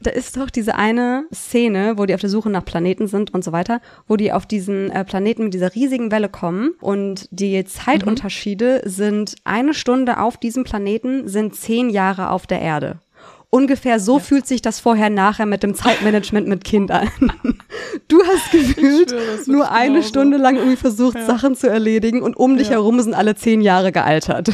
da 0.01 0.11
ist 0.11 0.37
doch 0.37 0.49
diese 0.49 0.75
eine 0.75 1.25
Szene, 1.33 1.97
wo 1.97 2.05
die 2.05 2.13
auf 2.13 2.21
der 2.21 2.29
Suche 2.29 2.49
nach 2.49 2.63
Planeten 2.63 3.07
sind 3.07 3.33
und 3.33 3.43
so 3.43 3.51
weiter, 3.51 3.81
wo 4.07 4.15
die 4.15 4.31
auf 4.31 4.45
diesen 4.45 4.89
äh, 4.89 5.03
Planeten 5.03 5.43
mit 5.43 5.53
dieser 5.53 5.75
riesigen 5.75 6.11
Welle 6.11 6.29
kommen 6.29 6.71
und 6.79 7.27
die 7.31 7.63
Zeitunterschiede 7.65 8.81
sind 8.85 9.35
eine 9.43 9.73
Stunde 9.73 10.19
auf 10.19 10.37
diesem 10.37 10.63
Planeten 10.63 11.27
sind 11.27 11.55
zehn 11.55 11.89
Jahre 11.89 12.31
auf 12.31 12.47
der 12.47 12.61
Erde. 12.61 12.99
Ungefähr 13.51 13.99
so 13.99 14.19
fühlt 14.19 14.45
sich 14.45 14.61
das 14.61 14.79
vorher 14.79 15.09
nachher 15.09 15.47
mit 15.47 15.63
dem 15.63 15.73
Zeitmanagement 15.73 16.47
mit 16.47 16.63
Kind 16.63 16.91
an. 16.91 17.09
Du 18.07 18.19
hast 18.23 18.51
gefühlt 18.51 19.09
schwöre, 19.09 19.39
nur 19.47 19.71
eine 19.71 19.93
genauso. 19.93 20.09
Stunde 20.09 20.37
lang 20.37 20.55
irgendwie 20.57 20.75
versucht, 20.75 21.17
Sachen 21.25 21.55
zu 21.55 21.67
erledigen 21.67 22.21
und 22.21 22.37
um 22.37 22.57
dich 22.57 22.67
Ja. 22.67 22.73
herum 22.73 22.99
sind 23.01 23.13
alle 23.15 23.35
zehn 23.35 23.61
Jahre 23.61 23.91
gealtert. 23.91 24.49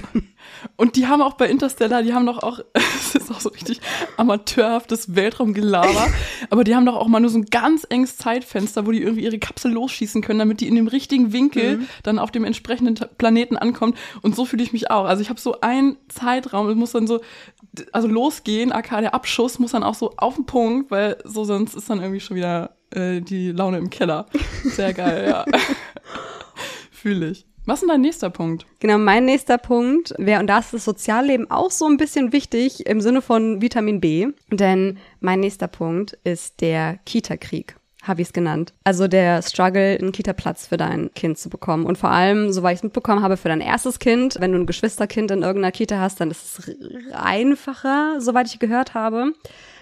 Und 0.76 0.96
die 0.96 1.08
haben 1.08 1.22
auch 1.22 1.34
bei 1.34 1.48
Interstellar, 1.48 2.04
die 2.04 2.14
haben 2.14 2.26
doch 2.26 2.44
auch, 2.44 2.60
es 2.74 3.16
ist 3.16 3.32
auch 3.32 3.40
so 3.40 3.50
richtig 3.50 3.82
amateurhaftes 4.18 5.16
Weltraumgelaber, 5.16 6.08
aber 6.50 6.64
die 6.64 6.76
haben 6.76 6.86
doch 6.86 6.96
auch 6.96 7.08
mal 7.08 7.20
nur 7.20 7.30
so 7.30 7.38
ein 7.38 7.46
ganz 7.46 7.86
enges 7.90 8.18
Zeitfenster, 8.18 8.86
wo 8.86 8.92
die 8.92 9.02
irgendwie 9.02 9.24
ihre 9.24 9.40
Kapsel 9.40 9.72
losschießen 9.72 10.22
können, 10.22 10.40
damit 10.40 10.62
die 10.62 10.68
in 10.68 10.76
dem 10.76 10.88
richtigen 10.88 11.32
Winkel 11.34 11.78
Mhm. 11.78 11.88
dann 12.04 12.20
auf 12.20 12.32
dem 12.32 12.44
entsprechenden 12.44 12.96
Planeten 13.18 13.58
ankommt. 13.58 13.98
Und 14.22 14.36
so 14.36 14.46
fühle 14.46 14.64
ich 14.64 14.74
mich 14.74 14.92
auch. 14.92 15.06
Also 15.06 15.22
ich 15.22 15.30
habe 15.30 15.40
so 15.40 15.62
einen 15.62 15.98
Zeitraum, 16.10 16.70
es 16.70 16.76
muss 16.76 16.92
dann 16.92 17.08
so, 17.08 17.22
also 17.92 18.08
losgehen, 18.08 18.72
aka 18.72 19.02
der 19.02 19.14
Abschuss 19.14 19.60
muss 19.60 19.72
dann 19.72 19.84
auch 19.84 19.96
so 19.96 20.14
auf 20.18 20.36
den 20.36 20.46
Punkt, 20.46 20.92
weil 20.92 21.18
so 21.24 21.44
sonst 21.44 21.76
ist 21.76 21.90
dann 21.90 22.00
irgendwie 22.02 22.20
schon 22.20 22.38
wieder 22.38 22.76
äh, 22.92 23.22
die 23.22 23.52
Laune 23.52 23.78
im 23.78 23.90
Keller. 23.90 24.28
Sehr 24.64 24.94
geil, 24.94 25.28
ja. 25.30 25.46
Fühle 26.92 27.30
ich. 27.32 27.46
Was 27.68 27.82
ist 27.82 27.90
dein 27.90 28.02
nächster 28.02 28.30
Punkt? 28.30 28.68
Genau, 28.80 29.00
mein 29.00 29.26
nächster 29.26 29.58
Punkt 29.58 30.14
wäre, 30.20 30.40
und 30.40 30.48
da 30.48 30.60
ist 30.60 30.74
das 30.74 30.86
Sozialleben 30.86 31.50
auch 31.50 31.72
so 31.72 31.88
ein 31.88 31.98
bisschen 31.98 32.32
wichtig 32.32 32.86
im 32.86 33.02
Sinne 33.02 33.24
von 33.24 33.60
Vitamin 33.60 34.00
B, 34.00 34.28
denn 34.52 35.00
mein 35.20 35.40
nächster 35.40 35.68
Punkt 35.68 36.16
ist 36.24 36.62
der 36.62 37.00
Kita-Krieg. 37.06 37.76
Habe 38.04 38.22
ich 38.22 38.28
es 38.28 38.34
genannt. 38.34 38.74
Also 38.84 39.08
der 39.08 39.42
Struggle, 39.42 39.98
einen 39.98 40.12
Kita-Platz 40.12 40.68
für 40.68 40.78
dein 40.78 41.12
Kind 41.16 41.40
zu 41.40 41.50
bekommen. 41.50 41.88
Und 41.88 41.98
vor 41.98 42.12
allem, 42.12 42.52
soweit 42.52 42.74
ich 42.74 42.80
es 42.80 42.84
mitbekommen 42.84 43.24
habe, 43.24 43.36
für 43.36 43.50
dein 43.50 43.62
erstes 43.62 43.98
Kind, 43.98 44.38
wenn 44.40 44.52
du 44.52 44.60
ein 44.60 44.68
Geschwisterkind 44.68 45.32
in 45.32 45.42
irgendeiner 45.42 45.72
Kita 45.72 46.00
hast, 46.00 46.22
dann 46.22 46.30
ist 46.30 46.60
es 46.60 46.76
einfacher, 47.14 48.22
soweit 48.22 48.46
ich 48.46 48.60
gehört 48.60 48.94
habe. 48.94 49.34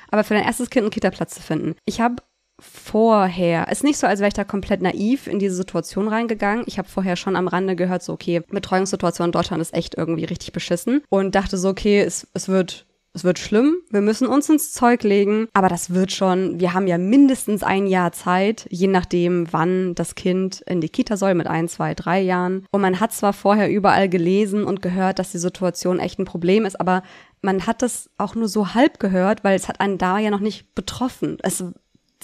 Aber 0.09 0.23
für 0.23 0.35
dein 0.35 0.45
erstes 0.45 0.69
Kind 0.69 0.83
einen 0.83 0.91
Kita-Platz 0.91 1.35
zu 1.35 1.41
finden. 1.41 1.75
Ich 1.83 1.99
habe 1.99 2.23
vorher, 2.63 3.67
ist 3.69 3.83
nicht 3.83 3.97
so, 3.97 4.07
als 4.07 4.19
wäre 4.19 4.29
ich 4.29 4.33
da 4.33 4.43
komplett 4.43 4.81
naiv 4.81 5.27
in 5.27 5.39
diese 5.39 5.55
Situation 5.55 6.07
reingegangen. 6.07 6.63
Ich 6.67 6.77
habe 6.77 6.87
vorher 6.87 7.15
schon 7.15 7.35
am 7.35 7.47
Rande 7.47 7.75
gehört, 7.75 8.03
so 8.03 8.13
okay, 8.13 8.41
Betreuungssituation 8.49 9.25
in 9.25 9.31
Deutschland 9.31 9.61
ist 9.61 9.73
echt 9.73 9.95
irgendwie 9.95 10.25
richtig 10.25 10.53
beschissen 10.53 11.03
und 11.09 11.35
dachte 11.35 11.57
so, 11.57 11.69
okay, 11.69 12.01
es, 12.01 12.27
es 12.33 12.47
wird 12.47 12.85
es 13.15 13.23
wird 13.23 13.37
schlimm, 13.37 13.75
wir 13.91 14.01
müssen 14.01 14.27
uns 14.27 14.49
ins 14.49 14.73
Zeug 14.73 15.03
legen, 15.03 15.47
aber 15.53 15.69
das 15.69 15.93
wird 15.93 16.11
schon, 16.11 16.59
wir 16.59 16.73
haben 16.73 16.87
ja 16.87 16.97
mindestens 16.97 17.61
ein 17.61 17.85
Jahr 17.85 18.11
Zeit, 18.11 18.65
je 18.71 18.87
nachdem, 18.87 19.53
wann 19.53 19.93
das 19.93 20.15
Kind 20.15 20.61
in 20.61 20.81
die 20.81 20.89
Kita 20.89 21.15
soll, 21.15 21.35
mit 21.35 21.45
ein, 21.45 21.67
zwei, 21.67 21.93
drei 21.93 22.19
Jahren. 22.21 22.65
Und 22.71 22.81
man 22.81 22.99
hat 22.99 23.13
zwar 23.13 23.33
vorher 23.33 23.69
überall 23.69 24.09
gelesen 24.09 24.63
und 24.63 24.81
gehört, 24.81 25.19
dass 25.19 25.31
die 25.31 25.37
Situation 25.37 25.99
echt 25.99 26.17
ein 26.17 26.25
Problem 26.25 26.65
ist, 26.65 26.79
aber 26.79 27.03
man 27.43 27.67
hat 27.67 27.83
das 27.83 28.09
auch 28.17 28.33
nur 28.33 28.47
so 28.47 28.73
halb 28.73 28.99
gehört, 28.99 29.43
weil 29.43 29.55
es 29.55 29.67
hat 29.67 29.79
einen 29.79 29.99
da 29.99 30.17
ja 30.17 30.31
noch 30.31 30.39
nicht 30.39 30.73
betroffen. 30.73 31.37
Es 31.43 31.63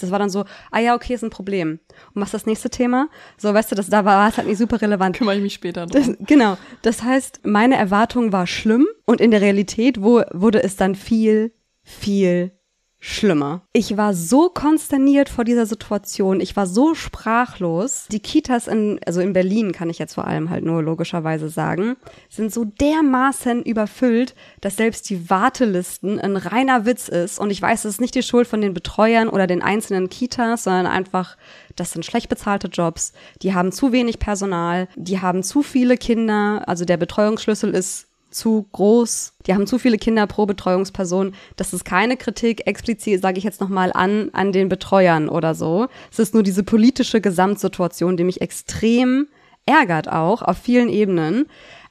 das 0.02 0.10
war 0.10 0.18
dann 0.18 0.30
so, 0.30 0.44
ah 0.70 0.78
ja, 0.78 0.94
okay, 0.94 1.14
ist 1.14 1.24
ein 1.24 1.30
Problem. 1.30 1.80
Und 2.14 2.22
was 2.22 2.28
ist 2.28 2.34
das 2.34 2.46
nächste 2.46 2.70
Thema? 2.70 3.08
So, 3.36 3.52
weißt 3.52 3.70
du, 3.70 3.74
das 3.76 3.88
da 3.88 4.04
war 4.04 4.28
es 4.28 4.36
halt 4.36 4.48
nicht 4.48 4.58
super 4.58 4.80
relevant. 4.80 5.16
Kümmere 5.16 5.36
ich 5.36 5.42
mich 5.42 5.54
später 5.54 5.86
drum. 5.86 6.16
Das, 6.18 6.26
genau. 6.26 6.56
Das 6.82 7.02
heißt, 7.02 7.40
meine 7.44 7.76
Erwartung 7.76 8.32
war 8.32 8.46
schlimm 8.46 8.86
und 9.06 9.20
in 9.20 9.30
der 9.30 9.40
Realität 9.40 10.02
wo, 10.02 10.22
wurde 10.32 10.62
es 10.62 10.76
dann 10.76 10.94
viel, 10.94 11.52
viel 11.82 12.52
schlimmer. 13.00 13.62
Ich 13.72 13.96
war 13.96 14.12
so 14.12 14.50
konsterniert 14.50 15.30
vor 15.30 15.44
dieser 15.44 15.64
Situation. 15.64 16.40
Ich 16.40 16.54
war 16.54 16.66
so 16.66 16.94
sprachlos. 16.94 18.04
Die 18.12 18.20
Kitas 18.20 18.68
in, 18.68 19.00
also 19.06 19.20
in 19.20 19.32
Berlin 19.32 19.72
kann 19.72 19.88
ich 19.88 19.98
jetzt 19.98 20.14
vor 20.14 20.26
allem 20.26 20.50
halt 20.50 20.64
nur 20.64 20.82
logischerweise 20.82 21.48
sagen, 21.48 21.96
sind 22.28 22.52
so 22.52 22.66
dermaßen 22.66 23.62
überfüllt, 23.62 24.34
dass 24.60 24.76
selbst 24.76 25.08
die 25.08 25.30
Wartelisten 25.30 26.20
ein 26.20 26.36
reiner 26.36 26.84
Witz 26.84 27.08
ist. 27.08 27.38
Und 27.38 27.50
ich 27.50 27.62
weiß, 27.62 27.86
es 27.86 27.94
ist 27.94 28.00
nicht 28.02 28.14
die 28.14 28.22
Schuld 28.22 28.46
von 28.46 28.60
den 28.60 28.74
Betreuern 28.74 29.30
oder 29.30 29.46
den 29.46 29.62
einzelnen 29.62 30.10
Kitas, 30.10 30.64
sondern 30.64 30.86
einfach, 30.86 31.38
das 31.76 31.92
sind 31.92 32.04
schlecht 32.04 32.28
bezahlte 32.28 32.68
Jobs. 32.68 33.14
Die 33.40 33.54
haben 33.54 33.72
zu 33.72 33.92
wenig 33.92 34.18
Personal. 34.18 34.88
Die 34.96 35.20
haben 35.20 35.42
zu 35.42 35.62
viele 35.62 35.96
Kinder. 35.96 36.64
Also 36.66 36.84
der 36.84 36.98
Betreuungsschlüssel 36.98 37.74
ist 37.74 38.09
zu 38.30 38.66
groß. 38.72 39.34
Die 39.46 39.54
haben 39.54 39.66
zu 39.66 39.78
viele 39.78 39.98
Kinder 39.98 40.26
pro 40.26 40.46
Betreuungsperson. 40.46 41.34
Das 41.56 41.72
ist 41.72 41.84
keine 41.84 42.16
Kritik 42.16 42.66
explizit, 42.66 43.22
sage 43.22 43.38
ich 43.38 43.44
jetzt 43.44 43.60
nochmal, 43.60 43.92
an, 43.92 44.30
an 44.32 44.52
den 44.52 44.68
Betreuern 44.68 45.28
oder 45.28 45.54
so. 45.54 45.88
Es 46.10 46.18
ist 46.18 46.34
nur 46.34 46.42
diese 46.42 46.62
politische 46.62 47.20
Gesamtsituation, 47.20 48.16
die 48.16 48.24
mich 48.24 48.40
extrem 48.40 49.28
ärgert 49.66 50.08
auch 50.08 50.42
auf 50.42 50.58
vielen 50.58 50.88
Ebenen. 50.88 51.46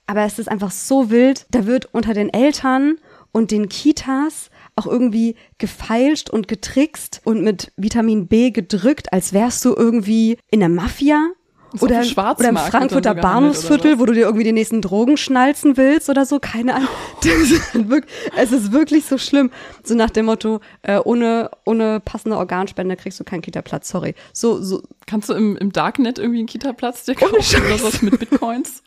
Aber 0.08 0.24
es 0.24 0.40
ist 0.40 0.50
einfach 0.50 0.72
so 0.72 1.10
wild. 1.12 1.46
Da 1.52 1.66
wird 1.66 1.94
unter 1.94 2.14
den 2.14 2.34
Eltern 2.34 2.98
und 3.32 3.52
den 3.52 3.70
Kitas 3.70 4.50
auch 4.76 4.88
irgendwie 4.88 5.36
gefeilscht 5.58 6.30
und 6.30 6.48
getrickst 6.48 7.22
und 7.26 7.44
mit 7.44 7.72
Vitamin 7.78 8.28
B 8.28 8.52
gedrückt, 8.52 9.14
als 9.14 9.34
wärst 9.34 9.64
du 9.66 9.76
irgendwie 9.76 10.38
in 10.50 10.62
der 10.62 10.70
Mafia. 10.70 11.30
Auf 11.74 11.82
Oder, 11.84 12.02
oder 12.02 12.50
im 12.50 12.58
Frankfurter 12.58 13.16
so 13.16 13.22
Bahnhofsviertel, 13.22 14.00
wo 14.00 14.06
du 14.06 14.14
dir 14.14 14.22
irgendwie 14.22 14.44
die 14.44 14.52
nächsten 14.52 14.82
Drogen 14.82 15.18
schnalzen 15.18 15.78
willst 15.78 16.10
oder 16.10 16.26
so, 16.26 16.40
keine 16.40 16.76
Ahnung. 16.76 16.90
Halt 17.24 18.06
es 18.38 18.52
ist 18.52 18.72
wirklich 18.72 19.06
so 19.06 19.18
schlimm. 19.18 19.52
So 19.84 19.94
nach 19.96 20.10
dem 20.10 20.26
Motto, 20.26 20.62
äh, 20.82 21.00
ohne, 21.04 21.52
ohne 21.66 22.00
passende 22.00 22.38
Organspende 22.38 22.96
kriegst 22.96 23.20
du 23.20 23.24
keinen 23.24 23.42
Kita-Platz, 23.42 23.90
sorry. 23.90 24.16
So, 24.34 24.62
so, 24.62 24.82
Kannst 25.06 25.30
du 25.30 25.34
im, 25.34 25.58
im 25.58 25.72
Darknet 25.72 26.20
irgendwie 26.20 26.40
einen 26.40 26.48
Kita-Platz 26.48 27.06
dir 27.06 27.16
kaufen 27.16 27.36
oder 27.36 27.84
was 27.84 28.02
mit 28.02 28.20
Bitcoins? 28.20 28.84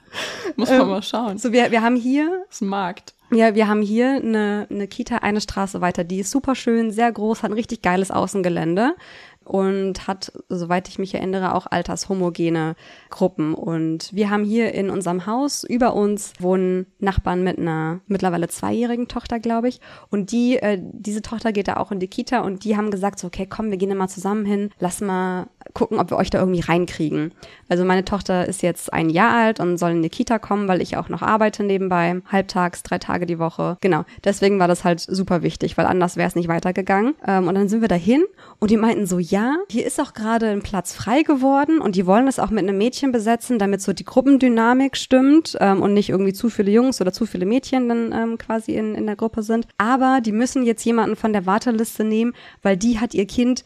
Muss 0.57 0.69
man 0.69 0.83
Ähm, 0.83 0.89
mal 0.89 1.03
schauen. 1.03 1.39
so 1.39 1.53
wir, 1.53 1.71
wir 1.71 1.83
haben 1.83 1.97
hier 1.97 2.45
Das 2.47 2.57
ist 2.57 2.61
ein 2.63 2.69
Markt. 2.69 3.15
Ja, 3.33 3.55
wir 3.55 3.67
haben 3.67 3.81
hier 3.81 4.11
eine, 4.17 4.67
eine 4.71 4.87
Kita 4.87 5.17
eine 5.17 5.41
Straße 5.41 5.81
weiter. 5.81 6.05
Die 6.05 6.21
ist 6.21 6.31
super 6.31 6.55
schön, 6.55 6.91
sehr 6.91 7.11
groß, 7.11 7.43
hat 7.43 7.51
ein 7.51 7.55
richtig 7.55 7.81
geiles 7.81 8.11
Außengelände 8.11 8.95
und 9.45 10.07
hat, 10.07 10.33
soweit 10.49 10.89
ich 10.89 10.99
mich 10.99 11.15
erinnere, 11.15 11.55
auch 11.55 11.67
altershomogene 11.71 12.75
Gruppen. 13.11 13.55
Und 13.55 14.11
wir 14.13 14.31
haben 14.31 14.45
hier 14.45 14.73
in 14.75 14.91
unserem 14.91 15.27
Haus 15.27 15.65
über 15.65 15.95
uns 15.95 16.33
wohnen 16.39 16.87
Nachbarn 16.99 17.43
mit 17.43 17.59
einer 17.59 18.01
mittlerweile 18.07 18.49
zweijährigen 18.49 19.09
Tochter, 19.09 19.41
glaube 19.41 19.69
ich. 19.69 19.81
Und 20.11 20.33
die, 20.33 20.57
äh, 20.57 20.79
diese 20.81 21.23
Tochter 21.23 21.53
geht 21.53 21.69
da 21.69 21.77
auch 21.77 21.93
in 21.93 22.01
die 22.01 22.09
Kita 22.09 22.41
und 22.41 22.65
die 22.65 22.77
haben 22.77 22.91
gesagt, 22.91 23.19
so, 23.19 23.27
okay, 23.27 23.47
komm, 23.49 23.71
wir 23.71 23.79
gehen 23.79 23.91
da 23.91 23.95
mal 23.95 24.09
zusammen 24.09 24.45
hin, 24.45 24.71
lass 24.79 25.01
mal 25.01 25.47
gucken, 25.75 25.99
ob 25.99 26.11
wir 26.11 26.17
euch 26.17 26.31
da 26.31 26.39
irgendwie 26.39 26.61
reinkriegen. 26.61 27.33
Also 27.69 27.85
meine 27.85 28.05
Tochter 28.05 28.47
ist 28.47 28.63
jetzt 28.63 28.93
ein 28.93 29.11
Jahr 29.11 29.35
alt 29.35 29.61
und 29.61 29.79
soll 29.79 29.93
in 29.93 30.03
die 30.03 30.11
Kita 30.11 30.39
kommen, 30.39 30.69
weil 30.69 30.83
ich 30.83 30.97
auch 30.97 31.09
noch 31.09 31.23
arbeite 31.23 31.65
nebenbei, 31.65 32.21
halbtags, 32.31 32.83
drei 32.83 32.99
Tage 32.99 33.27
die 33.27 33.39
Woche. 33.39 33.79
Genau, 33.81 34.05
deswegen 34.25 34.59
war 34.59 34.69
das 34.69 34.85
halt 34.85 35.01
super 35.01 35.43
wichtig, 35.43 35.79
weil 35.79 35.87
anders 35.87 36.17
wäre 36.17 36.29
es 36.29 36.35
nicht 36.35 36.49
weitergegangen. 36.49 37.15
Ähm, 37.27 37.49
und 37.49 37.55
dann 37.55 37.69
sind 37.69 37.81
wir 37.81 37.89
dahin 37.89 38.25
und 38.59 38.71
die 38.71 38.77
meinten 38.77 39.07
so, 39.07 39.19
ja, 39.33 39.57
hier 39.71 39.87
ist 39.87 39.99
auch 39.99 40.13
gerade 40.13 40.51
ein 40.51 40.61
Platz 40.61 40.93
frei 40.93 41.23
geworden 41.23 41.81
und 41.81 41.97
die 41.97 42.07
wollen 42.07 42.29
es 42.29 42.39
auch 42.39 42.51
mit 42.51 42.59
einem 42.59 42.77
Mädchen 42.77 43.13
besetzen, 43.13 43.59
damit 43.59 43.81
so 43.81 43.95
die 43.95 44.05
Gruppendynamik 44.05 44.95
stimmt 44.95 45.57
ähm, 45.59 45.81
und 45.81 45.95
nicht 45.95 46.11
irgendwie 46.11 46.35
zu 46.35 46.51
viele 46.51 46.71
Jungs 46.71 47.01
oder 47.01 47.15
zu 47.15 47.25
viele 47.25 47.47
Mädchen 47.47 47.89
dann 47.89 48.13
ähm, 48.13 48.39
quasi 48.39 48.75
in, 48.75 48.95
in 48.95 49.07
der 49.07 49.17
Gruppe 49.17 49.43
sind. 49.43 49.67
Aber 49.79 50.21
die 50.21 50.33
müssen 50.33 50.65
jetzt 50.65 50.85
jemanden 50.85 51.17
von 51.17 51.33
der 51.33 51.47
Warteliste 51.47 52.05
nehmen, 52.05 52.35
weil 52.61 52.77
die 52.77 53.01
hat 53.01 53.15
ihr 53.15 53.27
Kind 53.27 53.65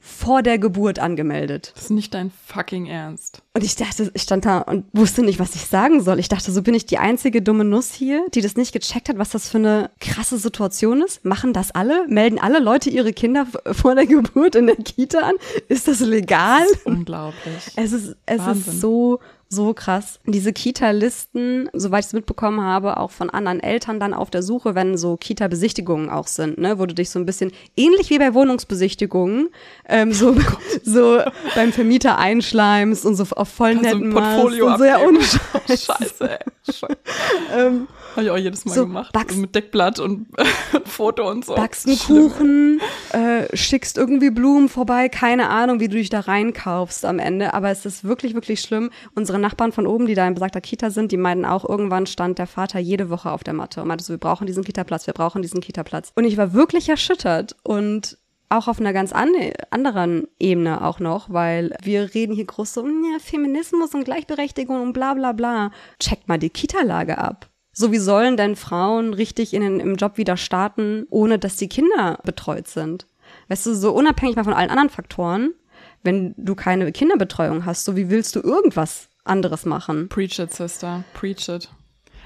vor 0.00 0.42
der 0.42 0.58
Geburt 0.58 0.98
angemeldet. 0.98 1.72
Das 1.74 1.84
ist 1.84 1.90
nicht 1.90 2.14
dein 2.14 2.30
fucking 2.46 2.86
Ernst. 2.86 3.42
Und 3.54 3.64
ich 3.64 3.74
dachte, 3.76 4.10
ich 4.14 4.22
stand 4.22 4.44
da 4.44 4.58
und 4.58 4.84
wusste 4.92 5.22
nicht, 5.22 5.38
was 5.38 5.54
ich 5.54 5.66
sagen 5.66 6.00
soll. 6.02 6.18
Ich 6.18 6.28
dachte, 6.28 6.52
so 6.52 6.62
bin 6.62 6.74
ich 6.74 6.86
die 6.86 6.98
einzige 6.98 7.42
dumme 7.42 7.64
Nuss 7.64 7.92
hier, 7.92 8.24
die 8.34 8.40
das 8.40 8.56
nicht 8.56 8.72
gecheckt 8.72 9.08
hat, 9.08 9.18
was 9.18 9.30
das 9.30 9.48
für 9.48 9.58
eine 9.58 9.90
krasse 10.00 10.38
Situation 10.38 11.02
ist. 11.02 11.24
Machen 11.24 11.52
das 11.52 11.72
alle? 11.72 12.06
Melden 12.08 12.38
alle 12.38 12.60
Leute 12.60 12.90
ihre 12.90 13.12
Kinder 13.12 13.46
vor 13.72 13.94
der 13.94 14.06
Geburt 14.06 14.54
in 14.54 14.66
der 14.66 14.76
Kita 14.76 15.18
an? 15.20 15.34
Ist 15.68 15.88
das 15.88 16.00
legal? 16.00 16.62
Das 16.62 16.78
ist 16.78 16.86
unglaublich. 16.86 17.72
Es 17.76 17.92
ist, 17.92 18.16
es 18.26 18.46
ist 18.46 18.80
so, 18.80 19.20
so 19.48 19.72
krass. 19.72 20.20
Diese 20.26 20.52
Kita-Listen, 20.52 21.70
soweit 21.72 22.00
ich 22.00 22.08
es 22.08 22.12
mitbekommen 22.12 22.60
habe, 22.60 22.98
auch 22.98 23.10
von 23.10 23.30
anderen 23.30 23.60
Eltern 23.60 23.98
dann 23.98 24.12
auf 24.12 24.30
der 24.30 24.42
Suche, 24.42 24.74
wenn 24.74 24.96
so 24.98 25.16
Kita-Besichtigungen 25.16 26.10
auch 26.10 26.26
sind, 26.26 26.58
ne, 26.58 26.78
wo 26.78 26.86
du 26.86 26.94
dich 26.94 27.10
so 27.10 27.18
ein 27.18 27.26
bisschen 27.26 27.52
ähnlich 27.76 28.10
wie 28.10 28.18
bei 28.18 28.34
Wohnungsbesichtigungen 28.34 29.48
ähm, 29.88 30.12
so, 30.12 30.30
oh 30.30 30.56
so 30.82 31.20
beim 31.54 31.72
Vermieter 31.72 32.18
einschleimst 32.18 33.06
und 33.06 33.14
so 33.14 33.24
auf 33.36 33.48
voll 33.48 33.76
netten 33.76 34.12
Portfolio 34.12 34.66
und 34.66 34.78
so 34.78 34.84
ja 34.84 34.98
ohne 35.00 35.20
Scheiß. 35.68 35.84
Scheiße, 35.84 36.30
ey. 36.30 36.38
Scheiße. 36.66 36.98
ähm, 37.56 37.88
habe 38.18 38.26
ich 38.26 38.30
auch 38.32 38.44
jedes 38.44 38.64
Mal 38.64 38.74
so, 38.74 38.86
gemacht. 38.86 39.12
Backst, 39.12 39.38
mit 39.38 39.54
Deckblatt 39.54 40.00
und 40.00 40.26
Foto 40.84 41.28
und 41.30 41.44
so. 41.44 41.54
Backst 41.54 41.86
einen 41.86 41.98
Kuchen, 41.98 42.80
äh, 43.12 43.56
schickst 43.56 43.96
irgendwie 43.96 44.30
Blumen 44.30 44.68
vorbei, 44.68 45.08
keine 45.08 45.48
Ahnung, 45.48 45.80
wie 45.80 45.88
du 45.88 45.96
dich 45.96 46.10
da 46.10 46.20
reinkaufst 46.20 47.04
am 47.04 47.18
Ende. 47.18 47.54
Aber 47.54 47.70
es 47.70 47.86
ist 47.86 48.04
wirklich, 48.04 48.34
wirklich 48.34 48.60
schlimm. 48.60 48.90
Unsere 49.14 49.38
Nachbarn 49.38 49.72
von 49.72 49.86
oben, 49.86 50.06
die 50.06 50.14
da 50.14 50.26
in 50.26 50.34
besagter 50.34 50.60
Kita 50.60 50.90
sind, 50.90 51.12
die 51.12 51.16
meinten 51.16 51.44
auch, 51.44 51.68
irgendwann 51.68 52.06
stand 52.06 52.38
der 52.38 52.46
Vater 52.46 52.78
jede 52.78 53.10
Woche 53.10 53.30
auf 53.30 53.44
der 53.44 53.54
Matte 53.54 53.82
und 53.82 53.88
meinte 53.88 54.04
so, 54.04 54.12
wir 54.12 54.18
brauchen 54.18 54.46
diesen 54.46 54.64
Kita-Platz, 54.64 55.06
wir 55.06 55.14
brauchen 55.14 55.42
diesen 55.42 55.60
Kita-Platz. 55.60 56.12
Und 56.14 56.24
ich 56.24 56.36
war 56.36 56.52
wirklich 56.52 56.88
erschüttert 56.88 57.56
und 57.62 58.18
auch 58.50 58.66
auf 58.66 58.80
einer 58.80 58.92
ganz 58.92 59.12
an 59.12 59.28
anderen 59.70 60.26
Ebene 60.38 60.84
auch 60.84 61.00
noch, 61.00 61.30
weil 61.30 61.76
wir 61.82 62.14
reden 62.14 62.34
hier 62.34 62.46
groß 62.46 62.74
so, 62.74 62.86
ja, 62.86 63.18
Feminismus 63.20 63.94
und 63.94 64.04
Gleichberechtigung 64.04 64.80
und 64.80 64.92
bla 64.92 65.14
bla 65.14 65.32
bla. 65.32 65.70
Checkt 66.00 66.28
mal 66.28 66.38
die 66.38 66.50
Kita-Lage 66.50 67.18
ab. 67.18 67.48
So 67.78 67.92
wie 67.92 67.98
sollen 67.98 68.36
denn 68.36 68.56
Frauen 68.56 69.14
richtig 69.14 69.54
in 69.54 69.62
den, 69.62 69.78
im 69.78 69.94
Job 69.94 70.16
wieder 70.18 70.36
starten, 70.36 71.06
ohne 71.10 71.38
dass 71.38 71.54
die 71.54 71.68
Kinder 71.68 72.18
betreut 72.24 72.66
sind? 72.66 73.06
Weißt 73.46 73.66
du, 73.66 73.74
so 73.76 73.92
unabhängig 73.92 74.34
mal 74.34 74.42
von 74.42 74.52
allen 74.52 74.70
anderen 74.70 74.90
Faktoren, 74.90 75.54
wenn 76.02 76.34
du 76.36 76.56
keine 76.56 76.90
Kinderbetreuung 76.90 77.64
hast, 77.64 77.84
so 77.84 77.94
wie 77.94 78.10
willst 78.10 78.34
du 78.34 78.40
irgendwas 78.40 79.08
anderes 79.22 79.64
machen? 79.64 80.08
Preach 80.08 80.40
it, 80.40 80.52
Sister. 80.52 81.04
Preach 81.14 81.48
it. 81.48 81.68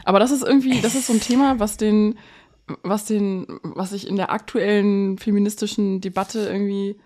Aber 0.06 0.18
das 0.18 0.30
ist 0.30 0.42
irgendwie, 0.42 0.80
das 0.80 0.94
ist 0.94 1.08
so 1.08 1.12
ein 1.12 1.20
Thema, 1.20 1.60
was 1.60 1.76
den, 1.76 2.18
was 2.82 3.04
den, 3.04 3.46
was 3.62 3.92
ich 3.92 4.08
in 4.08 4.16
der 4.16 4.32
aktuellen 4.32 5.18
feministischen 5.18 6.00
Debatte 6.00 6.48
irgendwie 6.50 6.98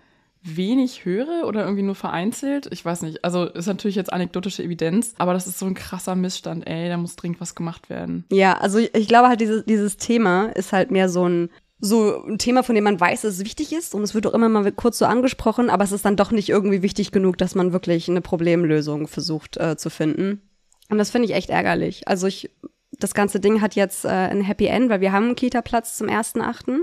wenig 0.55 1.05
höre 1.05 1.45
oder 1.45 1.63
irgendwie 1.63 1.83
nur 1.83 1.95
vereinzelt. 1.95 2.67
Ich 2.71 2.85
weiß 2.85 3.01
nicht. 3.01 3.23
Also 3.23 3.45
ist 3.45 3.67
natürlich 3.67 3.95
jetzt 3.95 4.13
anekdotische 4.13 4.63
Evidenz, 4.63 5.13
aber 5.17 5.33
das 5.33 5.47
ist 5.47 5.59
so 5.59 5.65
ein 5.65 5.73
krasser 5.73 6.15
Missstand, 6.15 6.67
ey, 6.67 6.89
da 6.89 6.97
muss 6.97 7.15
dringend 7.15 7.41
was 7.41 7.55
gemacht 7.55 7.89
werden. 7.89 8.25
Ja, 8.31 8.57
also 8.57 8.79
ich, 8.79 9.07
glaube 9.07 9.27
halt, 9.27 9.41
dieses, 9.41 9.65
dieses 9.65 9.97
Thema 9.97 10.45
ist 10.47 10.73
halt 10.73 10.91
mehr 10.91 11.09
so 11.09 11.27
ein 11.27 11.49
so 11.79 12.23
ein 12.25 12.39
Thema, 12.39 12.63
von 12.63 12.73
dem 12.73 12.85
man 12.85 12.99
weiß, 12.99 13.21
dass 13.21 13.35
es 13.35 13.45
wichtig 13.45 13.71
ist 13.71 13.93
und 13.93 14.01
es 14.01 14.15
wird 14.15 14.25
auch 14.25 14.33
immer 14.33 14.49
mal 14.49 14.71
kurz 14.71 14.97
so 14.97 15.05
angesprochen, 15.05 15.69
aber 15.69 15.83
es 15.83 15.91
ist 15.91 16.05
dann 16.05 16.15
doch 16.15 16.31
nicht 16.31 16.49
irgendwie 16.49 16.81
wichtig 16.81 17.11
genug, 17.11 17.37
dass 17.37 17.53
man 17.53 17.71
wirklich 17.71 18.09
eine 18.09 18.21
Problemlösung 18.21 19.07
versucht 19.07 19.57
äh, 19.57 19.77
zu 19.77 19.91
finden. 19.91 20.41
Und 20.89 20.97
das 20.97 21.11
finde 21.11 21.27
ich 21.27 21.35
echt 21.35 21.51
ärgerlich. 21.51 22.07
Also 22.07 22.25
ich, 22.25 22.49
das 22.93 23.13
ganze 23.13 23.39
Ding 23.39 23.61
hat 23.61 23.75
jetzt 23.75 24.05
äh, 24.05 24.09
ein 24.09 24.41
Happy 24.41 24.65
End, 24.65 24.89
weil 24.89 25.01
wir 25.01 25.11
haben 25.11 25.25
einen 25.25 25.35
Kita-Platz 25.35 25.97
zum 25.97 26.07
1.8. 26.07 26.79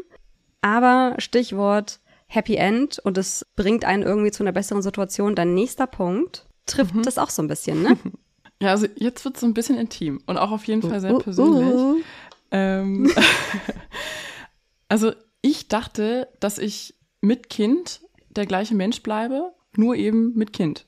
Aber 0.61 1.15
Stichwort 1.19 2.01
Happy 2.35 2.57
End 2.57 2.99
und 2.99 3.19
es 3.19 3.47
bringt 3.57 3.85
einen 3.85 4.03
irgendwie 4.03 4.31
zu 4.31 4.43
einer 4.43 4.53
besseren 4.53 4.83
Situation. 4.83 5.35
Dein 5.35 5.55
nächster 5.55 5.87
Punkt 5.87 6.47
trifft 6.67 6.95
mhm. 6.95 7.03
das 7.03 7.19
auch 7.19 7.31
so 7.31 7.43
ein 7.43 7.49
bisschen, 7.49 7.83
ne? 7.83 7.97
Ja, 8.63 8.71
also 8.71 8.87
jetzt 8.97 9.25
wird 9.25 9.35
es 9.35 9.41
so 9.41 9.47
ein 9.49 9.53
bisschen 9.53 9.77
intim 9.77 10.23
und 10.27 10.39
auch 10.39 10.53
auf 10.53 10.65
jeden 10.65 10.81
Fall 10.81 11.01
sehr 11.01 11.13
uh, 11.13 11.17
uh, 11.17 11.21
persönlich. 11.21 11.75
Uh. 11.75 12.01
Ähm, 12.53 13.11
also 14.89 15.13
ich 15.43 15.67
dachte, 15.69 16.29
dass 16.39 16.59
ich 16.59 16.95
mit 17.21 17.51
Kind 17.51 18.01
der 18.31 18.47
gleiche 18.47 18.77
Mensch 18.77 19.03
bleibe, 19.03 19.53
nur 19.77 19.97
eben 19.97 20.35
mit 20.35 20.53
Kind. 20.53 20.87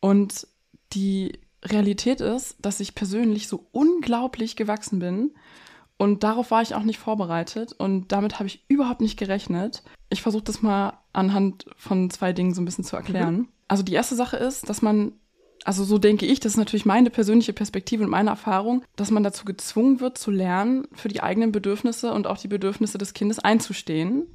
Und 0.00 0.46
die 0.92 1.38
Realität 1.64 2.20
ist, 2.20 2.56
dass 2.60 2.80
ich 2.80 2.96
persönlich 2.96 3.46
so 3.46 3.68
unglaublich 3.70 4.56
gewachsen 4.56 4.98
bin 4.98 5.30
und 6.02 6.24
darauf 6.24 6.50
war 6.50 6.62
ich 6.62 6.74
auch 6.74 6.82
nicht 6.82 6.98
vorbereitet 6.98 7.72
und 7.74 8.10
damit 8.10 8.40
habe 8.40 8.48
ich 8.48 8.64
überhaupt 8.66 9.00
nicht 9.00 9.16
gerechnet. 9.16 9.84
Ich 10.12 10.22
versuche 10.22 10.44
das 10.44 10.62
mal 10.62 10.98
anhand 11.12 11.66
von 11.76 12.10
zwei 12.10 12.32
Dingen 12.32 12.54
so 12.54 12.60
ein 12.60 12.64
bisschen 12.64 12.84
zu 12.84 12.96
erklären. 12.96 13.34
Mhm. 13.34 13.48
Also 13.68 13.82
die 13.82 13.94
erste 13.94 14.14
Sache 14.14 14.36
ist, 14.36 14.68
dass 14.68 14.82
man, 14.82 15.12
also 15.64 15.84
so 15.84 15.98
denke 15.98 16.26
ich, 16.26 16.40
das 16.40 16.52
ist 16.52 16.58
natürlich 16.58 16.84
meine 16.84 17.10
persönliche 17.10 17.52
Perspektive 17.52 18.04
und 18.04 18.10
meine 18.10 18.30
Erfahrung, 18.30 18.84
dass 18.96 19.10
man 19.10 19.22
dazu 19.22 19.44
gezwungen 19.44 20.00
wird 20.00 20.18
zu 20.18 20.30
lernen, 20.30 20.86
für 20.92 21.08
die 21.08 21.22
eigenen 21.22 21.52
Bedürfnisse 21.52 22.12
und 22.12 22.26
auch 22.26 22.38
die 22.38 22.48
Bedürfnisse 22.48 22.98
des 22.98 23.14
Kindes 23.14 23.38
einzustehen. 23.38 24.26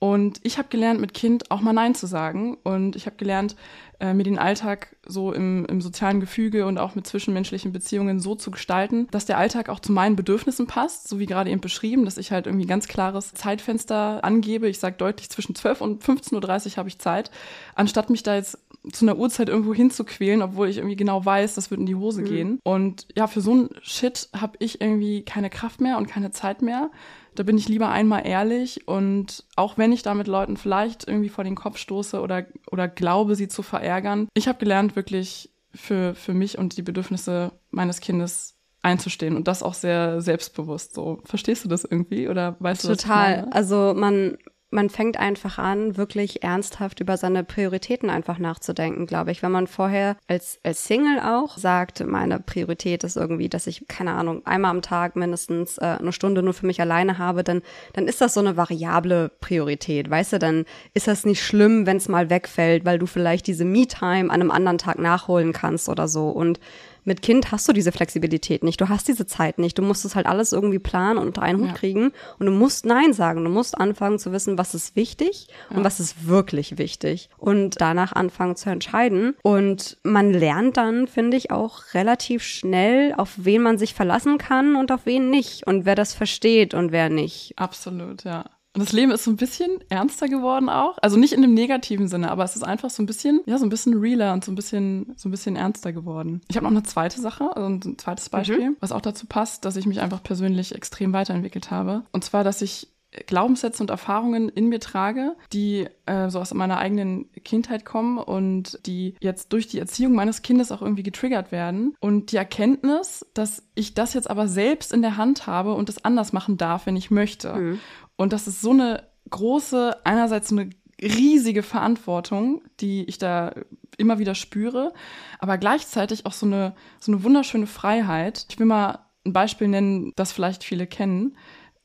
Und 0.00 0.40
ich 0.44 0.58
habe 0.58 0.68
gelernt, 0.68 1.00
mit 1.00 1.12
Kind 1.12 1.50
auch 1.50 1.60
mal 1.60 1.72
Nein 1.72 1.94
zu 1.94 2.06
sagen. 2.06 2.56
Und 2.62 2.94
ich 2.94 3.06
habe 3.06 3.16
gelernt, 3.16 3.56
äh, 3.98 4.14
mir 4.14 4.22
den 4.22 4.38
Alltag 4.38 4.94
so 5.04 5.32
im, 5.32 5.66
im 5.66 5.80
sozialen 5.80 6.20
Gefüge 6.20 6.66
und 6.66 6.78
auch 6.78 6.94
mit 6.94 7.06
zwischenmenschlichen 7.06 7.72
Beziehungen 7.72 8.20
so 8.20 8.36
zu 8.36 8.52
gestalten, 8.52 9.08
dass 9.10 9.26
der 9.26 9.38
Alltag 9.38 9.68
auch 9.68 9.80
zu 9.80 9.90
meinen 9.90 10.14
Bedürfnissen 10.14 10.68
passt, 10.68 11.08
so 11.08 11.18
wie 11.18 11.26
gerade 11.26 11.50
eben 11.50 11.60
beschrieben, 11.60 12.04
dass 12.04 12.16
ich 12.16 12.30
halt 12.30 12.46
irgendwie 12.46 12.66
ganz 12.66 12.86
klares 12.86 13.34
Zeitfenster 13.34 14.22
angebe. 14.22 14.68
Ich 14.68 14.78
sage 14.78 14.96
deutlich, 14.96 15.30
zwischen 15.30 15.56
12 15.56 15.80
und 15.80 16.04
15.30 16.04 16.34
Uhr 16.72 16.76
habe 16.76 16.88
ich 16.88 17.00
Zeit, 17.00 17.32
anstatt 17.74 18.08
mich 18.08 18.22
da 18.22 18.36
jetzt 18.36 18.58
zu 18.92 19.04
einer 19.04 19.18
Uhrzeit 19.18 19.48
irgendwo 19.48 19.74
hinzuquälen, 19.74 20.42
obwohl 20.42 20.68
ich 20.68 20.78
irgendwie 20.78 20.96
genau 20.96 21.24
weiß, 21.24 21.54
das 21.54 21.72
wird 21.72 21.80
in 21.80 21.86
die 21.86 21.96
Hose 21.96 22.22
mhm. 22.22 22.26
gehen. 22.26 22.60
Und 22.62 23.08
ja, 23.16 23.26
für 23.26 23.40
so 23.40 23.54
ein 23.54 23.68
Shit 23.82 24.28
habe 24.36 24.56
ich 24.60 24.80
irgendwie 24.80 25.24
keine 25.24 25.50
Kraft 25.50 25.80
mehr 25.80 25.98
und 25.98 26.06
keine 26.06 26.30
Zeit 26.30 26.62
mehr. 26.62 26.90
Da 27.38 27.44
bin 27.44 27.56
ich 27.56 27.68
lieber 27.68 27.90
einmal 27.90 28.26
ehrlich 28.26 28.88
und 28.88 29.44
auch 29.54 29.78
wenn 29.78 29.92
ich 29.92 30.02
da 30.02 30.14
mit 30.14 30.26
Leuten 30.26 30.56
vielleicht 30.56 31.06
irgendwie 31.06 31.28
vor 31.28 31.44
den 31.44 31.54
Kopf 31.54 31.78
stoße 31.78 32.20
oder, 32.20 32.46
oder 32.68 32.88
glaube, 32.88 33.36
sie 33.36 33.46
zu 33.46 33.62
verärgern, 33.62 34.26
ich 34.34 34.48
habe 34.48 34.58
gelernt, 34.58 34.96
wirklich 34.96 35.50
für, 35.72 36.16
für 36.16 36.34
mich 36.34 36.58
und 36.58 36.76
die 36.76 36.82
Bedürfnisse 36.82 37.52
meines 37.70 38.00
Kindes 38.00 38.56
einzustehen 38.82 39.36
und 39.36 39.46
das 39.46 39.62
auch 39.62 39.74
sehr 39.74 40.20
selbstbewusst 40.20 40.94
so. 40.94 41.20
Verstehst 41.24 41.64
du 41.64 41.68
das 41.68 41.84
irgendwie 41.84 42.28
oder 42.28 42.56
weißt 42.58 42.82
du 42.82 42.88
Total. 42.88 43.46
Also 43.52 43.94
man 43.96 44.38
man 44.70 44.90
fängt 44.90 45.18
einfach 45.18 45.58
an, 45.58 45.96
wirklich 45.96 46.42
ernsthaft 46.42 47.00
über 47.00 47.16
seine 47.16 47.42
Prioritäten 47.42 48.10
einfach 48.10 48.38
nachzudenken, 48.38 49.06
glaube 49.06 49.30
ich. 49.30 49.42
Wenn 49.42 49.52
man 49.52 49.66
vorher 49.66 50.16
als, 50.26 50.60
als 50.62 50.84
Single 50.84 51.20
auch 51.20 51.56
sagt, 51.56 52.04
meine 52.06 52.38
Priorität 52.38 53.02
ist 53.02 53.16
irgendwie, 53.16 53.48
dass 53.48 53.66
ich, 53.66 53.88
keine 53.88 54.12
Ahnung, 54.12 54.44
einmal 54.46 54.70
am 54.70 54.82
Tag 54.82 55.16
mindestens 55.16 55.78
äh, 55.78 55.96
eine 55.98 56.12
Stunde 56.12 56.42
nur 56.42 56.52
für 56.52 56.66
mich 56.66 56.80
alleine 56.80 57.16
habe, 57.16 57.44
dann, 57.44 57.62
dann 57.94 58.06
ist 58.06 58.20
das 58.20 58.34
so 58.34 58.40
eine 58.40 58.56
variable 58.58 59.30
Priorität, 59.40 60.10
weißt 60.10 60.34
du? 60.34 60.38
Dann 60.38 60.66
ist 60.92 61.08
das 61.08 61.24
nicht 61.24 61.42
schlimm, 61.42 61.86
wenn 61.86 61.96
es 61.96 62.08
mal 62.08 62.28
wegfällt, 62.28 62.84
weil 62.84 62.98
du 62.98 63.06
vielleicht 63.06 63.46
diese 63.46 63.64
Me-Time 63.64 64.30
an 64.30 64.40
einem 64.40 64.50
anderen 64.50 64.78
Tag 64.78 64.98
nachholen 64.98 65.52
kannst 65.54 65.88
oder 65.88 66.08
so. 66.08 66.28
Und 66.28 66.60
mit 67.08 67.22
Kind 67.22 67.50
hast 67.50 67.66
du 67.66 67.72
diese 67.72 67.90
Flexibilität 67.90 68.62
nicht. 68.62 68.80
Du 68.80 68.88
hast 68.88 69.08
diese 69.08 69.26
Zeit 69.26 69.58
nicht. 69.58 69.78
Du 69.78 69.82
musst 69.82 70.04
es 70.04 70.14
halt 70.14 70.26
alles 70.26 70.52
irgendwie 70.52 70.78
planen 70.78 71.18
und 71.18 71.28
unter 71.28 71.42
einen 71.42 71.58
Hut 71.58 71.68
ja. 71.68 71.74
kriegen. 71.74 72.12
Und 72.38 72.46
du 72.46 72.52
musst 72.52 72.86
Nein 72.86 73.12
sagen. 73.12 73.42
Du 73.42 73.50
musst 73.50 73.76
anfangen 73.76 74.18
zu 74.18 74.30
wissen, 74.30 74.58
was 74.58 74.74
ist 74.74 74.94
wichtig 74.94 75.48
ja. 75.70 75.76
und 75.76 75.84
was 75.84 75.98
ist 75.98 76.28
wirklich 76.28 76.78
wichtig. 76.78 77.30
Und 77.38 77.80
danach 77.80 78.12
anfangen 78.12 78.54
zu 78.56 78.70
entscheiden. 78.70 79.34
Und 79.42 79.96
man 80.04 80.32
lernt 80.32 80.76
dann, 80.76 81.08
finde 81.08 81.36
ich, 81.36 81.50
auch 81.50 81.94
relativ 81.94 82.42
schnell, 82.42 83.14
auf 83.16 83.34
wen 83.38 83.62
man 83.62 83.78
sich 83.78 83.94
verlassen 83.94 84.38
kann 84.38 84.76
und 84.76 84.92
auf 84.92 85.06
wen 85.06 85.30
nicht. 85.30 85.66
Und 85.66 85.86
wer 85.86 85.94
das 85.94 86.12
versteht 86.14 86.74
und 86.74 86.92
wer 86.92 87.08
nicht. 87.08 87.54
Absolut, 87.56 88.24
ja. 88.24 88.44
Und 88.78 88.84
das 88.84 88.92
Leben 88.92 89.10
ist 89.10 89.24
so 89.24 89.32
ein 89.32 89.36
bisschen 89.36 89.80
ernster 89.88 90.28
geworden 90.28 90.68
auch. 90.68 90.98
Also 91.02 91.16
nicht 91.16 91.32
in 91.32 91.42
dem 91.42 91.52
negativen 91.52 92.06
Sinne, 92.06 92.30
aber 92.30 92.44
es 92.44 92.54
ist 92.54 92.62
einfach 92.62 92.90
so 92.90 93.02
ein 93.02 93.06
bisschen, 93.06 93.40
ja, 93.44 93.58
so 93.58 93.66
ein 93.66 93.70
bisschen 93.70 93.98
realer 93.98 94.32
und 94.32 94.44
so 94.44 94.52
ein 94.52 94.54
bisschen, 94.54 95.14
so 95.16 95.28
ein 95.28 95.32
bisschen 95.32 95.56
ernster 95.56 95.92
geworden. 95.92 96.42
Ich 96.46 96.54
habe 96.54 96.62
noch 96.62 96.70
eine 96.70 96.84
zweite 96.84 97.20
Sache, 97.20 97.56
also 97.56 97.88
ein 97.88 97.98
zweites 97.98 98.28
Beispiel, 98.28 98.70
mhm. 98.70 98.76
was 98.78 98.92
auch 98.92 99.00
dazu 99.00 99.26
passt, 99.26 99.64
dass 99.64 99.74
ich 99.74 99.86
mich 99.86 100.00
einfach 100.00 100.22
persönlich 100.22 100.76
extrem 100.76 101.12
weiterentwickelt 101.12 101.72
habe. 101.72 102.04
Und 102.12 102.22
zwar, 102.22 102.44
dass 102.44 102.62
ich 102.62 102.86
Glaubenssätze 103.26 103.82
und 103.82 103.90
Erfahrungen 103.90 104.48
in 104.48 104.68
mir 104.68 104.80
trage, 104.80 105.34
die 105.52 105.88
äh, 106.06 106.28
so 106.28 106.40
aus 106.40 106.52
meiner 106.54 106.78
eigenen 106.78 107.32
Kindheit 107.42 107.84
kommen 107.84 108.18
und 108.18 108.78
die 108.86 109.14
jetzt 109.20 109.52
durch 109.52 109.66
die 109.66 109.78
Erziehung 109.78 110.12
meines 110.12 110.42
Kindes 110.42 110.70
auch 110.70 110.82
irgendwie 110.82 111.02
getriggert 111.02 111.50
werden. 111.50 111.96
Und 112.00 112.32
die 112.32 112.36
Erkenntnis, 112.36 113.26
dass 113.34 113.64
ich 113.74 113.94
das 113.94 114.14
jetzt 114.14 114.30
aber 114.30 114.46
selbst 114.46 114.92
in 114.92 115.02
der 115.02 115.16
Hand 115.16 115.46
habe 115.46 115.74
und 115.74 115.88
es 115.88 116.04
anders 116.04 116.32
machen 116.32 116.58
darf, 116.58 116.86
wenn 116.86 116.96
ich 116.96 117.10
möchte. 117.10 117.54
Mhm. 117.54 117.80
Und 118.18 118.34
das 118.34 118.48
ist 118.48 118.60
so 118.60 118.72
eine 118.72 119.04
große, 119.30 120.04
einerseits 120.04 120.52
eine 120.52 120.70
riesige 121.00 121.62
Verantwortung, 121.62 122.62
die 122.80 123.04
ich 123.04 123.18
da 123.18 123.54
immer 123.96 124.18
wieder 124.18 124.34
spüre, 124.34 124.92
aber 125.38 125.56
gleichzeitig 125.56 126.26
auch 126.26 126.32
so 126.32 126.44
eine, 126.44 126.74
so 126.98 127.12
eine 127.12 127.22
wunderschöne 127.22 127.68
Freiheit. 127.68 128.46
Ich 128.50 128.58
will 128.58 128.66
mal 128.66 129.06
ein 129.24 129.32
Beispiel 129.32 129.68
nennen, 129.68 130.12
das 130.16 130.32
vielleicht 130.32 130.64
viele 130.64 130.86
kennen. 130.86 131.36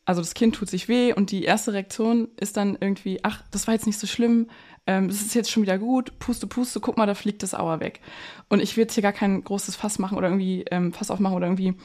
also 0.05 0.21
das 0.21 0.33
Kind 0.33 0.55
tut 0.55 0.69
sich 0.69 0.87
weh 0.87 1.13
und 1.13 1.31
die 1.31 1.43
erste 1.43 1.73
Reaktion 1.73 2.29
ist 2.37 2.57
dann 2.57 2.77
irgendwie, 2.79 3.19
ach, 3.23 3.43
das 3.51 3.67
war 3.67 3.73
jetzt 3.73 3.85
nicht 3.85 3.99
so 3.99 4.07
schlimm, 4.07 4.47
ähm, 4.85 5.07
das 5.07 5.21
ist 5.21 5.33
jetzt 5.35 5.51
schon 5.51 5.63
wieder 5.63 5.77
gut, 5.77 6.17
puste, 6.19 6.47
puste, 6.47 6.79
guck 6.79 6.97
mal, 6.97 7.05
da 7.05 7.13
fliegt 7.15 7.43
das 7.43 7.53
Auer 7.53 7.79
weg. 7.79 8.01
Und 8.49 8.61
ich 8.61 8.75
will 8.75 8.83
jetzt 8.83 8.95
hier 8.95 9.03
gar 9.03 9.13
kein 9.13 9.43
großes 9.43 9.75
Fass 9.75 9.99
machen 9.99 10.17
oder 10.17 10.27
irgendwie 10.27 10.65
ähm, 10.71 10.91
Fass 10.91 11.11
aufmachen 11.11 11.37
oder 11.37 11.47
irgendwie 11.47 11.75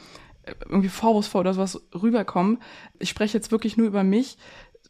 irgendwie 0.67 0.89
vorwurfsvoll 0.89 1.41
oder 1.41 1.53
sowas 1.53 1.81
rüberkommen. 1.93 2.59
Ich 2.99 3.09
spreche 3.09 3.37
jetzt 3.37 3.51
wirklich 3.51 3.77
nur 3.77 3.87
über 3.87 4.03
mich. 4.03 4.37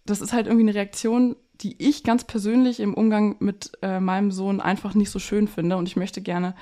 Das 0.05 0.21
ist 0.21 0.33
halt 0.33 0.47
irgendwie 0.47 0.67
eine 0.67 0.75
Reaktion, 0.75 1.35
die 1.62 1.75
ich 1.77 2.03
ganz 2.03 2.23
persönlich 2.23 2.79
im 2.79 2.93
Umgang 2.93 3.35
mit 3.39 3.71
äh, 3.81 3.99
meinem 3.99 4.31
Sohn 4.31 4.62
einfach 4.62 4.93
nicht 4.93 5.09
so 5.09 5.19
schön 5.19 5.47
finde. 5.47 5.77
Und 5.77 5.88
ich 5.88 5.95
möchte 5.95 6.21
gerne, 6.21 6.55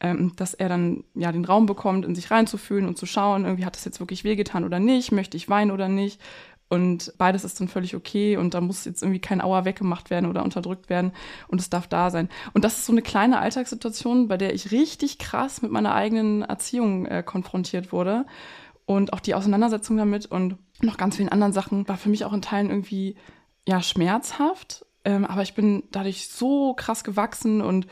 ähm, 0.00 0.32
dass 0.36 0.54
er 0.54 0.68
dann 0.68 1.04
ja 1.14 1.32
den 1.32 1.44
Raum 1.44 1.66
bekommt, 1.66 2.04
in 2.04 2.14
sich 2.14 2.30
reinzufühlen 2.30 2.86
und 2.86 2.96
zu 2.96 3.06
schauen, 3.06 3.44
irgendwie 3.44 3.66
hat 3.66 3.76
das 3.76 3.84
jetzt 3.84 4.00
wirklich 4.00 4.24
wehgetan 4.24 4.64
oder 4.64 4.78
nicht, 4.78 5.12
möchte 5.12 5.36
ich 5.36 5.48
weinen 5.48 5.70
oder 5.70 5.88
nicht. 5.88 6.20
Und 6.68 7.14
beides 7.16 7.44
ist 7.44 7.58
dann 7.60 7.68
völlig 7.68 7.96
okay 7.96 8.36
und 8.36 8.52
da 8.52 8.60
muss 8.60 8.84
jetzt 8.84 9.02
irgendwie 9.02 9.20
kein 9.20 9.40
Auer 9.40 9.64
weggemacht 9.64 10.10
werden 10.10 10.28
oder 10.28 10.44
unterdrückt 10.44 10.90
werden 10.90 11.12
und 11.48 11.60
es 11.60 11.70
darf 11.70 11.86
da 11.86 12.10
sein. 12.10 12.28
Und 12.52 12.62
das 12.64 12.78
ist 12.78 12.86
so 12.86 12.92
eine 12.92 13.00
kleine 13.00 13.38
Alltagssituation, 13.38 14.28
bei 14.28 14.36
der 14.36 14.54
ich 14.54 14.70
richtig 14.70 15.18
krass 15.18 15.62
mit 15.62 15.70
meiner 15.70 15.94
eigenen 15.94 16.42
Erziehung 16.42 17.06
äh, 17.06 17.22
konfrontiert 17.22 17.90
wurde. 17.90 18.26
Und 18.84 19.12
auch 19.12 19.20
die 19.20 19.34
Auseinandersetzung 19.34 19.96
damit 19.96 20.26
und 20.26 20.56
noch 20.80 20.96
ganz 20.96 21.16
vielen 21.16 21.28
anderen 21.28 21.52
Sachen 21.52 21.88
war 21.88 21.96
für 21.96 22.08
mich 22.08 22.24
auch 22.24 22.32
in 22.32 22.42
Teilen 22.42 22.70
irgendwie 22.70 23.16
ja 23.66 23.82
schmerzhaft. 23.82 24.84
Ähm, 25.04 25.24
aber 25.24 25.42
ich 25.42 25.54
bin 25.54 25.84
dadurch 25.90 26.28
so 26.28 26.74
krass 26.74 27.04
gewachsen 27.04 27.60
und 27.60 27.86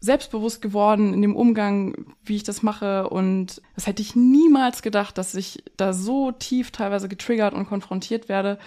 selbstbewusst 0.00 0.62
geworden 0.62 1.14
in 1.14 1.22
dem 1.22 1.36
Umgang, 1.36 2.14
wie 2.22 2.36
ich 2.36 2.44
das 2.44 2.62
mache. 2.62 3.08
Und 3.08 3.62
das 3.74 3.86
hätte 3.86 4.02
ich 4.02 4.14
niemals 4.14 4.82
gedacht, 4.82 5.18
dass 5.18 5.34
ich 5.34 5.62
da 5.76 5.92
so 5.92 6.32
tief 6.32 6.70
teilweise 6.70 7.08
getriggert 7.08 7.54
und 7.54 7.66
konfrontiert 7.66 8.28
werde. 8.28 8.58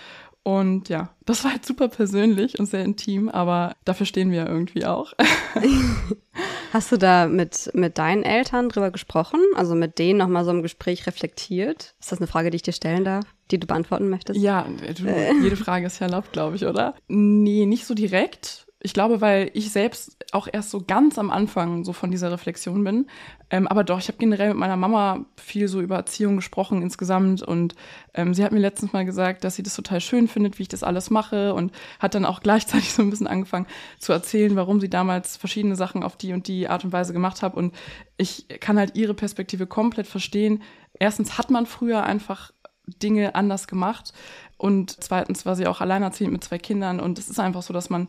Und 0.44 0.90
ja, 0.90 1.10
das 1.26 1.44
war 1.44 1.52
halt 1.52 1.66
super 1.66 1.90
persönlich 1.90 2.60
und 2.60 2.66
sehr 2.66 2.84
intim, 2.84 3.30
aber 3.30 3.74
dafür 3.86 4.06
stehen 4.06 4.32
wir 4.32 4.40
ja 4.40 4.48
irgendwie 4.48 4.86
auch. 4.86 5.14
Hast 6.74 6.92
du 6.92 6.98
da 6.98 7.28
mit, 7.28 7.70
mit 7.74 7.98
deinen 7.98 8.24
Eltern 8.24 8.70
drüber 8.70 8.90
gesprochen? 8.90 9.40
Also 9.56 9.76
mit 9.76 10.00
denen 10.00 10.20
nochmal 10.20 10.46
so 10.46 10.52
im 10.52 10.62
Gespräch 10.62 11.08
reflektiert? 11.08 11.94
Ist 12.00 12.12
das 12.12 12.20
eine 12.20 12.28
Frage, 12.28 12.52
die 12.52 12.58
ich 12.58 12.62
dir 12.62 12.74
stellen 12.74 13.04
darf, 13.04 13.26
die 13.52 13.60
du 13.60 13.68
beantworten 13.68 14.10
möchtest? 14.10 14.40
Ja, 14.40 14.66
du, 14.66 15.04
jede 15.44 15.56
Frage 15.56 15.88
ist 15.88 16.00
ja 16.00 16.08
erlaubt, 16.08 16.32
glaube 16.32 16.56
ich, 16.56 16.66
oder? 16.66 16.96
Nee, 17.08 17.66
nicht 17.66 17.86
so 17.86 17.94
direkt. 17.94 18.68
Ich 18.82 18.94
glaube, 18.94 19.20
weil 19.20 19.52
ich 19.54 19.72
selbst 19.72 20.16
auch 20.32 20.48
erst 20.52 20.70
so 20.70 20.82
ganz 20.82 21.20
am 21.20 21.32
Anfang 21.32 21.84
so 21.84 21.92
von 21.92 22.12
dieser 22.12 22.32
Reflexion 22.32 22.82
bin. 22.86 23.08
Ähm, 23.50 23.68
aber 23.68 23.84
doch, 23.84 24.00
ich 24.00 24.08
habe 24.08 24.18
generell 24.18 24.50
mit 24.50 24.58
meiner 24.58 24.78
Mama 24.78 25.26
viel 25.36 25.68
so 25.68 25.82
über 25.82 25.98
Erziehung 25.98 26.38
gesprochen 26.38 26.82
insgesamt. 26.82 27.42
Und 27.42 27.76
ähm, 28.14 28.34
sie 28.34 28.42
hat 28.42 28.54
mir 28.54 28.60
letztens 28.60 28.94
mal 28.94 29.04
gesagt, 29.04 29.44
dass 29.44 29.56
sie 29.58 29.64
das 29.64 29.76
total 29.76 30.00
schön 30.00 30.30
findet, 30.30 30.60
wie 30.60 30.64
ich 30.64 30.70
das 30.70 30.84
alles 30.84 31.10
mache. 31.10 31.54
Und 31.54 31.74
hat 32.00 32.16
dann 32.16 32.24
auch 32.24 32.40
gleichzeitig 32.44 32.94
so 32.94 33.02
ein 33.02 33.10
bisschen 33.10 33.28
angefangen 33.28 33.68
zu 34.00 34.14
erzählen, 34.14 34.56
warum 34.56 34.80
sie 34.80 34.90
damals 34.90 35.36
verschiedene 35.36 35.76
Sachen 35.76 36.02
auf 36.02 36.16
die 36.16 36.32
und 36.32 36.48
die 36.48 36.70
Art 36.70 36.86
und 36.86 36.94
Weise 36.94 37.12
gemacht 37.12 37.42
hat. 37.42 37.56
Und 37.56 37.76
ich 38.16 38.48
kann 38.62 38.80
halt 38.80 38.96
ihre 38.96 39.14
Perspektive 39.14 39.68
komplett 39.68 40.08
verstehen. 40.08 40.64
Erstens 40.98 41.38
hat 41.38 41.50
man 41.50 41.66
früher 41.66 42.04
einfach 42.04 42.54
Dinge 42.86 43.36
anders 43.36 43.68
gemacht. 43.68 44.14
Und 44.58 45.04
zweitens 45.04 45.46
war 45.46 45.58
sie 45.58 45.68
auch 45.68 45.82
alleinerziehend 45.82 46.32
mit 46.32 46.44
zwei 46.46 46.58
Kindern. 46.58 47.02
Und 47.02 47.20
es 47.20 47.30
ist 47.30 47.40
einfach 47.40 47.62
so, 47.62 47.74
dass 47.74 47.90
man 47.90 48.08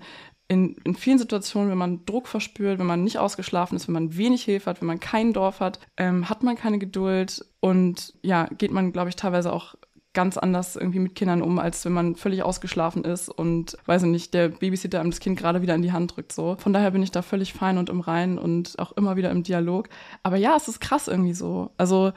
in, 0.51 0.75
in 0.83 0.97
vielen 0.97 1.19
Situationen, 1.19 1.71
wenn 1.71 1.79
man 1.79 2.05
Druck 2.07 2.27
verspürt, 2.27 2.81
wenn 2.81 2.87
man 2.87 3.05
nicht 3.05 3.19
ausgeschlafen 3.19 3.77
ist, 3.77 3.87
wenn 3.87 3.95
man 3.95 4.17
wenig 4.17 4.43
Hilfe 4.43 4.69
hat, 4.69 4.81
wenn 4.81 4.89
man 4.89 4.99
kein 4.99 5.33
Dorf 5.33 5.61
hat, 5.61 5.79
ähm, 5.97 6.29
hat 6.29 6.43
man 6.43 6.57
keine 6.57 6.81
Geduld 6.81 7.45
und 7.61 8.15
ja, 8.23 8.49
geht 8.59 8.73
man, 8.73 8.91
glaube 8.91 9.11
ich, 9.11 9.17
teilweise 9.17 9.53
auch 9.53 9.77
ganz 10.13 10.37
anders 10.37 10.75
irgendwie 10.75 10.99
mit 10.99 11.15
Kindern 11.15 11.41
um, 11.41 11.61
als 11.61 11.85
wenn 11.85 11.93
man 11.93 12.17
völlig 12.17 12.43
ausgeschlafen 12.43 13.05
ist 13.05 13.29
und, 13.29 13.79
weiß 13.87 14.03
ich 14.03 14.09
nicht, 14.09 14.35
der 14.35 14.49
Babysitter 14.49 14.99
einem 14.99 15.13
das 15.13 15.21
Kind 15.21 15.39
gerade 15.39 15.63
wieder 15.63 15.77
in 15.77 15.83
die 15.83 15.93
Hand 15.93 16.17
drückt, 16.17 16.33
so. 16.33 16.57
Von 16.59 16.73
daher 16.73 16.91
bin 16.91 17.03
ich 17.05 17.13
da 17.13 17.23
völlig 17.23 17.53
fein 17.53 17.79
und 17.79 17.89
im 17.89 18.01
Reinen 18.01 18.37
und 18.37 18.77
auch 18.81 18.91
immer 18.93 19.15
wieder 19.15 19.31
im 19.31 19.45
Dialog. 19.45 19.89
Aber 20.25 20.37
ja, 20.37 20.57
es 20.57 20.67
ist 20.67 20.81
krass 20.81 21.07
irgendwie 21.07 21.33
so. 21.33 21.71
Also, 21.77 22.13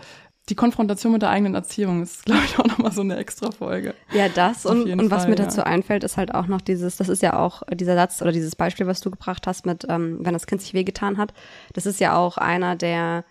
die 0.50 0.56
Konfrontation 0.56 1.14
mit 1.14 1.22
der 1.22 1.30
eigenen 1.30 1.56
Erziehung 1.56 2.04
ist, 2.04 2.26
glaube 2.26 2.42
ich, 2.46 2.60
auch 2.60 2.66
nochmal 2.66 2.92
so 2.92 3.02
eine 3.02 3.18
extra 3.18 3.52
Folge. 3.52 3.94
Ja, 4.14 4.30
das 4.30 4.66
und, 4.66 4.90
und 4.90 5.12
was 5.12 5.24
Fall, 5.24 5.32
mir 5.32 5.36
dazu 5.36 5.64
einfällt, 5.64 6.04
ist 6.04 6.18
halt 6.18 6.34
auch 6.34 6.48
noch 6.48 6.62
dieses, 6.62 6.98
das 6.98 7.10
ist 7.10 7.22
ja 7.22 7.40
auch 7.40 7.64
dieser 7.72 7.96
Satz 7.96 8.22
oder 8.22 8.32
dieses 8.32 8.56
Beispiel, 8.56 8.88
was 8.88 9.02
du 9.02 9.12
gebracht 9.12 9.48
hast 9.48 9.66
mit, 9.66 9.86
ähm, 9.90 10.20
wenn 10.22 10.34
das 10.34 10.48
Kind 10.48 10.62
sich 10.62 10.74
wehgetan 10.74 11.18
hat, 11.18 11.34
das 11.74 11.86
ist 11.86 12.00
ja 12.00 12.16
auch 12.16 12.38
einer 12.38 12.76
der 12.76 13.24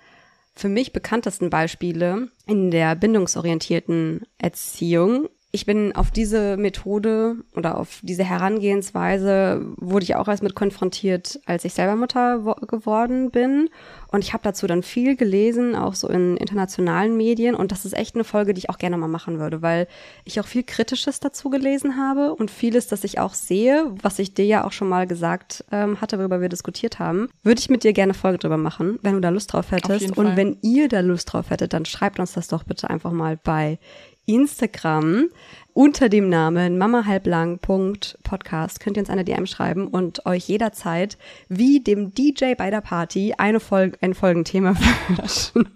für 0.54 0.68
mich 0.68 0.92
bekanntesten 0.92 1.48
Beispiele 1.48 2.28
in 2.46 2.70
der 2.70 2.94
bindungsorientierten 2.94 4.26
Erziehung, 4.38 5.28
ich 5.54 5.66
bin 5.66 5.94
auf 5.94 6.10
diese 6.10 6.56
Methode 6.56 7.36
oder 7.54 7.76
auf 7.78 8.00
diese 8.02 8.24
Herangehensweise 8.24 9.62
wurde 9.76 10.04
ich 10.04 10.16
auch 10.16 10.26
erst 10.26 10.42
mit 10.42 10.54
konfrontiert, 10.54 11.40
als 11.44 11.66
ich 11.66 11.74
selber 11.74 11.94
Mutter 11.94 12.56
geworden 12.66 13.30
bin. 13.30 13.68
Und 14.10 14.24
ich 14.24 14.32
habe 14.32 14.42
dazu 14.42 14.66
dann 14.66 14.82
viel 14.82 15.14
gelesen, 15.14 15.74
auch 15.74 15.94
so 15.94 16.08
in 16.08 16.38
internationalen 16.38 17.16
Medien. 17.18 17.54
Und 17.54 17.70
das 17.70 17.84
ist 17.84 17.92
echt 17.92 18.14
eine 18.14 18.24
Folge, 18.24 18.54
die 18.54 18.60
ich 18.60 18.70
auch 18.70 18.78
gerne 18.78 18.96
mal 18.96 19.08
machen 19.08 19.38
würde, 19.38 19.60
weil 19.60 19.88
ich 20.24 20.40
auch 20.40 20.46
viel 20.46 20.62
Kritisches 20.62 21.20
dazu 21.20 21.50
gelesen 21.50 21.98
habe 21.98 22.34
und 22.34 22.50
vieles, 22.50 22.86
das 22.86 23.04
ich 23.04 23.18
auch 23.18 23.34
sehe, 23.34 23.92
was 24.00 24.18
ich 24.18 24.32
dir 24.32 24.46
ja 24.46 24.64
auch 24.64 24.72
schon 24.72 24.88
mal 24.88 25.06
gesagt 25.06 25.66
ähm, 25.70 26.00
hatte, 26.00 26.18
worüber 26.18 26.40
wir 26.40 26.48
diskutiert 26.48 26.98
haben, 26.98 27.28
würde 27.42 27.60
ich 27.60 27.68
mit 27.68 27.84
dir 27.84 27.92
gerne 27.92 28.12
eine 28.12 28.18
Folge 28.18 28.38
drüber 28.38 28.56
machen, 28.56 28.98
wenn 29.02 29.14
du 29.14 29.20
da 29.20 29.28
Lust 29.28 29.52
drauf 29.52 29.70
hättest. 29.70 30.16
Und 30.16 30.36
wenn 30.36 30.56
ihr 30.62 30.88
da 30.88 31.00
Lust 31.00 31.30
drauf 31.32 31.50
hättet, 31.50 31.74
dann 31.74 31.84
schreibt 31.84 32.18
uns 32.18 32.32
das 32.32 32.48
doch 32.48 32.64
bitte 32.64 32.88
einfach 32.88 33.12
mal 33.12 33.36
bei 33.36 33.78
Instagram 34.26 35.28
unter 35.74 36.10
dem 36.10 36.28
Namen 36.28 36.76
mamahalblang.podcast 36.76 38.78
könnt 38.78 38.98
ihr 38.98 39.00
uns 39.00 39.08
eine 39.08 39.24
DM 39.24 39.46
schreiben 39.46 39.86
und 39.86 40.26
euch 40.26 40.46
jederzeit 40.46 41.16
wie 41.48 41.80
dem 41.80 42.12
DJ 42.12 42.52
bei 42.58 42.70
der 42.70 42.82
Party 42.82 43.32
eine 43.38 43.58
Folge, 43.58 43.96
ein 44.02 44.12
Folgenthema 44.12 44.74
wünschen. 45.08 45.70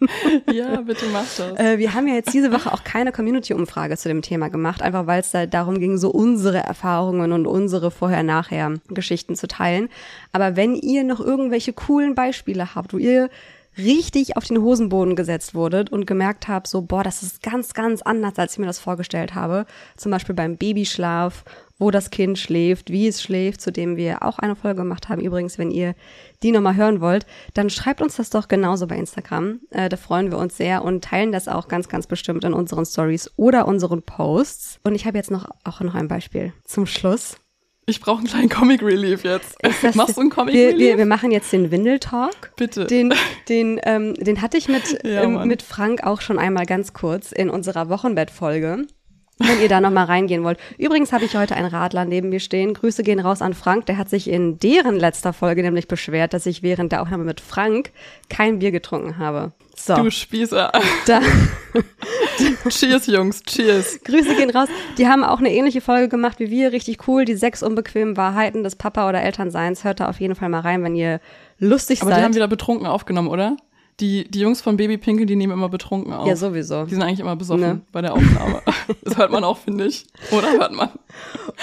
ja, 0.53 0.83
bitte 0.83 1.07
macht 1.07 1.39
das. 1.39 1.59
Äh, 1.59 1.79
wir 1.79 1.95
haben 1.95 2.09
ja 2.09 2.15
jetzt 2.15 2.35
diese 2.35 2.53
Woche 2.53 2.75
auch 2.75 2.85
keine 2.85 3.11
Community-Umfrage 3.11 3.97
zu 3.97 4.09
dem 4.09 4.21
Thema 4.21 4.51
gemacht, 4.51 4.83
einfach 4.83 5.07
weil 5.07 5.21
es 5.21 5.31
da 5.31 5.47
darum 5.47 5.81
ging, 5.81 5.97
so 5.97 6.11
unsere 6.11 6.59
Erfahrungen 6.59 7.33
und 7.33 7.47
unsere 7.47 7.91
Vorher-Nachher-Geschichten 7.91 9.35
zu 9.35 9.49
teilen. 9.49 9.89
Aber 10.33 10.57
wenn 10.57 10.75
ihr 10.75 11.05
noch 11.05 11.21
irgendwelche 11.21 11.73
coolen 11.73 12.15
Beispiele 12.15 12.75
habt, 12.75 12.93
wo 12.93 12.99
ihr 12.99 13.31
richtig 13.79 14.37
auf 14.37 14.45
den 14.45 14.61
Hosenboden 14.61 15.17
gesetzt 15.17 15.55
wurdet 15.55 15.91
und 15.91 16.07
gemerkt 16.07 16.49
habt, 16.49 16.67
so, 16.67 16.83
boah, 16.83 17.03
das 17.03 17.23
ist 17.23 17.43
ganz, 17.43 17.75
ganz 17.75 18.03
anders, 18.03 18.39
als 18.39 18.53
ich 18.53 18.59
mir 18.59 18.67
das 18.67 18.79
vorgestellt 18.79 19.35
habe. 19.35 19.67
Zum 19.97 20.11
Beispiel 20.11 20.35
beim 20.35 20.57
Babyschlaf, 20.57 21.45
wo 21.79 21.91
das 21.91 22.11
Kind 22.11 22.39
schläft, 22.39 22.91
wie 22.91 23.07
es 23.09 23.23
schläft, 23.23 23.61
zu 23.61 23.71
dem 23.71 23.97
wir 23.97 24.23
auch 24.23 24.39
eine 24.39 24.57
Folge 24.57 24.83
gemacht 24.83 25.09
haben. 25.09 25.21
Übrigens, 25.21 25.59
wenn 25.59 25.71
ihr 25.71 25.95
die 26.43 26.53
nochmal 26.53 26.77
hören 26.77 27.01
wollt, 27.01 27.27
dann 27.55 27.71
schreibt 27.71 28.01
uns 28.01 28.17
das 28.17 28.31
doch 28.31 28.49
genauso 28.49 28.87
bei 28.87 28.97
Instagram. 28.97 29.61
Äh, 29.71 29.89
da 29.89 29.97
freuen 29.97 30.31
wir 30.31 30.39
uns 30.39 30.57
sehr 30.57 30.85
und 30.85 31.05
teilen 31.05 31.33
das 31.33 31.49
auch 31.49 31.69
ganz, 31.69 31.89
ganz 31.89 32.07
bestimmt 32.07 32.45
in 32.45 32.55
unseren 32.55 32.87
Stories 32.87 33.31
oder 33.37 33.69
unseren 33.69 34.03
Posts. 34.03 34.81
Und 34.85 34.95
ich 34.95 35.07
habe 35.07 35.19
jetzt 35.19 35.31
noch 35.31 35.49
auch 35.65 35.81
noch 35.81 35.95
ein 35.95 36.09
Beispiel 36.09 36.53
zum 36.65 36.87
Schluss. 36.87 37.37
Ich 37.89 38.01
brauche 38.01 38.19
einen 38.19 38.27
kleinen 38.27 38.49
Comic 38.49 38.83
Relief 38.83 39.23
jetzt. 39.23 39.57
Machst 39.95 40.17
du 40.17 40.21
einen 40.21 40.31
Comic 40.31 40.55
wir, 40.55 40.69
Relief? 40.69 40.79
Wir, 40.79 40.99
wir 40.99 41.07
machen 41.07 41.31
jetzt 41.31 41.53
den 41.53 41.71
Windel-Talk. 41.71 42.53
Bitte. 42.57 42.87
Den, 42.87 43.15
den, 43.49 43.81
ähm, 43.85 44.15
den 44.15 44.43
hatte 44.43 44.59
ich 44.59 44.69
mit, 44.69 45.05
ja, 45.05 45.23
ähm, 45.23 45.47
mit 45.47 45.63
Frank 45.63 46.03
auch 46.03 46.21
schon 46.21 46.41
einmal 46.41 46.67
ganz 46.67 46.93
kurz 46.93 47.31
in 47.31 47.49
unserer 47.49 47.89
Wochenbettfolge. 47.89 48.87
Wenn 49.39 49.61
ihr 49.61 49.69
da 49.69 49.83
nochmal 49.83 50.07
reingehen 50.07 50.45
wollt. 50.45 50.59
Übrigens 50.79 51.13
habe 51.13 51.27
ich 51.27 51.37
heute 51.37 51.57
einen 51.57 51.69
Radler 51.69 52.07
neben 52.07 52.31
mir 52.31 52.41
stehen. 52.41 52.73
Grüße 52.73 53.03
gehen 53.03 53.21
raus 53.21 53.43
an 53.43 53.53
Frank. 53.53 53.85
Der 53.85 53.99
hat 53.99 54.09
sich 54.09 54.31
in 54.31 54.59
deren 54.59 54.97
letzter 54.97 55.35
Folge 55.35 55.63
nämlich 55.63 55.89
beschwert, 55.89 56.33
dass 56.33 56.47
ich 56.47 56.63
während 56.63 56.93
der 56.93 57.03
Aufnahme 57.03 57.25
mit 57.25 57.43
Frank 57.43 57.91
kein 58.31 58.61
Bier 58.61 58.71
getrunken 58.71 59.19
habe. 59.19 59.53
So. 59.77 59.95
Du 59.95 60.11
Spießer. 60.11 60.73
Da. 61.07 61.21
cheers, 62.71 63.07
Jungs, 63.07 63.43
cheers. 63.43 64.01
Grüße 64.05 64.35
gehen 64.37 64.49
raus. 64.49 64.69
Die 64.97 65.07
haben 65.07 65.23
auch 65.23 65.39
eine 65.39 65.53
ähnliche 65.53 65.83
Folge 65.83 66.09
gemacht 66.09 66.41
wie 66.41 66.51
wir. 66.51 66.73
Richtig 66.73 67.07
cool. 67.07 67.27
Die 67.27 67.35
sechs 67.35 67.63
unbequemen 67.63 68.17
Wahrheiten 68.17 68.65
des 68.65 68.75
Papa- 68.75 69.07
oder 69.07 69.23
Elternseins. 69.23 69.85
Hört 69.85 70.01
da 70.01 70.09
auf 70.09 70.19
jeden 70.19 70.35
Fall 70.35 70.49
mal 70.49 70.61
rein, 70.61 70.83
wenn 70.83 70.97
ihr 70.97 71.21
lustig 71.59 72.01
Aber 72.01 72.09
seid. 72.09 72.15
Aber 72.15 72.21
die 72.21 72.25
haben 72.25 72.35
wieder 72.35 72.49
betrunken 72.49 72.87
aufgenommen, 72.87 73.29
oder? 73.29 73.59
Die, 74.01 74.31
die 74.31 74.41
Jungs 74.41 74.61
von 74.61 74.77
Baby 74.77 74.99
Pinkel, 74.99 75.25
die 75.25 75.37
nehmen 75.37 75.55
immer 75.55 75.71
betrunken 75.71 76.13
auf. 76.13 76.27
Ja, 76.27 76.37
sowieso. 76.37 76.85
Die 76.85 76.93
sind 76.93 77.03
eigentlich 77.03 77.21
immer 77.21 77.35
besoffen 77.35 77.61
ne? 77.63 77.81
bei 77.93 78.03
der 78.03 78.13
Aufnahme. 78.13 78.61
das 79.05 79.17
hört 79.17 79.33
man 79.33 79.43
auch, 79.43 79.57
finde 79.57 79.87
ich. 79.87 80.07
Oder 80.33 80.53
hört 80.53 80.73
man? 80.73 80.91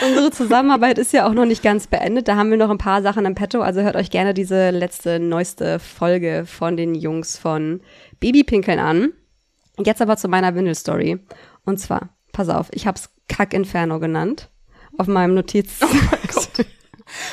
Unsere 0.03 0.31
Zusammenarbeit 0.31 0.97
ist 0.97 1.13
ja 1.13 1.27
auch 1.27 1.33
noch 1.33 1.45
nicht 1.45 1.61
ganz 1.61 1.85
beendet. 1.85 2.27
Da 2.27 2.35
haben 2.35 2.49
wir 2.49 2.57
noch 2.57 2.71
ein 2.71 2.79
paar 2.79 3.03
Sachen 3.03 3.25
im 3.25 3.35
Petto. 3.35 3.61
Also 3.61 3.81
hört 3.81 3.95
euch 3.95 4.09
gerne 4.09 4.33
diese 4.33 4.71
letzte, 4.71 5.19
neueste 5.19 5.77
Folge 5.77 6.45
von 6.47 6.75
den 6.75 6.95
Jungs 6.95 7.37
von 7.37 7.81
Babypinkeln 8.19 8.79
an. 8.79 9.11
Jetzt 9.77 10.01
aber 10.01 10.17
zu 10.17 10.27
meiner 10.27 10.55
Windelstory. 10.55 11.19
Und 11.65 11.79
zwar, 11.79 12.09
pass 12.31 12.49
auf, 12.49 12.69
ich 12.71 12.87
hab's 12.87 13.11
Kack-Inferno 13.27 13.99
genannt. 13.99 14.49
Auf 14.97 15.07
meinem 15.07 15.35
Notiz. 15.35 15.79
Oh 15.83 15.87
mein 15.87 16.19
Gott. 16.33 16.65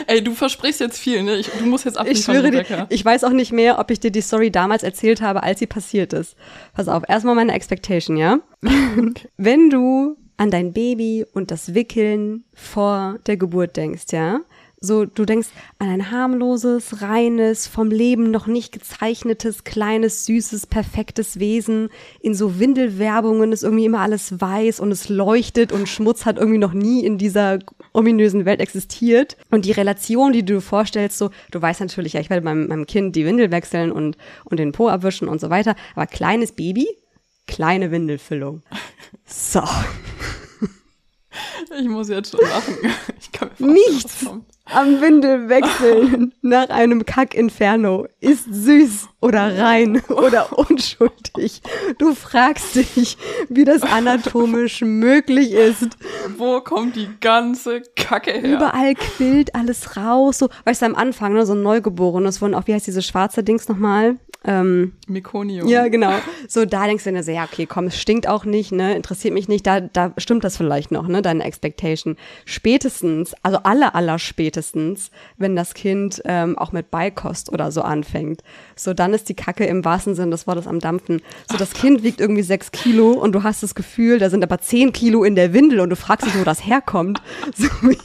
Ey, 0.06 0.22
du 0.22 0.34
versprichst 0.34 0.80
jetzt 0.80 0.98
viel, 0.98 1.22
ne? 1.22 1.36
Ich, 1.36 1.48
du 1.50 1.66
musst 1.66 1.84
jetzt 1.84 1.98
abliefern, 1.98 2.18
ich 2.18 2.24
schwöre 2.24 2.50
dir, 2.50 2.86
Ich 2.90 3.04
weiß 3.04 3.24
auch 3.24 3.30
nicht 3.30 3.52
mehr, 3.52 3.78
ob 3.78 3.90
ich 3.90 4.00
dir 4.00 4.10
die 4.10 4.20
Story 4.20 4.50
damals 4.50 4.82
erzählt 4.82 5.20
habe, 5.20 5.42
als 5.42 5.58
sie 5.58 5.66
passiert 5.66 6.12
ist. 6.12 6.36
Pass 6.74 6.88
auf, 6.88 7.02
erstmal 7.08 7.34
meine 7.34 7.52
Expectation, 7.52 8.16
ja? 8.16 8.40
Okay. 8.62 9.28
Wenn 9.36 9.70
du 9.70 10.16
an 10.36 10.50
dein 10.50 10.72
Baby 10.72 11.26
und 11.32 11.50
das 11.50 11.74
Wickeln 11.74 12.44
vor 12.54 13.18
der 13.26 13.36
Geburt 13.36 13.76
denkst, 13.76 14.06
ja? 14.12 14.40
So, 14.82 15.04
du 15.04 15.26
denkst 15.26 15.48
an 15.78 15.90
ein 15.90 16.10
harmloses, 16.10 17.02
reines, 17.02 17.66
vom 17.66 17.90
Leben 17.90 18.30
noch 18.30 18.46
nicht 18.46 18.72
gezeichnetes, 18.72 19.64
kleines, 19.64 20.24
süßes, 20.24 20.66
perfektes 20.66 21.38
Wesen. 21.38 21.90
In 22.22 22.34
so 22.34 22.58
Windelwerbungen 22.58 23.52
ist 23.52 23.62
irgendwie 23.62 23.84
immer 23.84 24.00
alles 24.00 24.40
weiß 24.40 24.80
und 24.80 24.90
es 24.90 25.10
leuchtet 25.10 25.72
und 25.72 25.86
Schmutz 25.86 26.24
hat 26.24 26.38
irgendwie 26.38 26.56
noch 26.56 26.72
nie 26.72 27.04
in 27.04 27.18
dieser 27.18 27.58
ominösen 27.92 28.44
Welt 28.44 28.60
existiert. 28.60 29.36
Und 29.50 29.64
die 29.64 29.72
Relation, 29.72 30.32
die 30.32 30.44
du 30.44 30.60
vorstellst, 30.60 31.18
so, 31.18 31.30
du 31.50 31.60
weißt 31.60 31.80
natürlich, 31.80 32.14
ja, 32.14 32.20
ich 32.20 32.30
werde 32.30 32.44
meinem, 32.44 32.68
meinem 32.68 32.86
Kind 32.86 33.16
die 33.16 33.24
Windel 33.24 33.50
wechseln 33.50 33.92
und, 33.92 34.16
und 34.44 34.58
den 34.58 34.72
Po 34.72 34.88
abwischen 34.88 35.28
und 35.28 35.40
so 35.40 35.50
weiter. 35.50 35.74
Aber 35.94 36.06
kleines 36.06 36.52
Baby, 36.52 36.88
kleine 37.46 37.90
Windelfüllung. 37.90 38.62
So. 39.26 39.62
Ich 41.78 41.88
muss 41.88 42.08
jetzt 42.08 42.32
schon 42.32 42.40
lachen. 42.40 42.76
Ich 43.20 43.32
kann 43.32 43.50
mir 43.58 43.72
Nichts 43.72 44.26
am 44.72 45.00
Windelwechseln 45.00 46.32
nach 46.42 46.68
einem 46.68 47.04
Kack-Inferno 47.04 48.06
ist 48.20 48.46
süß 48.50 49.08
oder 49.20 49.58
rein 49.58 50.02
oder 50.08 50.56
unschuldig. 50.58 51.60
Du 51.98 52.14
fragst 52.14 52.76
dich, 52.76 53.16
wie 53.48 53.64
das 53.64 53.82
anatomisch 53.82 54.80
möglich 54.82 55.52
ist. 55.52 55.96
Wo 56.36 56.60
kommt 56.60 56.96
die 56.96 57.08
ganze 57.20 57.82
Kacke 57.96 58.32
her? 58.32 58.56
Überall 58.56 58.94
quillt 58.94 59.54
alles 59.54 59.96
raus. 59.96 60.38
So, 60.38 60.48
weißt 60.64 60.82
du, 60.82 60.86
am 60.86 60.94
Anfang, 60.94 61.32
ne, 61.34 61.44
so 61.46 61.54
ein 61.54 61.62
Neugeborenes 61.62 62.38
von, 62.38 62.54
auch 62.54 62.66
wie 62.66 62.74
heißt 62.74 62.86
diese 62.86 63.02
schwarze 63.02 63.42
Dings 63.42 63.68
nochmal? 63.68 64.16
Ähm, 64.44 64.94
Mekonium. 65.06 65.68
Ja, 65.68 65.88
genau. 65.88 66.12
So, 66.48 66.64
da 66.64 66.86
denkst 66.86 67.04
du 67.04 67.12
dir 67.12 67.22
so, 67.22 67.30
ja, 67.30 67.44
okay, 67.44 67.66
komm, 67.66 67.88
es 67.88 68.00
stinkt 68.00 68.26
auch 68.26 68.46
nicht, 68.46 68.72
ne, 68.72 68.96
interessiert 68.96 69.34
mich 69.34 69.48
nicht, 69.48 69.66
da, 69.66 69.80
da 69.80 70.14
stimmt 70.16 70.44
das 70.44 70.56
vielleicht 70.56 70.90
noch, 70.90 71.06
ne, 71.08 71.20
deine 71.20 71.44
Expectation. 71.44 72.16
Spätestens, 72.46 73.34
also 73.42 73.58
alle, 73.64 73.94
aller 73.94 74.18
spätestens, 74.18 75.10
wenn 75.36 75.56
das 75.56 75.74
Kind 75.74 76.22
ähm, 76.24 76.56
auch 76.56 76.72
mit 76.72 76.90
Beikost 76.90 77.52
oder 77.52 77.70
so 77.70 77.82
anfängt, 77.82 78.42
so, 78.76 78.94
dann 78.94 79.12
ist 79.12 79.28
die 79.28 79.34
Kacke 79.34 79.66
im 79.66 79.84
wahrsten 79.84 80.14
Sinne 80.14 80.30
des 80.30 80.46
Wortes 80.46 80.66
am 80.66 80.80
Dampfen. 80.80 81.20
So, 81.50 81.58
das 81.58 81.74
Kind 81.74 82.02
wiegt 82.02 82.20
irgendwie 82.20 82.42
sechs 82.42 82.72
Kilo 82.72 83.12
und 83.12 83.32
du 83.32 83.42
hast 83.42 83.62
das 83.62 83.74
Gefühl, 83.74 84.18
da 84.18 84.30
sind 84.30 84.42
aber 84.42 84.58
zehn 84.58 84.94
Kilo 84.94 85.22
in 85.22 85.34
der 85.34 85.52
Windel 85.52 85.80
und 85.80 85.90
du 85.90 85.96
fragst 85.96 86.26
dich, 86.26 86.38
wo 86.38 86.44
das 86.44 86.64
herkommt. 86.66 87.22
So, 87.56 87.66
wie, 87.82 87.98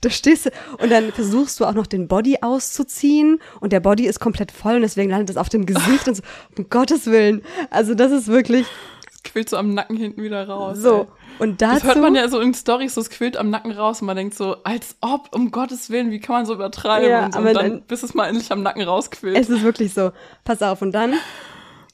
da 0.00 0.10
stehst 0.10 0.46
du 0.46 0.50
und 0.80 0.90
dann 0.90 1.12
versuchst 1.12 1.58
du 1.58 1.64
auch 1.64 1.74
noch 1.74 1.86
den 1.86 2.08
Body 2.08 2.38
auszuziehen 2.40 3.40
und 3.60 3.72
der 3.72 3.80
Body 3.80 4.06
ist 4.06 4.20
komplett 4.20 4.52
voll 4.52 4.76
und 4.76 4.82
deswegen 4.82 5.10
landet 5.10 5.30
es 5.30 5.36
auf 5.36 5.48
dem 5.48 5.66
Gesicht 5.66 6.06
und 6.06 6.14
so, 6.14 6.22
um 6.56 6.68
Gottes 6.70 7.06
Willen. 7.06 7.42
Also 7.70 7.94
das 7.94 8.12
ist 8.12 8.28
wirklich. 8.28 8.66
Es 9.12 9.22
quillt 9.24 9.50
so 9.50 9.56
am 9.56 9.74
Nacken 9.74 9.96
hinten 9.96 10.22
wieder 10.22 10.46
raus. 10.46 10.78
So. 10.78 11.00
Ey. 11.00 11.06
Und 11.40 11.62
dazu, 11.62 11.74
das 11.74 11.84
hört 11.84 12.00
man 12.02 12.14
ja 12.14 12.28
so 12.28 12.40
in 12.40 12.52
Stories, 12.54 12.94
so 12.94 13.00
es 13.00 13.10
quillt 13.10 13.36
am 13.36 13.50
Nacken 13.50 13.70
raus 13.70 14.00
und 14.00 14.06
man 14.06 14.16
denkt 14.16 14.34
so, 14.34 14.56
als 14.64 14.96
ob, 15.00 15.34
um 15.34 15.50
Gottes 15.50 15.88
Willen, 15.90 16.10
wie 16.10 16.20
kann 16.20 16.34
man 16.34 16.46
so 16.46 16.54
übertreiben? 16.54 17.08
Ja, 17.08 17.26
und, 17.26 17.32
so, 17.32 17.38
aber 17.38 17.48
und 17.48 17.54
dann, 17.56 17.70
dann, 17.70 17.82
bis 17.82 18.02
es 18.02 18.14
mal 18.14 18.26
endlich 18.26 18.50
am 18.50 18.62
Nacken 18.62 18.82
rausquillt. 18.82 19.36
Es 19.36 19.48
ist 19.48 19.62
wirklich 19.62 19.94
so. 19.94 20.10
Pass 20.44 20.62
auf. 20.62 20.82
Und 20.82 20.92
dann 20.92 21.14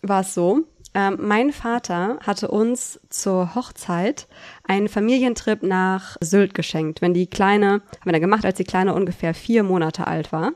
war 0.02 0.20
es 0.20 0.34
so, 0.34 0.64
ähm, 0.94 1.18
mein 1.20 1.52
Vater 1.52 2.18
hatte 2.24 2.48
uns 2.48 3.00
zur 3.10 3.54
Hochzeit 3.54 4.28
einen 4.62 4.88
Familientrip 4.88 5.62
nach 5.62 6.16
Sylt 6.20 6.54
geschenkt. 6.54 7.02
Wenn 7.02 7.14
die 7.14 7.26
Kleine, 7.26 7.72
haben 7.72 8.04
wir 8.04 8.12
da 8.12 8.18
gemacht, 8.20 8.44
als 8.44 8.56
die 8.56 8.64
Kleine 8.64 8.94
ungefähr 8.94 9.34
vier 9.34 9.64
Monate 9.64 10.06
alt 10.06 10.32
war. 10.32 10.52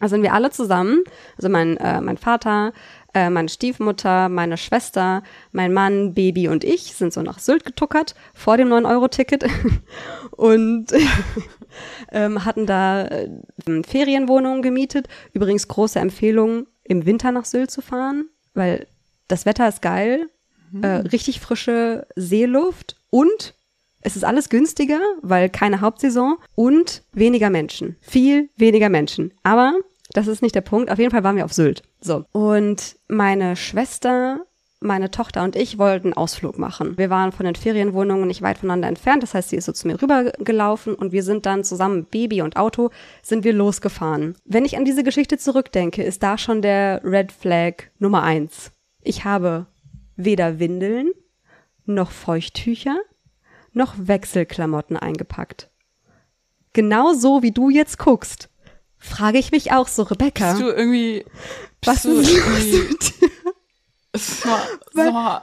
Da 0.00 0.08
sind 0.08 0.22
wir 0.22 0.34
alle 0.34 0.50
zusammen, 0.50 1.02
also 1.36 1.48
mein, 1.48 1.78
äh, 1.78 2.00
mein 2.00 2.18
Vater, 2.18 2.72
äh, 3.14 3.30
meine 3.30 3.48
Stiefmutter, 3.48 4.28
meine 4.28 4.58
Schwester, 4.58 5.22
mein 5.52 5.72
Mann, 5.72 6.12
Baby 6.12 6.48
und 6.48 6.62
ich 6.62 6.94
sind 6.94 7.12
so 7.12 7.22
nach 7.22 7.38
Sylt 7.38 7.64
getuckert 7.64 8.14
vor 8.34 8.58
dem 8.58 8.68
9-Euro-Ticket 8.68 9.46
und 10.32 10.88
ähm, 12.12 12.44
hatten 12.44 12.66
da 12.66 13.06
äh, 13.06 13.30
Ferienwohnungen 13.88 14.60
gemietet. 14.60 15.08
Übrigens 15.32 15.68
große 15.68 16.00
Empfehlung, 16.00 16.66
im 16.82 17.06
Winter 17.06 17.32
nach 17.32 17.46
Sylt 17.46 17.70
zu 17.70 17.80
fahren, 17.80 18.28
weil 18.52 18.86
das 19.28 19.46
Wetter 19.46 19.68
ist 19.68 19.82
geil, 19.82 20.28
mhm. 20.72 20.82
äh, 20.82 20.96
richtig 20.96 21.40
frische 21.40 22.06
Seeluft 22.16 22.96
und 23.10 23.54
es 24.04 24.16
ist 24.16 24.24
alles 24.24 24.50
günstiger, 24.50 25.00
weil 25.22 25.48
keine 25.48 25.80
Hauptsaison 25.80 26.36
und 26.54 27.02
weniger 27.12 27.48
Menschen. 27.48 27.96
Viel 28.02 28.50
weniger 28.56 28.90
Menschen. 28.90 29.32
Aber 29.42 29.78
das 30.12 30.26
ist 30.26 30.42
nicht 30.42 30.54
der 30.54 30.60
Punkt. 30.60 30.90
Auf 30.90 30.98
jeden 30.98 31.10
Fall 31.10 31.24
waren 31.24 31.36
wir 31.36 31.46
auf 31.46 31.54
Sylt. 31.54 31.82
So. 32.02 32.26
Und 32.32 32.96
meine 33.08 33.56
Schwester, 33.56 34.44
meine 34.80 35.10
Tochter 35.10 35.42
und 35.42 35.56
ich 35.56 35.78
wollten 35.78 36.12
Ausflug 36.12 36.58
machen. 36.58 36.98
Wir 36.98 37.08
waren 37.08 37.32
von 37.32 37.46
den 37.46 37.54
Ferienwohnungen 37.54 38.28
nicht 38.28 38.42
weit 38.42 38.58
voneinander 38.58 38.88
entfernt. 38.88 39.22
Das 39.22 39.32
heißt, 39.32 39.48
sie 39.48 39.56
ist 39.56 39.64
so 39.64 39.72
zu 39.72 39.88
mir 39.88 40.00
rübergelaufen 40.00 40.94
und 40.94 41.12
wir 41.12 41.22
sind 41.22 41.46
dann 41.46 41.64
zusammen, 41.64 42.04
Baby 42.04 42.42
und 42.42 42.56
Auto, 42.58 42.90
sind 43.22 43.42
wir 43.42 43.54
losgefahren. 43.54 44.36
Wenn 44.44 44.66
ich 44.66 44.76
an 44.76 44.84
diese 44.84 45.02
Geschichte 45.02 45.38
zurückdenke, 45.38 46.02
ist 46.02 46.22
da 46.22 46.36
schon 46.36 46.60
der 46.60 47.00
Red 47.02 47.32
Flag 47.32 47.84
Nummer 47.98 48.22
eins. 48.22 48.73
Ich 49.04 49.24
habe 49.24 49.66
weder 50.16 50.58
Windeln, 50.58 51.12
noch 51.86 52.10
Feuchttücher, 52.10 52.98
noch 53.72 53.94
Wechselklamotten 53.96 54.96
eingepackt. 54.96 55.70
Genau 56.72 57.12
so, 57.12 57.42
wie 57.42 57.52
du 57.52 57.70
jetzt 57.70 57.98
guckst, 57.98 58.48
frage 58.98 59.38
ich 59.38 59.52
mich 59.52 59.72
auch 59.72 59.86
so, 59.86 60.02
Rebecca. 60.02 60.52
Bist 60.52 60.62
du 60.62 60.70
irgendwie, 60.70 61.24
was 61.84 62.02
du 62.02 62.20
irgendwie, 62.20 62.96
so, 64.16 64.48
so. 64.92 65.38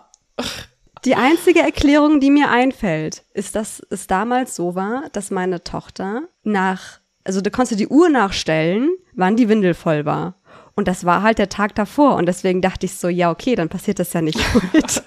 Die 1.05 1.15
einzige 1.15 1.61
Erklärung, 1.61 2.19
die 2.19 2.31
mir 2.31 2.49
einfällt, 2.49 3.23
ist, 3.33 3.55
dass 3.55 3.81
es 3.89 4.07
damals 4.07 4.55
so 4.55 4.75
war, 4.75 5.09
dass 5.13 5.31
meine 5.31 5.63
Tochter 5.63 6.23
nach, 6.43 6.99
also 7.23 7.41
du 7.41 7.49
konntest 7.49 7.79
die 7.79 7.87
Uhr 7.87 8.09
nachstellen, 8.09 8.89
wann 9.13 9.35
die 9.35 9.49
Windel 9.49 9.73
voll 9.73 10.05
war. 10.05 10.35
Und 10.75 10.87
das 10.87 11.05
war 11.05 11.21
halt 11.21 11.37
der 11.37 11.49
Tag 11.49 11.75
davor. 11.75 12.15
Und 12.15 12.25
deswegen 12.25 12.61
dachte 12.61 12.85
ich 12.85 12.95
so, 12.95 13.07
ja, 13.07 13.29
okay, 13.31 13.55
dann 13.55 13.69
passiert 13.69 13.99
das 13.99 14.13
ja 14.13 14.21
nicht 14.21 14.39
heute. 14.73 15.03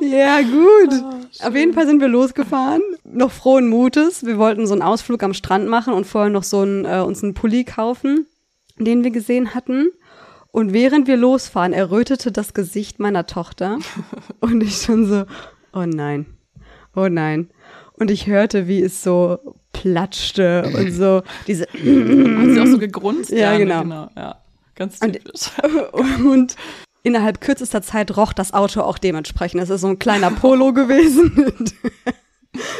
ja, 0.00 0.40
gut. 0.42 1.02
Oh, 1.02 1.46
Auf 1.48 1.54
jeden 1.54 1.72
Fall 1.72 1.86
sind 1.86 2.00
wir 2.00 2.08
losgefahren. 2.08 2.82
Noch 3.04 3.32
frohen 3.32 3.68
Mutes. 3.68 4.24
Wir 4.24 4.38
wollten 4.38 4.66
so 4.66 4.74
einen 4.74 4.82
Ausflug 4.82 5.22
am 5.22 5.34
Strand 5.34 5.68
machen 5.68 5.94
und 5.94 6.06
vorher 6.06 6.30
noch 6.30 6.44
so 6.44 6.60
einen, 6.60 6.84
äh, 6.84 7.00
uns 7.00 7.22
einen 7.22 7.34
Pulli 7.34 7.64
kaufen, 7.64 8.26
den 8.78 9.04
wir 9.04 9.10
gesehen 9.10 9.54
hatten. 9.54 9.88
Und 10.50 10.72
während 10.72 11.06
wir 11.06 11.16
losfahren, 11.16 11.72
errötete 11.72 12.32
das 12.32 12.54
Gesicht 12.54 12.98
meiner 12.98 13.26
Tochter. 13.26 13.78
Und 14.40 14.62
ich 14.62 14.76
schon 14.82 15.06
so, 15.06 15.24
oh 15.72 15.84
nein, 15.84 16.26
oh 16.96 17.08
nein. 17.08 17.50
Und 17.98 18.10
ich 18.10 18.26
hörte, 18.26 18.68
wie 18.68 18.80
es 18.80 19.02
so 19.02 19.38
platschte 19.72 20.70
und 20.74 20.92
so 20.92 21.22
diese. 21.46 21.64
Hat 21.72 21.74
sie 21.74 22.60
auch 22.60 22.66
so 22.66 22.78
gegrunzt? 22.78 23.30
Ja, 23.30 23.52
ja 23.52 23.58
genau. 23.58 23.82
genau. 23.82 24.10
Ja, 24.16 24.36
ganz 24.74 24.98
typisch. 25.00 25.50
Und, 25.92 26.26
und 26.26 26.56
innerhalb 27.02 27.40
kürzester 27.40 27.82
Zeit 27.82 28.16
roch 28.16 28.32
das 28.32 28.52
Auto 28.52 28.82
auch 28.82 28.98
dementsprechend. 28.98 29.62
Es 29.62 29.70
ist 29.70 29.80
so 29.80 29.88
ein 29.88 29.98
kleiner 29.98 30.30
Polo 30.30 30.72
gewesen. 30.72 31.56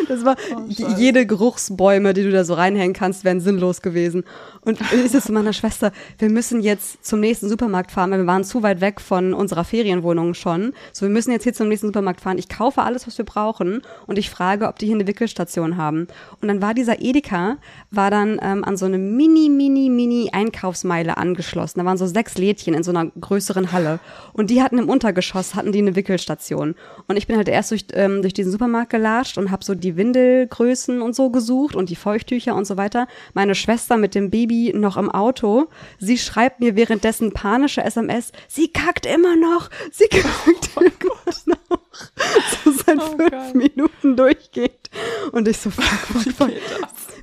Das 0.09 0.25
war 0.25 0.37
oh, 0.55 0.65
jede 0.69 1.27
Geruchsbäume, 1.27 2.15
die 2.15 2.23
du 2.23 2.31
da 2.31 2.45
so 2.45 2.55
reinhängen 2.55 2.95
kannst, 2.95 3.25
wären 3.25 3.41
sinnlos 3.41 3.83
gewesen. 3.83 4.25
Und 4.63 4.79
ich 4.93 5.11
so 5.11 5.21
zu 5.21 5.33
meiner 5.33 5.53
Schwester, 5.53 5.93
wir 6.19 6.31
müssen 6.31 6.61
jetzt 6.61 7.05
zum 7.05 7.21
nächsten 7.21 7.49
Supermarkt 7.49 7.91
fahren, 7.91 8.11
weil 8.11 8.19
wir 8.19 8.27
waren 8.27 8.45
zu 8.45 8.63
weit 8.63 8.81
weg 8.81 9.01
von 9.01 9.35
unserer 9.35 9.65
Ferienwohnung 9.65 10.35
schon. 10.35 10.73
So, 10.93 11.07
wir 11.07 11.11
müssen 11.11 11.33
jetzt 11.33 11.45
hier 11.45 11.55
zum 11.55 11.69
nächsten 11.69 11.87
Supermarkt 11.89 12.21
fahren. 12.21 12.39
Ich 12.39 12.49
kaufe 12.49 12.83
alles, 12.83 13.07
was 13.07 13.17
wir 13.19 13.25
brauchen 13.25 13.83
und 14.07 14.19
ich 14.19 14.31
frage, 14.31 14.69
ob 14.69 14.79
die 14.79 14.87
hier 14.87 14.95
eine 14.95 15.07
Wickelstation 15.07 15.77
haben. 15.77 16.09
Und 16.41 16.49
dann 16.49 16.61
war 16.61 16.75
dieser 16.75 17.01
Edeka, 17.01 17.57
war 17.91 18.11
dann 18.11 18.39
ähm, 18.43 18.65
an 18.65 18.77
so 18.77 18.87
eine 18.87 18.99
mini, 18.99 19.49
mini, 19.49 19.89
mini 19.89 20.31
Einkaufsmeile 20.33 21.17
angeschlossen. 21.17 21.79
Da 21.79 21.85
waren 21.85 21.99
so 21.99 22.07
sechs 22.07 22.37
Lädchen 22.37 22.75
in 22.75 22.83
so 22.83 22.91
einer 22.91 23.07
größeren 23.07 23.73
Halle. 23.73 24.01
Und 24.33 24.51
die 24.51 24.63
hatten 24.63 24.79
im 24.79 24.89
Untergeschoss, 24.89 25.55
hatten 25.55 25.73
die 25.73 25.79
eine 25.79 25.97
Wickelstation. 25.97 26.75
Und 27.07 27.17
ich 27.17 27.27
bin 27.27 27.37
halt 27.37 27.49
erst 27.49 27.71
durch, 27.71 27.87
ähm, 27.93 28.23
durch 28.23 28.35
diesen 28.35 28.53
Supermarkt 28.53 28.91
gelatscht 28.91 29.39
und 29.39 29.51
habe 29.51 29.65
so 29.69 29.77
die 29.77 29.97
Windelgrößen 29.97 31.01
und 31.01 31.15
so 31.15 31.31
gesucht 31.31 31.77
und 31.77 31.91
die 31.91 31.97
Feuchttücher 31.97 32.57
und 32.57 32.67
so 32.67 32.77
weiter. 32.77 33.07
Meine 33.35 33.55
Schwester 33.55 33.97
mit 33.97 34.17
dem 34.17 34.31
Baby 34.31 34.73
noch 34.75 34.97
im 34.97 35.11
Auto. 35.11 35.69
Sie 36.01 36.19
schreibt 36.19 36.59
mir 36.59 36.75
währenddessen 36.75 37.33
panische 37.33 37.85
SMS. 37.85 38.33
Sie 38.49 38.69
kackt 38.69 39.07
immer 39.07 39.37
noch. 39.37 39.71
Sie 39.93 40.09
kackt 40.11 40.71
oh 40.75 40.81
immer 40.81 41.55
noch. 41.71 41.81
So 42.65 42.73
seit 42.73 42.99
oh 42.99 43.17
fünf 43.17 43.31
Gott. 43.31 43.55
Minuten 43.55 44.17
durchgeht. 44.17 44.91
Und 45.33 45.47
ich 45.47 45.59
so, 45.59 45.71
fuck, 45.71 45.85
fuck, 46.25 46.33
fuck. 46.33 46.51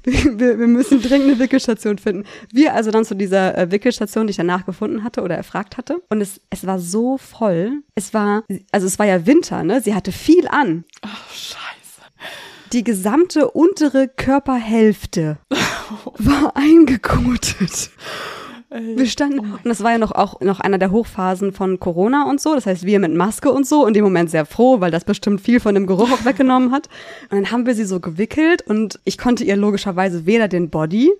Wir, 0.04 0.60
wir, 0.60 0.68
müssen 0.68 1.02
dringend 1.02 1.30
eine 1.30 1.40
Wickelstation 1.40 1.98
finden. 1.98 2.26
Wir 2.52 2.76
also 2.76 2.92
dann 2.92 3.06
zu 3.06 3.16
dieser 3.16 3.58
äh, 3.58 3.72
Wickelstation, 3.72 4.28
die 4.28 4.32
ich 4.32 4.38
danach 4.38 4.66
gefunden 4.66 5.04
hatte 5.04 5.24
oder 5.24 5.36
erfragt 5.36 5.78
hatte. 5.78 6.04
Und 6.10 6.22
es, 6.22 6.42
es 6.52 6.68
war 6.68 6.78
so 6.80 7.18
voll. 7.18 7.82
Es 7.96 8.14
war, 8.14 8.44
also 8.72 8.86
es 8.86 9.00
war 9.00 9.08
ja 9.08 9.26
Winter, 9.26 9.64
ne? 9.64 9.82
Sie 9.82 9.96
hatte 9.96 10.12
viel 10.12 10.48
an. 10.48 10.84
Ach, 11.02 11.32
scheiße 11.34 11.75
die 12.76 12.84
gesamte 12.84 13.52
untere 13.52 14.10
Körperhälfte 14.10 15.38
war 16.18 16.58
eingekotet. 16.58 17.90
Wir 18.70 19.06
standen, 19.06 19.40
Oh 19.40 19.44
und 19.44 19.66
das 19.66 19.82
war 19.82 19.94
ja 19.94 19.98
noch 19.98 20.12
auch 20.12 20.42
noch 20.42 20.60
einer 20.60 20.78
der 20.78 20.92
Hochphasen 20.92 21.54
von 21.54 21.80
Corona 21.80 22.30
und 22.30 22.42
so. 22.42 22.54
Das 22.54 22.66
heißt, 22.66 22.86
wir 22.86 23.00
mit 23.00 23.14
Maske 23.14 23.50
und 23.50 23.66
so, 23.66 23.88
in 23.88 23.94
dem 23.94 24.04
Moment 24.04 24.30
sehr 24.30 24.46
froh, 24.46 24.82
weil 24.82 24.92
das 24.92 25.06
bestimmt 25.06 25.40
viel 25.40 25.62
von 25.62 25.74
dem 25.74 25.88
Geruch 25.88 26.12
auch 26.12 26.26
weggenommen 26.26 26.74
hat. 26.74 26.90
Und 27.32 27.38
dann 27.38 27.52
haben 27.52 27.66
wir 27.66 27.76
sie 27.76 27.86
so 27.86 28.02
gewickelt 28.02 28.62
und 28.68 29.00
ich 29.06 29.18
konnte 29.18 29.46
ihr 29.46 29.56
logischerweise 29.56 30.26
weder 30.26 30.50
den 30.50 30.70
Body 30.70 31.14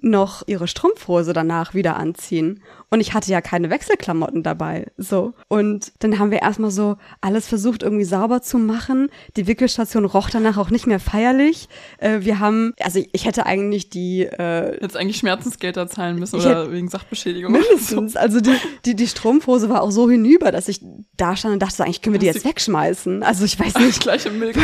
noch 0.00 0.42
ihre 0.46 0.68
Strumpfhose 0.68 1.32
danach 1.32 1.72
wieder 1.72 1.96
anziehen. 1.96 2.60
Und 2.90 3.00
ich 3.00 3.12
hatte 3.12 3.30
ja 3.30 3.40
keine 3.40 3.68
Wechselklamotten 3.68 4.42
dabei. 4.42 4.86
So. 4.96 5.34
Und 5.48 5.92
dann 5.98 6.18
haben 6.18 6.30
wir 6.30 6.40
erstmal 6.40 6.70
so 6.70 6.96
alles 7.20 7.46
versucht, 7.46 7.82
irgendwie 7.82 8.04
sauber 8.04 8.40
zu 8.40 8.58
machen. 8.58 9.10
Die 9.36 9.46
Wickelstation 9.46 10.06
roch 10.06 10.30
danach 10.30 10.56
auch 10.56 10.70
nicht 10.70 10.86
mehr 10.86 11.00
feierlich. 11.00 11.68
Äh, 11.98 12.20
wir 12.20 12.38
haben, 12.38 12.72
also 12.80 13.02
ich 13.12 13.26
hätte 13.26 13.44
eigentlich 13.44 13.90
die 13.90 14.22
äh, 14.22 14.80
Jetzt 14.80 14.96
eigentlich 14.96 15.18
Schmerzensgelder 15.18 15.86
zahlen 15.88 16.18
müssen 16.18 16.36
oder 16.36 16.72
wegen 16.72 16.88
Sachbeschädigung. 16.88 17.52
Mindestens. 17.52 18.16
Also 18.28 18.40
die, 18.40 18.54
die, 18.84 18.96
die 18.96 19.06
Strumpfhose 19.06 19.68
war 19.68 19.82
auch 19.82 19.90
so 19.90 20.10
hinüber, 20.10 20.50
dass 20.50 20.68
ich 20.68 20.80
da 21.16 21.36
stand 21.36 21.54
und 21.54 21.62
dachte, 21.62 21.76
so, 21.76 21.82
eigentlich 21.84 22.02
können 22.02 22.14
wir 22.14 22.20
die 22.20 22.26
jetzt 22.26 22.44
wegschmeißen. 22.44 23.22
Also 23.22 23.44
ich 23.44 23.58
weiß 23.58 23.76
nicht. 23.76 24.00
Gleich 24.08 24.26
im 24.26 24.38
Milch 24.38 24.56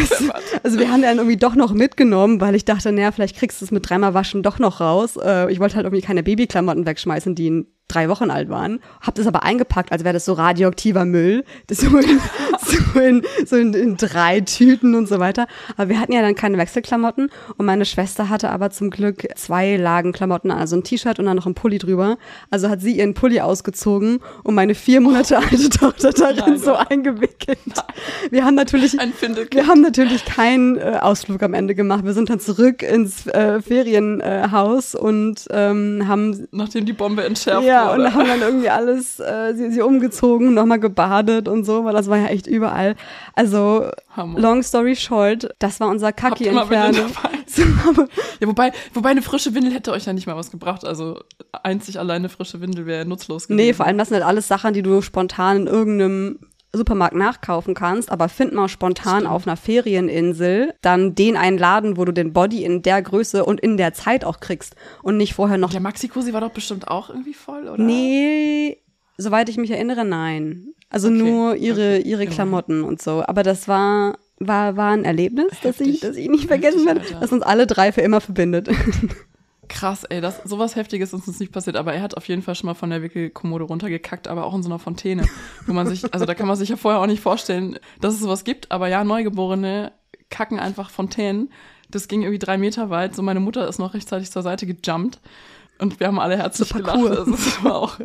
also 0.63 0.79
wir 0.79 0.91
haben 0.91 1.03
dann 1.03 1.19
irgendwie 1.19 1.37
doch 1.37 1.55
noch 1.55 1.73
mitgenommen, 1.73 2.41
weil 2.41 2.55
ich 2.55 2.65
dachte, 2.65 2.91
naja, 2.93 3.13
vielleicht 3.13 3.37
kriegst 3.37 3.61
du 3.61 3.65
es 3.65 3.71
mit 3.71 3.89
dreimal 3.89 4.15
Waschen 4.15 4.43
doch 4.43 4.59
noch 4.59 4.81
raus. 4.81 5.17
Äh, 5.17 5.53
ich 5.53 5.61
wollte 5.61 5.77
halt 5.77 5.85
irgendwie 5.85 6.05
keine 6.05 6.23
Babyklamotten 6.23 6.87
wegschmeißen, 6.87 7.35
die 7.35 7.47
in 7.47 7.67
drei 7.89 8.09
Wochen 8.09 8.31
alt 8.31 8.49
waren. 8.49 8.81
Hab 9.01 9.15
das 9.15 9.27
aber 9.27 9.43
eingepackt, 9.43 9.93
als 9.93 10.05
wäre 10.05 10.15
das 10.15 10.25
so 10.25 10.33
radioaktiver 10.33 11.05
Müll. 11.05 11.45
Das 11.67 11.85
so 12.65 13.01
in, 13.01 13.23
so, 13.47 13.57
in, 13.57 13.75
in, 13.75 13.97
drei 13.97 14.41
Tüten 14.41 14.95
und 14.95 15.09
so 15.09 15.19
weiter. 15.19 15.47
Aber 15.77 15.89
wir 15.89 16.01
hatten 16.01 16.13
ja 16.13 16.23
dann 16.23 16.35
keine 16.35 16.59
Wechselklamotten 16.59 17.31
und 17.57 17.67
meine 17.67 17.85
Schwester 17.85 18.29
hatte 18.29 18.51
aber 18.51 18.71
zum 18.71 18.91
Glück 18.91 19.27
zwei 19.37 19.77
Lagen 19.77 20.13
Klamotten 20.13 20.51
also 20.51 20.77
ein 20.77 20.85
T-Shirt 20.85 21.19
und 21.19 21.27
dann 21.27 21.37
noch 21.37 21.47
ein 21.47 21.55
Pulli 21.55 21.79
drüber. 21.79 22.19
Also 22.51 22.69
hat 22.69 22.81
sie 22.81 22.99
ihren 22.99 23.15
Pulli 23.15 23.41
ausgezogen 23.41 24.21
und 24.43 24.55
meine 24.55 24.75
vier 24.75 25.01
Monate 25.01 25.39
alte 25.39 25.69
Tochter 25.69 26.11
darin 26.13 26.59
so 26.59 26.75
eingewickelt. 26.75 27.59
Wir 28.31 28.45
haben 28.45 28.55
natürlich 28.55 28.95
wir 28.95 29.67
haben 29.67 29.81
natürlich 29.81 30.25
keinen 30.25 30.77
äh, 30.77 30.99
Ausflug 31.01 31.43
am 31.43 31.55
Ende 31.55 31.75
gemacht. 31.75 32.05
Wir 32.05 32.13
sind 32.13 32.31
dann 32.31 32.41
zurück 32.41 32.83
ins 32.83 33.27
äh, 33.27 33.61
Ferienhaus 33.61 34.95
und 34.95 35.47
ähm, 35.51 36.05
haben 36.07 36.47
Nachdem 36.51 36.87
die 36.87 36.93
Bombe 36.93 37.25
entschärft 37.25 37.67
ja 37.67 37.91
wurde. 37.91 38.05
und 38.05 38.15
haben 38.15 38.27
dann 38.27 38.41
irgendwie 38.41 38.71
alles 38.71 39.21
äh, 39.21 39.55
sie, 39.55 39.71
sie 39.71 39.83
umgezogen, 39.83 40.55
nochmal 40.55 40.81
gebadet 40.81 41.49
und 41.49 41.65
so, 41.65 41.85
weil 41.85 41.93
das 41.93 42.09
war 42.09 42.19
ja 42.19 42.27
echt 42.27 42.47
überall. 42.55 42.97
Also 43.35 43.91
Hammer. 44.17 44.39
long 44.39 44.63
story 44.63 44.97
short, 44.97 45.49
das 45.59 45.81
war 45.81 45.89
unser 45.89 46.13
aber 47.89 48.09
Ja, 48.41 48.49
wobei, 48.49 48.73
wobei 48.93 49.11
eine 49.11 49.23
frische 49.23 49.55
Windel 49.55 49.73
hätte 49.73 49.93
euch 49.93 50.07
ja 50.07 50.13
nicht 50.13 50.27
mal 50.27 50.37
was 50.37 50.51
gebracht. 50.51 50.85
Also 50.85 51.21
einzig 51.53 51.99
alleine 51.99 52.29
frische 52.29 52.61
Windel 52.61 52.87
wäre 52.87 53.05
nutzlos 53.05 53.49
gewesen. 53.49 53.57
Nee, 53.57 53.73
vor 53.75 53.87
allem 53.87 53.99
das 53.99 54.09
sind 54.09 54.17
halt 54.17 54.27
alles 54.27 54.49
Sachen, 54.49 54.75
die 54.75 54.83
du 54.83 55.03
spontan 55.03 55.59
in 55.59 55.67
irgendeinem 55.67 56.39
Supermarkt 56.77 57.15
nachkaufen 57.15 57.75
kannst, 57.75 58.11
aber 58.11 58.29
find 58.29 58.53
mal 58.53 58.69
spontan 58.69 59.21
Stimmt. 59.21 59.33
auf 59.33 59.47
einer 59.47 59.57
Ferieninsel 59.57 60.75
dann 60.83 61.15
den 61.15 61.37
einen 61.37 61.59
Laden, 61.59 61.97
wo 61.97 62.05
du 62.05 62.13
den 62.13 62.33
Body 62.33 62.65
in 62.65 62.83
der 62.83 63.01
Größe 63.01 63.45
und 63.45 63.61
in 63.61 63.77
der 63.77 63.95
Zeit 63.95 64.25
auch 64.25 64.41
kriegst 64.41 64.75
und 65.03 65.17
nicht 65.17 65.35
vorher 65.35 65.59
noch 65.59 65.71
Der 65.71 65.81
Maxi-Cosi 65.81 66.33
war 66.33 66.41
doch 66.41 66.51
bestimmt 66.51 66.89
auch 66.89 67.11
irgendwie 67.11 67.35
voll, 67.35 67.69
oder? 67.69 67.83
Nee, 67.83 68.79
soweit 69.17 69.49
ich 69.49 69.57
mich 69.57 69.71
erinnere, 69.71 70.05
nein. 70.05 70.75
Also 70.91 71.09
Okay, 71.09 71.17
nur 71.17 71.57
ihre, 71.57 71.99
okay, 71.99 72.09
ihre. 72.09 72.27
Klamotten 72.27 72.83
und 72.85 73.03
so. 73.03 73.25
Aber 73.27 73.43
das 73.43 73.69
war, 73.69 74.19
war, 74.39 74.77
war 74.77 74.93
ein 74.93 75.05
Erlebnis, 75.05 75.49
das 75.63 75.81
ich, 75.81 75.95
Heftig. 75.95 76.01
das 76.01 76.17
ich 76.17 76.29
nicht 76.29 76.47
vergessen 76.47 76.87
werde, 76.87 77.01
das 77.21 77.33
uns 77.33 77.43
alle 77.43 77.67
drei 77.67 77.93
für 77.93 78.01
immer 78.01 78.21
verbindet. 78.21 78.69
Krass, 79.69 80.05
ey, 80.05 80.21
das, 80.21 80.43
sowas 80.45 80.77
Heftiges 80.77 81.13
ist 81.13 81.27
uns 81.27 81.41
nicht 81.41 81.51
passiert, 81.51 81.77
aber 81.77 81.95
er 81.95 82.03
hat 82.03 82.17
auf 82.17 82.29
jeden 82.29 82.43
Fall 82.43 82.55
schon 82.55 82.67
mal 82.67 82.75
von 82.75 82.91
der 82.91 83.03
Wickelkommode 83.03 83.65
runtergekackt, 83.65 84.29
aber 84.29 84.45
auch 84.45 84.55
in 84.55 84.63
so 84.63 84.69
einer 84.69 84.79
Fontäne, 84.79 85.25
wo 85.67 85.73
man 85.73 85.87
sich, 85.87 86.13
also 86.13 86.27
da 86.27 86.35
kann 86.35 86.47
man 86.47 86.57
sich 86.57 86.69
ja 86.69 86.77
vorher 86.77 87.01
auch 87.01 87.07
nicht 87.07 87.23
vorstellen, 87.23 87.79
dass 88.01 88.15
es 88.15 88.21
sowas 88.21 88.45
gibt, 88.45 88.71
aber 88.71 88.89
ja, 88.89 89.05
Neugeborene 89.05 89.93
kacken 90.29 90.61
einfach 90.61 90.91
Fontänen. 90.91 91.51
Das 91.91 92.09
ging 92.09 92.23
irgendwie 92.23 92.39
drei 92.39 92.59
Meter 92.59 92.91
weit, 92.91 93.15
so 93.15 93.23
meine 93.23 93.41
Mutter 93.41 93.67
ist 93.67 93.79
noch 93.79 93.95
rechtzeitig 93.95 94.31
zur 94.31 94.43
Seite 94.43 94.67
gejumpt 94.67 95.21
und 95.85 96.01
wir 96.01 96.07
haben 96.07 96.19
alle 96.19 96.37
herzlich 96.37 96.69
So 96.69 96.77
gelacht. 96.77 96.95
Parkour. 96.95 97.11
Also, 97.11 97.31
das 97.31 97.65
war 97.65 97.77
auch, 97.77 97.99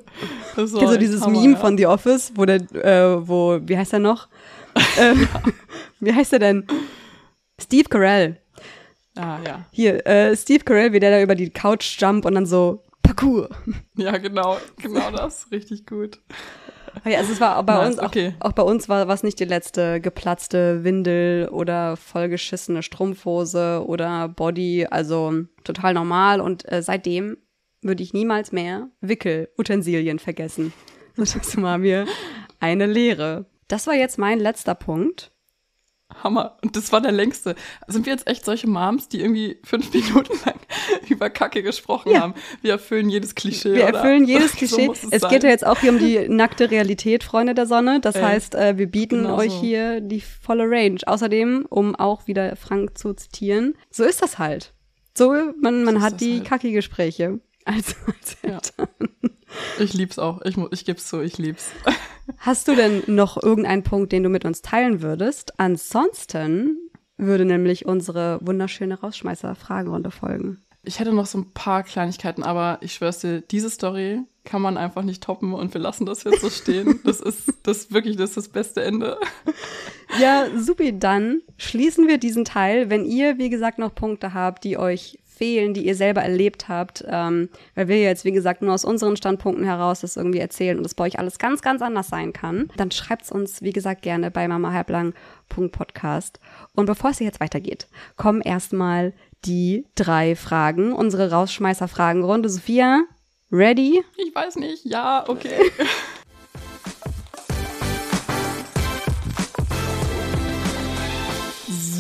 das 0.56 0.74
war 0.74 0.82
so 0.82 0.92
echt 0.92 1.02
dieses 1.02 1.22
Hammer, 1.22 1.40
Meme 1.40 1.54
ja. 1.54 1.60
von 1.60 1.78
The 1.78 1.88
Office, 1.88 2.34
wo 2.36 2.46
der, 2.46 2.62
äh, 2.74 3.28
wo, 3.28 3.60
wie 3.62 3.78
heißt 3.78 3.94
er 3.94 4.00
noch? 4.00 4.28
äh, 4.98 5.16
wie 6.00 6.14
heißt 6.14 6.34
er 6.34 6.40
denn? 6.40 6.68
Steve 7.60 7.90
Carell. 7.90 8.38
Ah, 9.16 9.38
ja. 9.46 9.66
Hier, 9.72 10.06
äh, 10.06 10.36
Steve 10.36 10.64
Carell, 10.64 10.94
wie 10.94 11.00
der 11.00 11.12
da 11.12 11.22
über 11.22 11.36
die 11.36 11.50
Couch 11.50 12.00
jump 12.00 12.26
und 12.26 12.36
dann 12.36 12.46
so 12.46 12.84
Parkour. 13.02 13.50
Ja, 13.96 14.18
genau, 14.18 14.58
genau 14.78 15.12
das. 15.12 15.48
Richtig 15.52 15.86
gut. 15.86 16.20
Ja, 17.06 17.20
also 17.20 17.34
es 17.34 17.42
war 17.42 17.58
auch 17.58 17.64
bei 17.64 17.74
Nice, 17.76 17.88
uns, 17.88 18.00
auch, 18.00 18.08
okay. 18.08 18.34
auch 18.40 18.52
bei 18.52 18.64
uns 18.64 18.90
war 18.90 19.08
was 19.08 19.24
nicht 19.24 19.40
die 19.40 19.46
letzte 19.46 20.02
geplatzte 20.02 20.84
Windel 20.84 21.48
oder 21.50 21.98
vollgeschissene 21.98 22.84
Strumpfhose 22.84 23.84
oder 23.86 24.28
Body, 24.28 24.88
also 24.90 25.34
total 25.64 25.94
normal 25.94 26.42
und 26.42 26.70
äh, 26.72 26.82
seitdem 26.82 27.38
würde 27.82 28.04
ich 28.04 28.14
niemals 28.14 28.52
mehr 28.52 28.90
Wickelutensilien 29.02 30.20
vergessen. 30.20 30.74
Das 31.16 31.62
war 31.62 31.78
mir 31.78 32.06
eine 32.60 32.86
Lehre. 32.86 33.46
Das 33.68 33.88
war 33.88 33.94
jetzt 33.96 34.18
mein 34.18 34.40
letzter 34.40 34.76
Punkt. 34.76 35.32
Hammer. 36.24 36.58
Und 36.64 36.76
das 36.76 36.92
war 36.92 37.02
der 37.02 37.12
längste. 37.12 37.54
Sind 37.88 38.08
wir 38.08 38.14
jetzt 38.14 38.28
echt 38.28 38.44
solche 38.44 38.68
Moms, 38.68 39.10
die 39.10 39.20
irgendwie 39.22 39.60
fünf 39.64 39.94
Minuten 39.94 40.34
lang 40.44 40.56
über 41.08 41.30
Kacke 41.30 41.62
gesprochen 41.62 42.12
Ja. 42.12 42.22
haben? 42.22 42.34
Wir 42.64 42.72
erfüllen 42.72 43.10
jedes 43.10 43.36
Klischee. 43.36 43.76
Wir 43.76 43.84
oder? 43.88 43.94
erfüllen 44.00 44.26
jedes 44.26 44.52
So 44.54 44.58
Klischee. 44.58 44.88
muss 44.88 45.04
es 45.12 45.22
sein. 45.22 45.30
geht 45.30 45.44
ja 45.44 45.50
jetzt 45.50 45.66
auch 45.66 45.78
hier 45.80 45.92
um 45.92 46.00
die 46.00 46.18
nackte 46.28 46.72
Realität, 46.72 47.24
Freunde 47.24 47.54
der 47.54 47.68
Sonne. 47.68 48.00
Das 48.00 48.16
Ey, 48.16 48.24
heißt, 48.24 48.56
äh, 48.56 48.78
wir 48.80 48.88
bieten 48.88 49.22
genau 49.24 49.38
euch 49.38 49.52
so. 49.52 49.62
hier 49.62 50.02
die 50.02 50.22
volle 50.22 50.64
Range. 50.68 50.98
Außerdem, 51.06 51.68
um 51.70 51.96
auch 51.96 52.26
wieder 52.26 52.56
Frank 52.56 52.98
zu 52.98 53.14
zitieren, 53.14 53.76
so 53.92 54.04
ist 54.04 54.22
das 54.24 54.40
halt. 54.40 54.74
So, 55.16 55.36
man, 55.62 55.84
man 55.84 55.96
So 55.98 56.02
hat 56.02 56.22
die 56.22 56.38
halt. 56.40 56.46
Kacki-Gespräche. 56.48 57.40
Als 57.76 57.96
Ja. 58.44 58.50
Eltern. 58.56 58.88
Ich 59.80 59.94
lieb's 59.94 60.20
auch. 60.20 60.42
Ich, 60.44 60.58
ich 60.72 60.86
geb's 60.86 61.08
zu, 61.08 61.22
ich 61.22 61.38
lieb's. 61.38 61.72
Hast 62.38 62.68
du 62.68 62.76
denn 62.76 63.04
noch 63.08 63.42
irgendeinen 63.42 63.84
Punkt, 63.84 64.12
den 64.12 64.24
du 64.24 64.30
mit 64.30 64.46
uns 64.46 64.62
teilen 64.62 65.02
würdest? 65.02 65.60
Ansonsten 65.60 66.78
würde 67.18 67.46
nämlich 67.46 67.86
unsere 67.86 68.40
wunderschöne 68.42 69.00
Rausschmeißer-Fragenrunde 69.00 70.12
folgen. 70.12 70.62
Ich 70.84 71.00
hätte 71.00 71.12
noch 71.12 71.26
so 71.26 71.40
ein 71.40 71.52
paar 71.52 71.84
Kleinigkeiten, 71.84 72.44
aber 72.44 72.78
ich 72.82 72.94
schwör's 72.94 73.20
dir, 73.20 73.42
diese 73.42 73.70
Story 73.70 74.22
kann 74.46 74.62
man 74.62 74.78
einfach 74.78 75.04
nicht 75.04 75.22
toppen 75.22 75.54
und 75.54 75.74
wir 75.74 75.82
lassen 75.82 76.06
das 76.06 76.24
jetzt 76.24 76.42
so 76.42 76.50
stehen. 76.50 77.02
Das 77.04 77.20
ist 77.20 77.54
das 77.64 77.92
wirklich 77.92 78.16
das, 78.16 78.30
ist 78.32 78.38
das 78.38 78.48
beste 78.48 78.84
Ende. 78.84 79.18
Ja, 80.20 80.48
supi, 80.58 80.98
dann 80.98 81.42
schließen 81.58 82.08
wir 82.08 82.18
diesen 82.18 82.46
Teil. 82.46 82.90
Wenn 82.90 83.06
ihr, 83.06 83.38
wie 83.38 83.50
gesagt, 83.50 83.78
noch 83.78 83.94
Punkte 83.94 84.34
habt, 84.34 84.64
die 84.64 84.78
euch 84.78 85.19
fehlen, 85.40 85.74
die 85.74 85.88
ihr 85.88 85.96
selber 85.96 86.22
erlebt 86.22 86.68
habt, 86.68 87.06
ähm, 87.08 87.48
weil 87.74 87.88
wir 87.88 88.02
jetzt, 88.02 88.26
wie 88.26 88.34
gesagt, 88.34 88.62
nur 88.62 88.74
aus 88.74 88.84
unseren 88.84 89.16
Standpunkten 89.16 89.64
heraus 89.64 90.02
das 90.02 90.18
irgendwie 90.18 90.40
erzählen 90.40 90.76
und 90.78 90.84
das 90.84 90.96
bei 90.96 91.06
euch 91.06 91.18
alles 91.18 91.40
ganz, 91.40 91.62
ganz 91.62 91.82
anders 91.82 92.10
sein 92.10 92.34
kann, 92.34 92.70
dann 92.76 92.92
schreibt's 92.92 93.32
uns, 93.32 93.62
wie 93.62 93.72
gesagt, 93.72 94.02
gerne 94.02 94.32
bei 94.32 94.46
mamahalblang.podcast. 94.50 96.42
Und 96.76 96.88
bevor 96.88 97.12
es 97.12 97.20
hier 97.20 97.28
jetzt 97.28 97.40
weitergeht, 97.40 97.88
kommen 98.18 98.42
erstmal 98.42 99.14
die 99.46 99.86
drei 99.96 100.36
Fragen, 100.36 100.92
unsere 100.92 101.32
Rausschmeißer-Fragenrunde. 101.32 102.50
Sophia, 102.50 103.04
ready? 103.50 104.04
Ich 104.18 104.36
weiß 104.36 104.58
nicht. 104.58 104.84
Ja, 104.84 105.24
okay. 105.26 105.58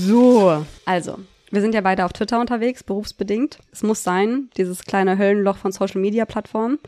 So, 0.09 0.65
also, 0.85 1.19
wir 1.51 1.61
sind 1.61 1.73
ja 1.73 1.81
beide 1.81 2.05
auf 2.05 2.13
Twitter 2.13 2.39
unterwegs, 2.39 2.83
berufsbedingt. 2.83 3.59
Es 3.71 3.83
muss 3.83 4.03
sein, 4.03 4.49
dieses 4.57 4.83
kleine 4.83 5.17
Höllenloch 5.17 5.57
von 5.57 5.71
Social-Media-Plattformen. 5.71 6.79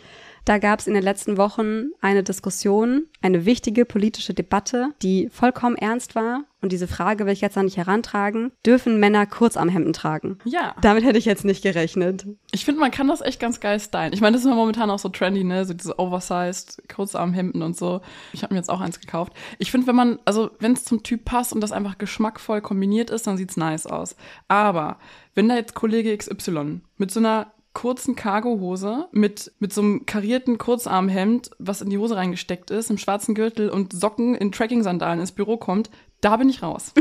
Da 0.45 0.57
gab 0.57 0.79
es 0.79 0.87
in 0.87 0.93
den 0.93 1.03
letzten 1.03 1.37
Wochen 1.37 1.91
eine 2.01 2.23
Diskussion, 2.23 3.05
eine 3.21 3.45
wichtige 3.45 3.85
politische 3.85 4.33
Debatte, 4.33 4.89
die 5.01 5.29
vollkommen 5.29 5.75
ernst 5.75 6.15
war. 6.15 6.45
Und 6.61 6.71
diese 6.71 6.87
Frage 6.87 7.25
will 7.25 7.33
ich 7.33 7.41
jetzt 7.41 7.55
noch 7.55 7.63
nicht 7.63 7.77
herantragen. 7.77 8.51
Dürfen 8.65 8.99
Männer 8.99 9.25
Kurzarmhemden 9.25 9.93
tragen? 9.93 10.37
Ja. 10.45 10.75
Damit 10.81 11.03
hätte 11.03 11.17
ich 11.17 11.25
jetzt 11.25 11.43
nicht 11.43 11.63
gerechnet. 11.63 12.27
Ich 12.51 12.65
finde, 12.65 12.81
man 12.81 12.91
kann 12.91 13.07
das 13.07 13.21
echt 13.21 13.39
ganz 13.39 13.59
geil 13.59 13.79
stylen. 13.79 14.13
Ich 14.13 14.21
meine, 14.21 14.33
das 14.33 14.43
ist 14.43 14.49
ja 14.49 14.55
momentan 14.55 14.91
auch 14.91 14.99
so 14.99 15.09
trendy, 15.09 15.43
ne? 15.43 15.65
So 15.65 15.73
diese 15.73 15.97
oversized 15.97 16.83
Kurzarmhemden 16.87 17.63
und 17.63 17.75
so. 17.75 18.01
Ich 18.33 18.43
habe 18.43 18.53
mir 18.53 18.59
jetzt 18.59 18.69
auch 18.69 18.81
eins 18.81 18.99
gekauft. 18.99 19.33
Ich 19.57 19.71
finde, 19.71 19.87
wenn 19.87 19.95
man, 19.95 20.19
also 20.25 20.51
wenn 20.59 20.73
es 20.73 20.85
zum 20.85 21.01
Typ 21.01 21.25
passt 21.25 21.51
und 21.51 21.61
das 21.61 21.71
einfach 21.71 21.97
geschmackvoll 21.97 22.61
kombiniert 22.61 23.09
ist, 23.09 23.25
dann 23.25 23.37
sieht's 23.37 23.57
nice 23.57 23.87
aus. 23.87 24.15
Aber 24.47 24.97
wenn 25.33 25.49
da 25.49 25.55
jetzt 25.55 25.73
Kollege 25.73 26.15
XY 26.15 26.81
mit 26.97 27.09
so 27.09 27.19
einer 27.19 27.51
kurzen 27.73 28.15
Cargohose 28.15 29.07
mit, 29.11 29.51
mit 29.59 29.71
so 29.73 29.81
einem 29.81 30.05
karierten 30.05 30.57
Kurzarmhemd, 30.57 31.51
was 31.57 31.81
in 31.81 31.89
die 31.89 31.97
Hose 31.97 32.15
reingesteckt 32.15 32.69
ist, 32.71 32.89
im 32.89 32.97
schwarzen 32.97 33.33
Gürtel 33.35 33.69
und 33.69 33.93
Socken 33.93 34.35
in 34.35 34.51
Tracking-Sandalen 34.51 35.19
ins 35.21 35.31
Büro 35.31 35.57
kommt, 35.57 35.89
da 36.19 36.37
bin 36.37 36.49
ich 36.49 36.61
raus. 36.61 36.93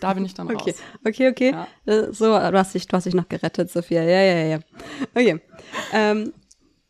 Da 0.00 0.14
bin 0.14 0.24
ich 0.24 0.34
dann 0.34 0.48
Okay, 0.50 0.70
raus. 0.70 0.82
okay, 1.06 1.28
okay. 1.28 1.52
Ja. 1.52 1.68
Äh, 1.92 2.12
So, 2.12 2.26
du 2.26 2.58
hast, 2.58 2.74
dich, 2.74 2.88
du 2.88 2.96
hast 2.96 3.04
dich 3.04 3.14
noch 3.14 3.28
gerettet, 3.28 3.70
Sophia. 3.70 4.02
Ja, 4.02 4.22
ja, 4.22 4.44
ja. 4.46 4.58
Okay. 5.14 5.40
Ähm, 5.92 6.32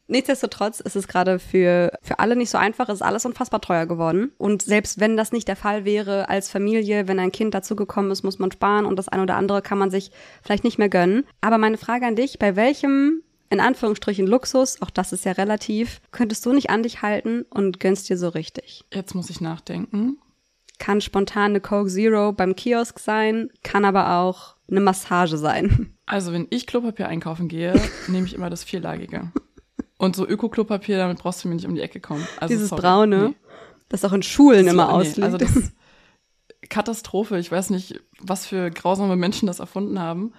Nichtsdestotrotz 0.06 0.80
ist 0.80 0.96
es 0.96 1.08
gerade 1.08 1.38
für, 1.38 1.92
für 2.02 2.18
alle 2.18 2.36
nicht 2.36 2.50
so 2.50 2.58
einfach, 2.58 2.88
ist 2.88 3.02
alles 3.02 3.24
unfassbar 3.24 3.60
teuer 3.60 3.86
geworden. 3.86 4.32
Und 4.36 4.62
selbst 4.62 5.00
wenn 5.00 5.16
das 5.16 5.32
nicht 5.32 5.48
der 5.48 5.56
Fall 5.56 5.84
wäre 5.84 6.28
als 6.28 6.50
Familie, 6.50 7.08
wenn 7.08 7.18
ein 7.18 7.32
Kind 7.32 7.54
dazugekommen 7.54 8.10
ist, 8.10 8.22
muss 8.22 8.38
man 8.38 8.52
sparen 8.52 8.84
und 8.84 8.98
das 8.98 9.08
eine 9.08 9.22
oder 9.22 9.36
andere 9.36 9.62
kann 9.62 9.78
man 9.78 9.90
sich 9.90 10.10
vielleicht 10.42 10.64
nicht 10.64 10.78
mehr 10.78 10.90
gönnen. 10.90 11.24
Aber 11.40 11.58
meine 11.58 11.78
Frage 11.78 12.06
an 12.06 12.16
dich, 12.16 12.38
bei 12.38 12.54
welchem 12.54 13.22
in 13.50 13.60
Anführungsstrichen 13.60 14.26
Luxus, 14.26 14.82
auch 14.82 14.90
das 14.90 15.12
ist 15.12 15.24
ja 15.24 15.32
relativ, 15.32 16.00
könntest 16.10 16.44
du 16.44 16.52
nicht 16.52 16.70
an 16.70 16.82
dich 16.82 17.02
halten 17.02 17.44
und 17.50 17.78
gönnst 17.78 18.08
dir 18.08 18.18
so 18.18 18.28
richtig? 18.28 18.84
Jetzt 18.92 19.14
muss 19.14 19.30
ich 19.30 19.40
nachdenken. 19.40 20.18
Kann 20.78 21.00
spontan 21.00 21.52
eine 21.52 21.60
Coke 21.60 21.88
Zero 21.88 22.32
beim 22.32 22.56
Kiosk 22.56 22.98
sein, 22.98 23.50
kann 23.62 23.84
aber 23.84 24.18
auch 24.18 24.56
eine 24.68 24.80
Massage 24.80 25.38
sein. 25.38 25.94
Also 26.06 26.32
wenn 26.32 26.48
ich 26.50 26.66
Klopapier 26.66 27.08
einkaufen 27.08 27.48
gehe, 27.48 27.80
nehme 28.08 28.26
ich 28.26 28.34
immer 28.34 28.50
das 28.50 28.64
vierlagige. 28.64 29.30
Und 29.98 30.16
so 30.16 30.26
Öko-Klopapier, 30.26 30.98
damit 30.98 31.18
brauchst 31.18 31.44
du 31.44 31.48
mir 31.48 31.54
nicht 31.54 31.66
um 31.66 31.74
die 31.74 31.80
Ecke 31.80 32.00
kommen. 32.00 32.26
Also, 32.40 32.52
Dieses 32.54 32.68
sorry. 32.70 32.82
braune, 32.82 33.28
Nee. 33.28 33.34
das 33.88 34.04
auch 34.04 34.12
in 34.12 34.22
Schulen 34.22 34.64
So, 34.64 34.70
immer 34.72 34.86
nee, 34.86 34.92
ausliegt. 34.92 35.22
Also 35.22 35.36
das 35.38 35.54
ist 35.56 35.72
Katastrophe. 36.68 37.38
Ich 37.38 37.50
weiß 37.52 37.70
nicht, 37.70 38.00
was 38.20 38.46
für 38.46 38.70
grausame 38.70 39.16
Menschen 39.16 39.46
das 39.46 39.60
erfunden 39.60 39.98
haben. 40.00 40.32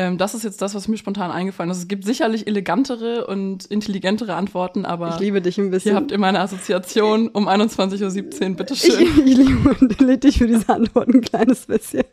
Ähm, 0.00 0.16
das 0.16 0.34
ist 0.34 0.44
jetzt 0.44 0.62
das, 0.62 0.74
was 0.74 0.88
mir 0.88 0.96
spontan 0.96 1.30
eingefallen 1.30 1.70
ist. 1.70 1.76
Es 1.76 1.88
gibt 1.88 2.04
sicherlich 2.06 2.46
elegantere 2.46 3.26
und 3.26 3.66
intelligentere 3.66 4.34
Antworten, 4.34 4.86
aber 4.86 5.10
ich 5.10 5.20
liebe 5.20 5.42
dich 5.42 5.58
ein 5.58 5.70
bisschen. 5.70 5.90
hier 5.92 5.96
habt 6.00 6.10
ihr 6.10 6.16
meine 6.18 6.40
Assoziation 6.40 7.28
um 7.28 7.48
21.17 7.48 8.02
Uhr, 8.42 8.48
ich, 8.50 8.56
bitteschön. 8.56 9.02
ich 9.26 9.36
liebe 9.36 9.76
und 9.78 10.00
liebe 10.00 10.16
dich 10.16 10.38
für 10.38 10.46
diese 10.46 10.70
Antwort 10.70 11.08
ein 11.08 11.20
kleines 11.20 11.66
bisschen. 11.66 12.04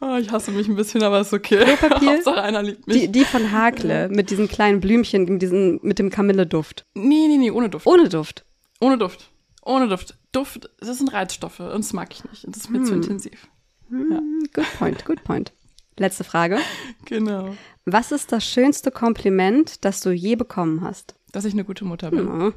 Oh, 0.00 0.16
ich 0.20 0.32
hasse 0.32 0.50
mich 0.50 0.66
ein 0.66 0.74
bisschen, 0.74 1.02
aber 1.04 1.20
ist 1.20 1.32
okay. 1.32 1.64
Klopapier? 1.76 2.10
Hauptsache 2.14 2.42
einer 2.42 2.62
liebt 2.64 2.86
mich. 2.88 3.02
Die, 3.02 3.08
die 3.12 3.24
von 3.24 3.52
Hakle 3.52 4.08
mit 4.08 4.30
diesen 4.30 4.48
kleinen 4.48 4.80
Blümchen, 4.80 5.26
mit, 5.26 5.42
diesen, 5.42 5.78
mit 5.82 6.00
dem 6.00 6.10
Kamilleduft. 6.10 6.86
nee, 6.94 7.26
nee, 7.28 7.36
nee, 7.38 7.52
ohne 7.52 7.68
Duft. 7.68 7.86
Ohne 7.86 8.08
Duft. 8.08 8.44
Ohne 8.80 8.98
Duft. 8.98 9.30
Ohne 9.62 9.86
Duft. 9.86 10.16
Duft, 10.32 10.70
das 10.80 10.98
sind 10.98 11.12
Reizstoffe 11.12 11.60
und 11.60 11.84
das 11.84 11.92
mag 11.92 12.08
ich 12.12 12.24
nicht. 12.24 12.44
Und 12.46 12.56
das 12.56 12.64
ist 12.64 12.70
mir 12.70 12.82
zu 12.82 12.92
Hm. 12.94 13.02
intensiv. 13.02 13.48
Hm, 13.90 14.48
Good 14.54 14.66
point, 14.78 15.04
good 15.04 15.22
point. 15.24 15.52
Letzte 15.98 16.24
Frage. 16.24 16.58
Genau. 17.04 17.54
Was 17.84 18.12
ist 18.12 18.32
das 18.32 18.44
schönste 18.44 18.90
Kompliment, 18.90 19.84
das 19.84 20.00
du 20.00 20.10
je 20.10 20.36
bekommen 20.36 20.82
hast? 20.82 21.14
Dass 21.32 21.44
ich 21.44 21.52
eine 21.52 21.64
gute 21.64 21.84
Mutter 21.84 22.10
bin. 22.10 22.20
Hm. 22.28 22.54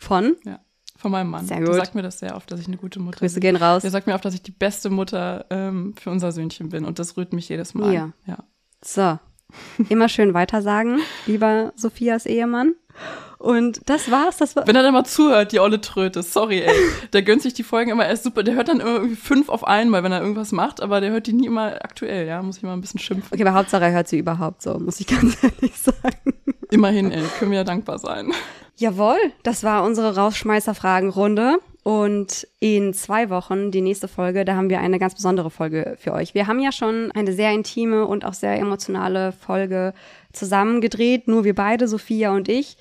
Von? 0.00 0.36
Ja. 0.44 0.60
Von 0.96 1.12
meinem 1.12 1.30
Mann. 1.30 1.46
Sehr 1.46 1.58
Der 1.58 1.66
gut. 1.66 1.76
sagt 1.76 1.94
mir 1.94 2.02
das 2.02 2.18
sehr 2.18 2.34
oft, 2.36 2.50
dass 2.50 2.60
ich 2.60 2.66
eine 2.66 2.78
gute 2.78 2.98
Mutter 3.00 3.18
Grüße 3.18 3.34
bin. 3.34 3.40
gehen 3.42 3.56
raus. 3.56 3.82
Der 3.82 3.90
sagt 3.90 4.06
mir 4.06 4.14
auch, 4.14 4.20
dass 4.20 4.34
ich 4.34 4.42
die 4.42 4.50
beste 4.50 4.88
Mutter 4.90 5.44
ähm, 5.50 5.94
für 6.00 6.10
unser 6.10 6.32
Söhnchen 6.32 6.70
bin. 6.70 6.84
Und 6.84 6.98
das 6.98 7.16
rührt 7.16 7.32
mich 7.32 7.48
jedes 7.48 7.74
Mal. 7.74 7.92
Ja. 7.92 8.12
ja. 8.26 8.38
So. 8.82 9.18
Immer 9.88 10.08
schön 10.08 10.34
weitersagen, 10.34 11.00
lieber 11.26 11.72
Sophias 11.76 12.26
Ehemann. 12.26 12.74
Und 13.38 13.80
das 13.86 14.10
war's. 14.10 14.38
Das 14.38 14.56
war. 14.56 14.66
Wenn 14.66 14.76
er 14.76 14.82
dann 14.82 14.92
mal 14.92 15.04
zuhört, 15.04 15.52
die 15.52 15.60
olle 15.60 15.80
Tröte, 15.80 16.22
sorry, 16.22 16.62
ey. 16.62 16.74
Der 17.12 17.22
gönnt 17.22 17.42
sich 17.42 17.54
die 17.54 17.62
Folgen 17.62 17.90
immer 17.90 18.06
erst 18.06 18.24
super. 18.24 18.42
Der 18.42 18.54
hört 18.54 18.68
dann 18.68 18.80
immer 18.80 18.94
irgendwie 18.94 19.16
fünf 19.16 19.48
auf 19.48 19.66
einmal, 19.66 20.02
wenn 20.02 20.12
er 20.12 20.20
irgendwas 20.20 20.52
macht, 20.52 20.80
aber 20.80 21.00
der 21.00 21.10
hört 21.10 21.26
die 21.26 21.32
nie 21.32 21.46
immer 21.46 21.74
aktuell, 21.82 22.26
ja. 22.26 22.42
Muss 22.42 22.58
ich 22.58 22.62
mal 22.62 22.72
ein 22.72 22.80
bisschen 22.80 23.00
schimpfen. 23.00 23.28
Okay, 23.32 23.42
aber 23.42 23.54
Hauptsache 23.54 23.84
er 23.84 23.92
hört 23.92 24.08
sie 24.08 24.18
überhaupt 24.18 24.62
so, 24.62 24.78
muss 24.78 25.00
ich 25.00 25.06
ganz 25.06 25.36
ehrlich 25.42 25.78
sagen. 25.78 26.34
Immerhin, 26.70 27.12
ey, 27.12 27.22
können 27.38 27.50
wir 27.50 27.58
ja 27.58 27.64
dankbar 27.64 27.98
sein. 27.98 28.32
Jawohl, 28.76 29.18
das 29.42 29.64
war 29.64 29.84
unsere 29.84 30.16
Rausschmeißer-Fragenrunde. 30.16 31.58
Und 31.86 32.48
in 32.58 32.94
zwei 32.94 33.30
Wochen, 33.30 33.70
die 33.70 33.80
nächste 33.80 34.08
Folge, 34.08 34.44
da 34.44 34.56
haben 34.56 34.70
wir 34.70 34.80
eine 34.80 34.98
ganz 34.98 35.14
besondere 35.14 35.50
Folge 35.50 35.96
für 36.00 36.12
euch. 36.12 36.34
Wir 36.34 36.48
haben 36.48 36.58
ja 36.58 36.72
schon 36.72 37.12
eine 37.12 37.32
sehr 37.32 37.52
intime 37.52 38.06
und 38.06 38.24
auch 38.24 38.34
sehr 38.34 38.58
emotionale 38.58 39.30
Folge 39.30 39.94
zusammen 40.32 40.80
gedreht, 40.80 41.28
nur 41.28 41.44
wir 41.44 41.54
beide, 41.54 41.86
Sophia 41.86 42.32
und 42.32 42.48
ich, 42.48 42.76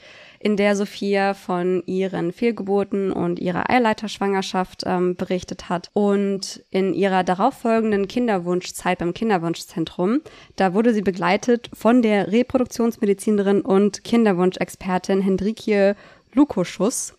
in 0.46 0.58
der 0.58 0.76
Sophia 0.76 1.34
von 1.34 1.82
ihren 1.88 2.32
Fehlgeburten 2.32 3.12
und 3.12 3.40
ihrer 3.40 3.68
Eileiterschwangerschaft 3.68 4.84
ähm, 4.86 5.16
berichtet 5.16 5.70
hat. 5.70 5.90
Und 5.94 6.64
in 6.70 6.94
ihrer 6.94 7.24
darauffolgenden 7.24 8.08
Kinderwunschzeit 8.08 9.00
beim 9.00 9.16
Kinderwunschzentrum, 9.16 10.22
da 10.56 10.76
wurde 10.76 10.94
sie 10.94 11.02
begleitet 11.02 11.72
von 11.74 12.04
der 12.04 12.32
Reproduktionsmedizinerin 12.32 13.62
und 13.62 14.04
Kinderwunschexpertin 14.04 15.20
Hendrikje 15.20 15.96
Lukoschus. 16.36 17.15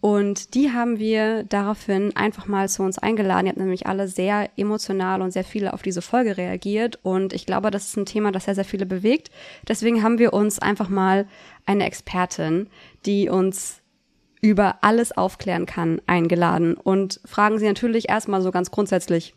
Und 0.00 0.54
die 0.54 0.72
haben 0.72 0.98
wir 0.98 1.44
daraufhin 1.44 2.16
einfach 2.16 2.46
mal 2.46 2.68
zu 2.68 2.82
uns 2.82 2.98
eingeladen. 2.98 3.46
Ihr 3.46 3.50
habt 3.50 3.58
nämlich 3.58 3.86
alle 3.86 4.08
sehr 4.08 4.48
emotional 4.56 5.20
und 5.20 5.30
sehr 5.30 5.44
viele 5.44 5.74
auf 5.74 5.82
diese 5.82 6.00
Folge 6.00 6.38
reagiert. 6.38 6.98
Und 7.02 7.34
ich 7.34 7.44
glaube, 7.44 7.70
das 7.70 7.88
ist 7.88 7.96
ein 7.96 8.06
Thema, 8.06 8.32
das 8.32 8.46
sehr, 8.46 8.54
sehr 8.54 8.64
viele 8.64 8.86
bewegt. 8.86 9.30
Deswegen 9.68 10.02
haben 10.02 10.18
wir 10.18 10.32
uns 10.32 10.58
einfach 10.58 10.88
mal 10.88 11.26
eine 11.66 11.84
Expertin, 11.84 12.68
die 13.04 13.28
uns 13.28 13.80
über 14.40 14.78
alles 14.80 15.12
aufklären 15.12 15.66
kann, 15.66 16.00
eingeladen 16.06 16.74
und 16.74 17.20
fragen 17.26 17.58
sie 17.58 17.66
natürlich 17.66 18.08
erstmal 18.08 18.40
so 18.40 18.50
ganz 18.50 18.70
grundsätzlich, 18.70 19.34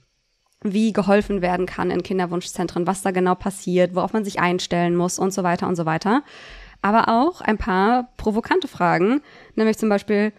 wie 0.64 0.94
geholfen 0.94 1.42
werden 1.42 1.66
kann 1.66 1.92
in 1.92 2.04
Kinderwunschzentren, 2.04 2.88
was 2.88 3.02
da 3.02 3.12
genau 3.12 3.36
passiert, 3.36 3.96
worauf 3.96 4.14
man 4.14 4.24
sich 4.24 4.40
einstellen 4.40 4.96
muss 4.96 5.20
und 5.20 5.34
so 5.34 5.44
weiter 5.44 5.68
und 5.68 5.76
so 5.76 5.86
weiter. 5.86 6.24
Aber 6.82 7.10
auch 7.10 7.42
ein 7.42 7.58
paar 7.58 8.14
provokante 8.16 8.70
Fragen, 8.70 9.22
nämlich 9.56 9.78
zum 9.78 9.90
Beispiel, 9.90 10.32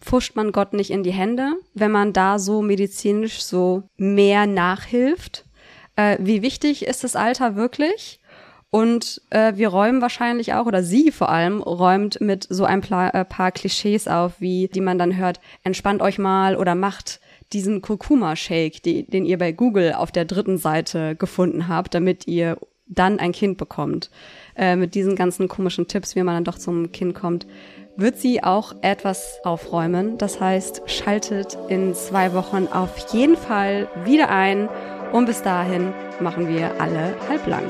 pfuscht 0.00 0.36
man 0.36 0.52
Gott 0.52 0.72
nicht 0.72 0.90
in 0.90 1.02
die 1.02 1.12
Hände, 1.12 1.52
wenn 1.74 1.90
man 1.90 2.12
da 2.12 2.38
so 2.38 2.62
medizinisch 2.62 3.42
so 3.42 3.84
mehr 3.96 4.46
nachhilft? 4.46 5.44
Äh, 5.96 6.16
wie 6.20 6.42
wichtig 6.42 6.86
ist 6.86 7.04
das 7.04 7.16
Alter 7.16 7.56
wirklich? 7.56 8.20
Und 8.70 9.20
äh, 9.30 9.54
wir 9.56 9.68
räumen 9.68 10.00
wahrscheinlich 10.00 10.54
auch, 10.54 10.66
oder 10.66 10.82
sie 10.82 11.10
vor 11.10 11.28
allem, 11.28 11.60
räumt 11.60 12.20
mit 12.20 12.46
so 12.48 12.64
ein 12.64 12.82
äh, 12.82 13.24
paar 13.24 13.50
Klischees 13.50 14.06
auf, 14.06 14.40
wie 14.40 14.68
die 14.68 14.80
man 14.80 14.96
dann 14.96 15.16
hört, 15.16 15.40
entspannt 15.64 16.02
euch 16.02 16.18
mal 16.18 16.56
oder 16.56 16.76
macht 16.76 17.20
diesen 17.52 17.82
Kurkuma-Shake, 17.82 18.80
die, 18.82 19.04
den 19.04 19.26
ihr 19.26 19.38
bei 19.38 19.50
Google 19.50 19.94
auf 19.94 20.12
der 20.12 20.24
dritten 20.24 20.56
Seite 20.56 21.16
gefunden 21.16 21.66
habt, 21.66 21.94
damit 21.94 22.28
ihr 22.28 22.58
dann 22.86 23.18
ein 23.18 23.32
Kind 23.32 23.58
bekommt. 23.58 24.10
Äh, 24.56 24.76
mit 24.76 24.94
diesen 24.94 25.16
ganzen 25.16 25.48
komischen 25.48 25.88
Tipps, 25.88 26.14
wie 26.14 26.22
man 26.22 26.36
dann 26.36 26.44
doch 26.44 26.58
zum 26.58 26.92
Kind 26.92 27.14
kommt, 27.14 27.46
wird 27.96 28.18
sie 28.18 28.42
auch 28.42 28.74
etwas 28.82 29.40
aufräumen. 29.44 30.18
Das 30.18 30.40
heißt, 30.40 30.82
schaltet 30.86 31.58
in 31.68 31.94
zwei 31.94 32.32
Wochen 32.34 32.66
auf 32.66 33.12
jeden 33.12 33.36
Fall 33.36 33.88
wieder 34.04 34.30
ein. 34.30 34.68
Und 35.12 35.26
bis 35.26 35.42
dahin 35.42 35.92
machen 36.20 36.48
wir 36.48 36.80
alle 36.80 37.14
halblang. 37.28 37.64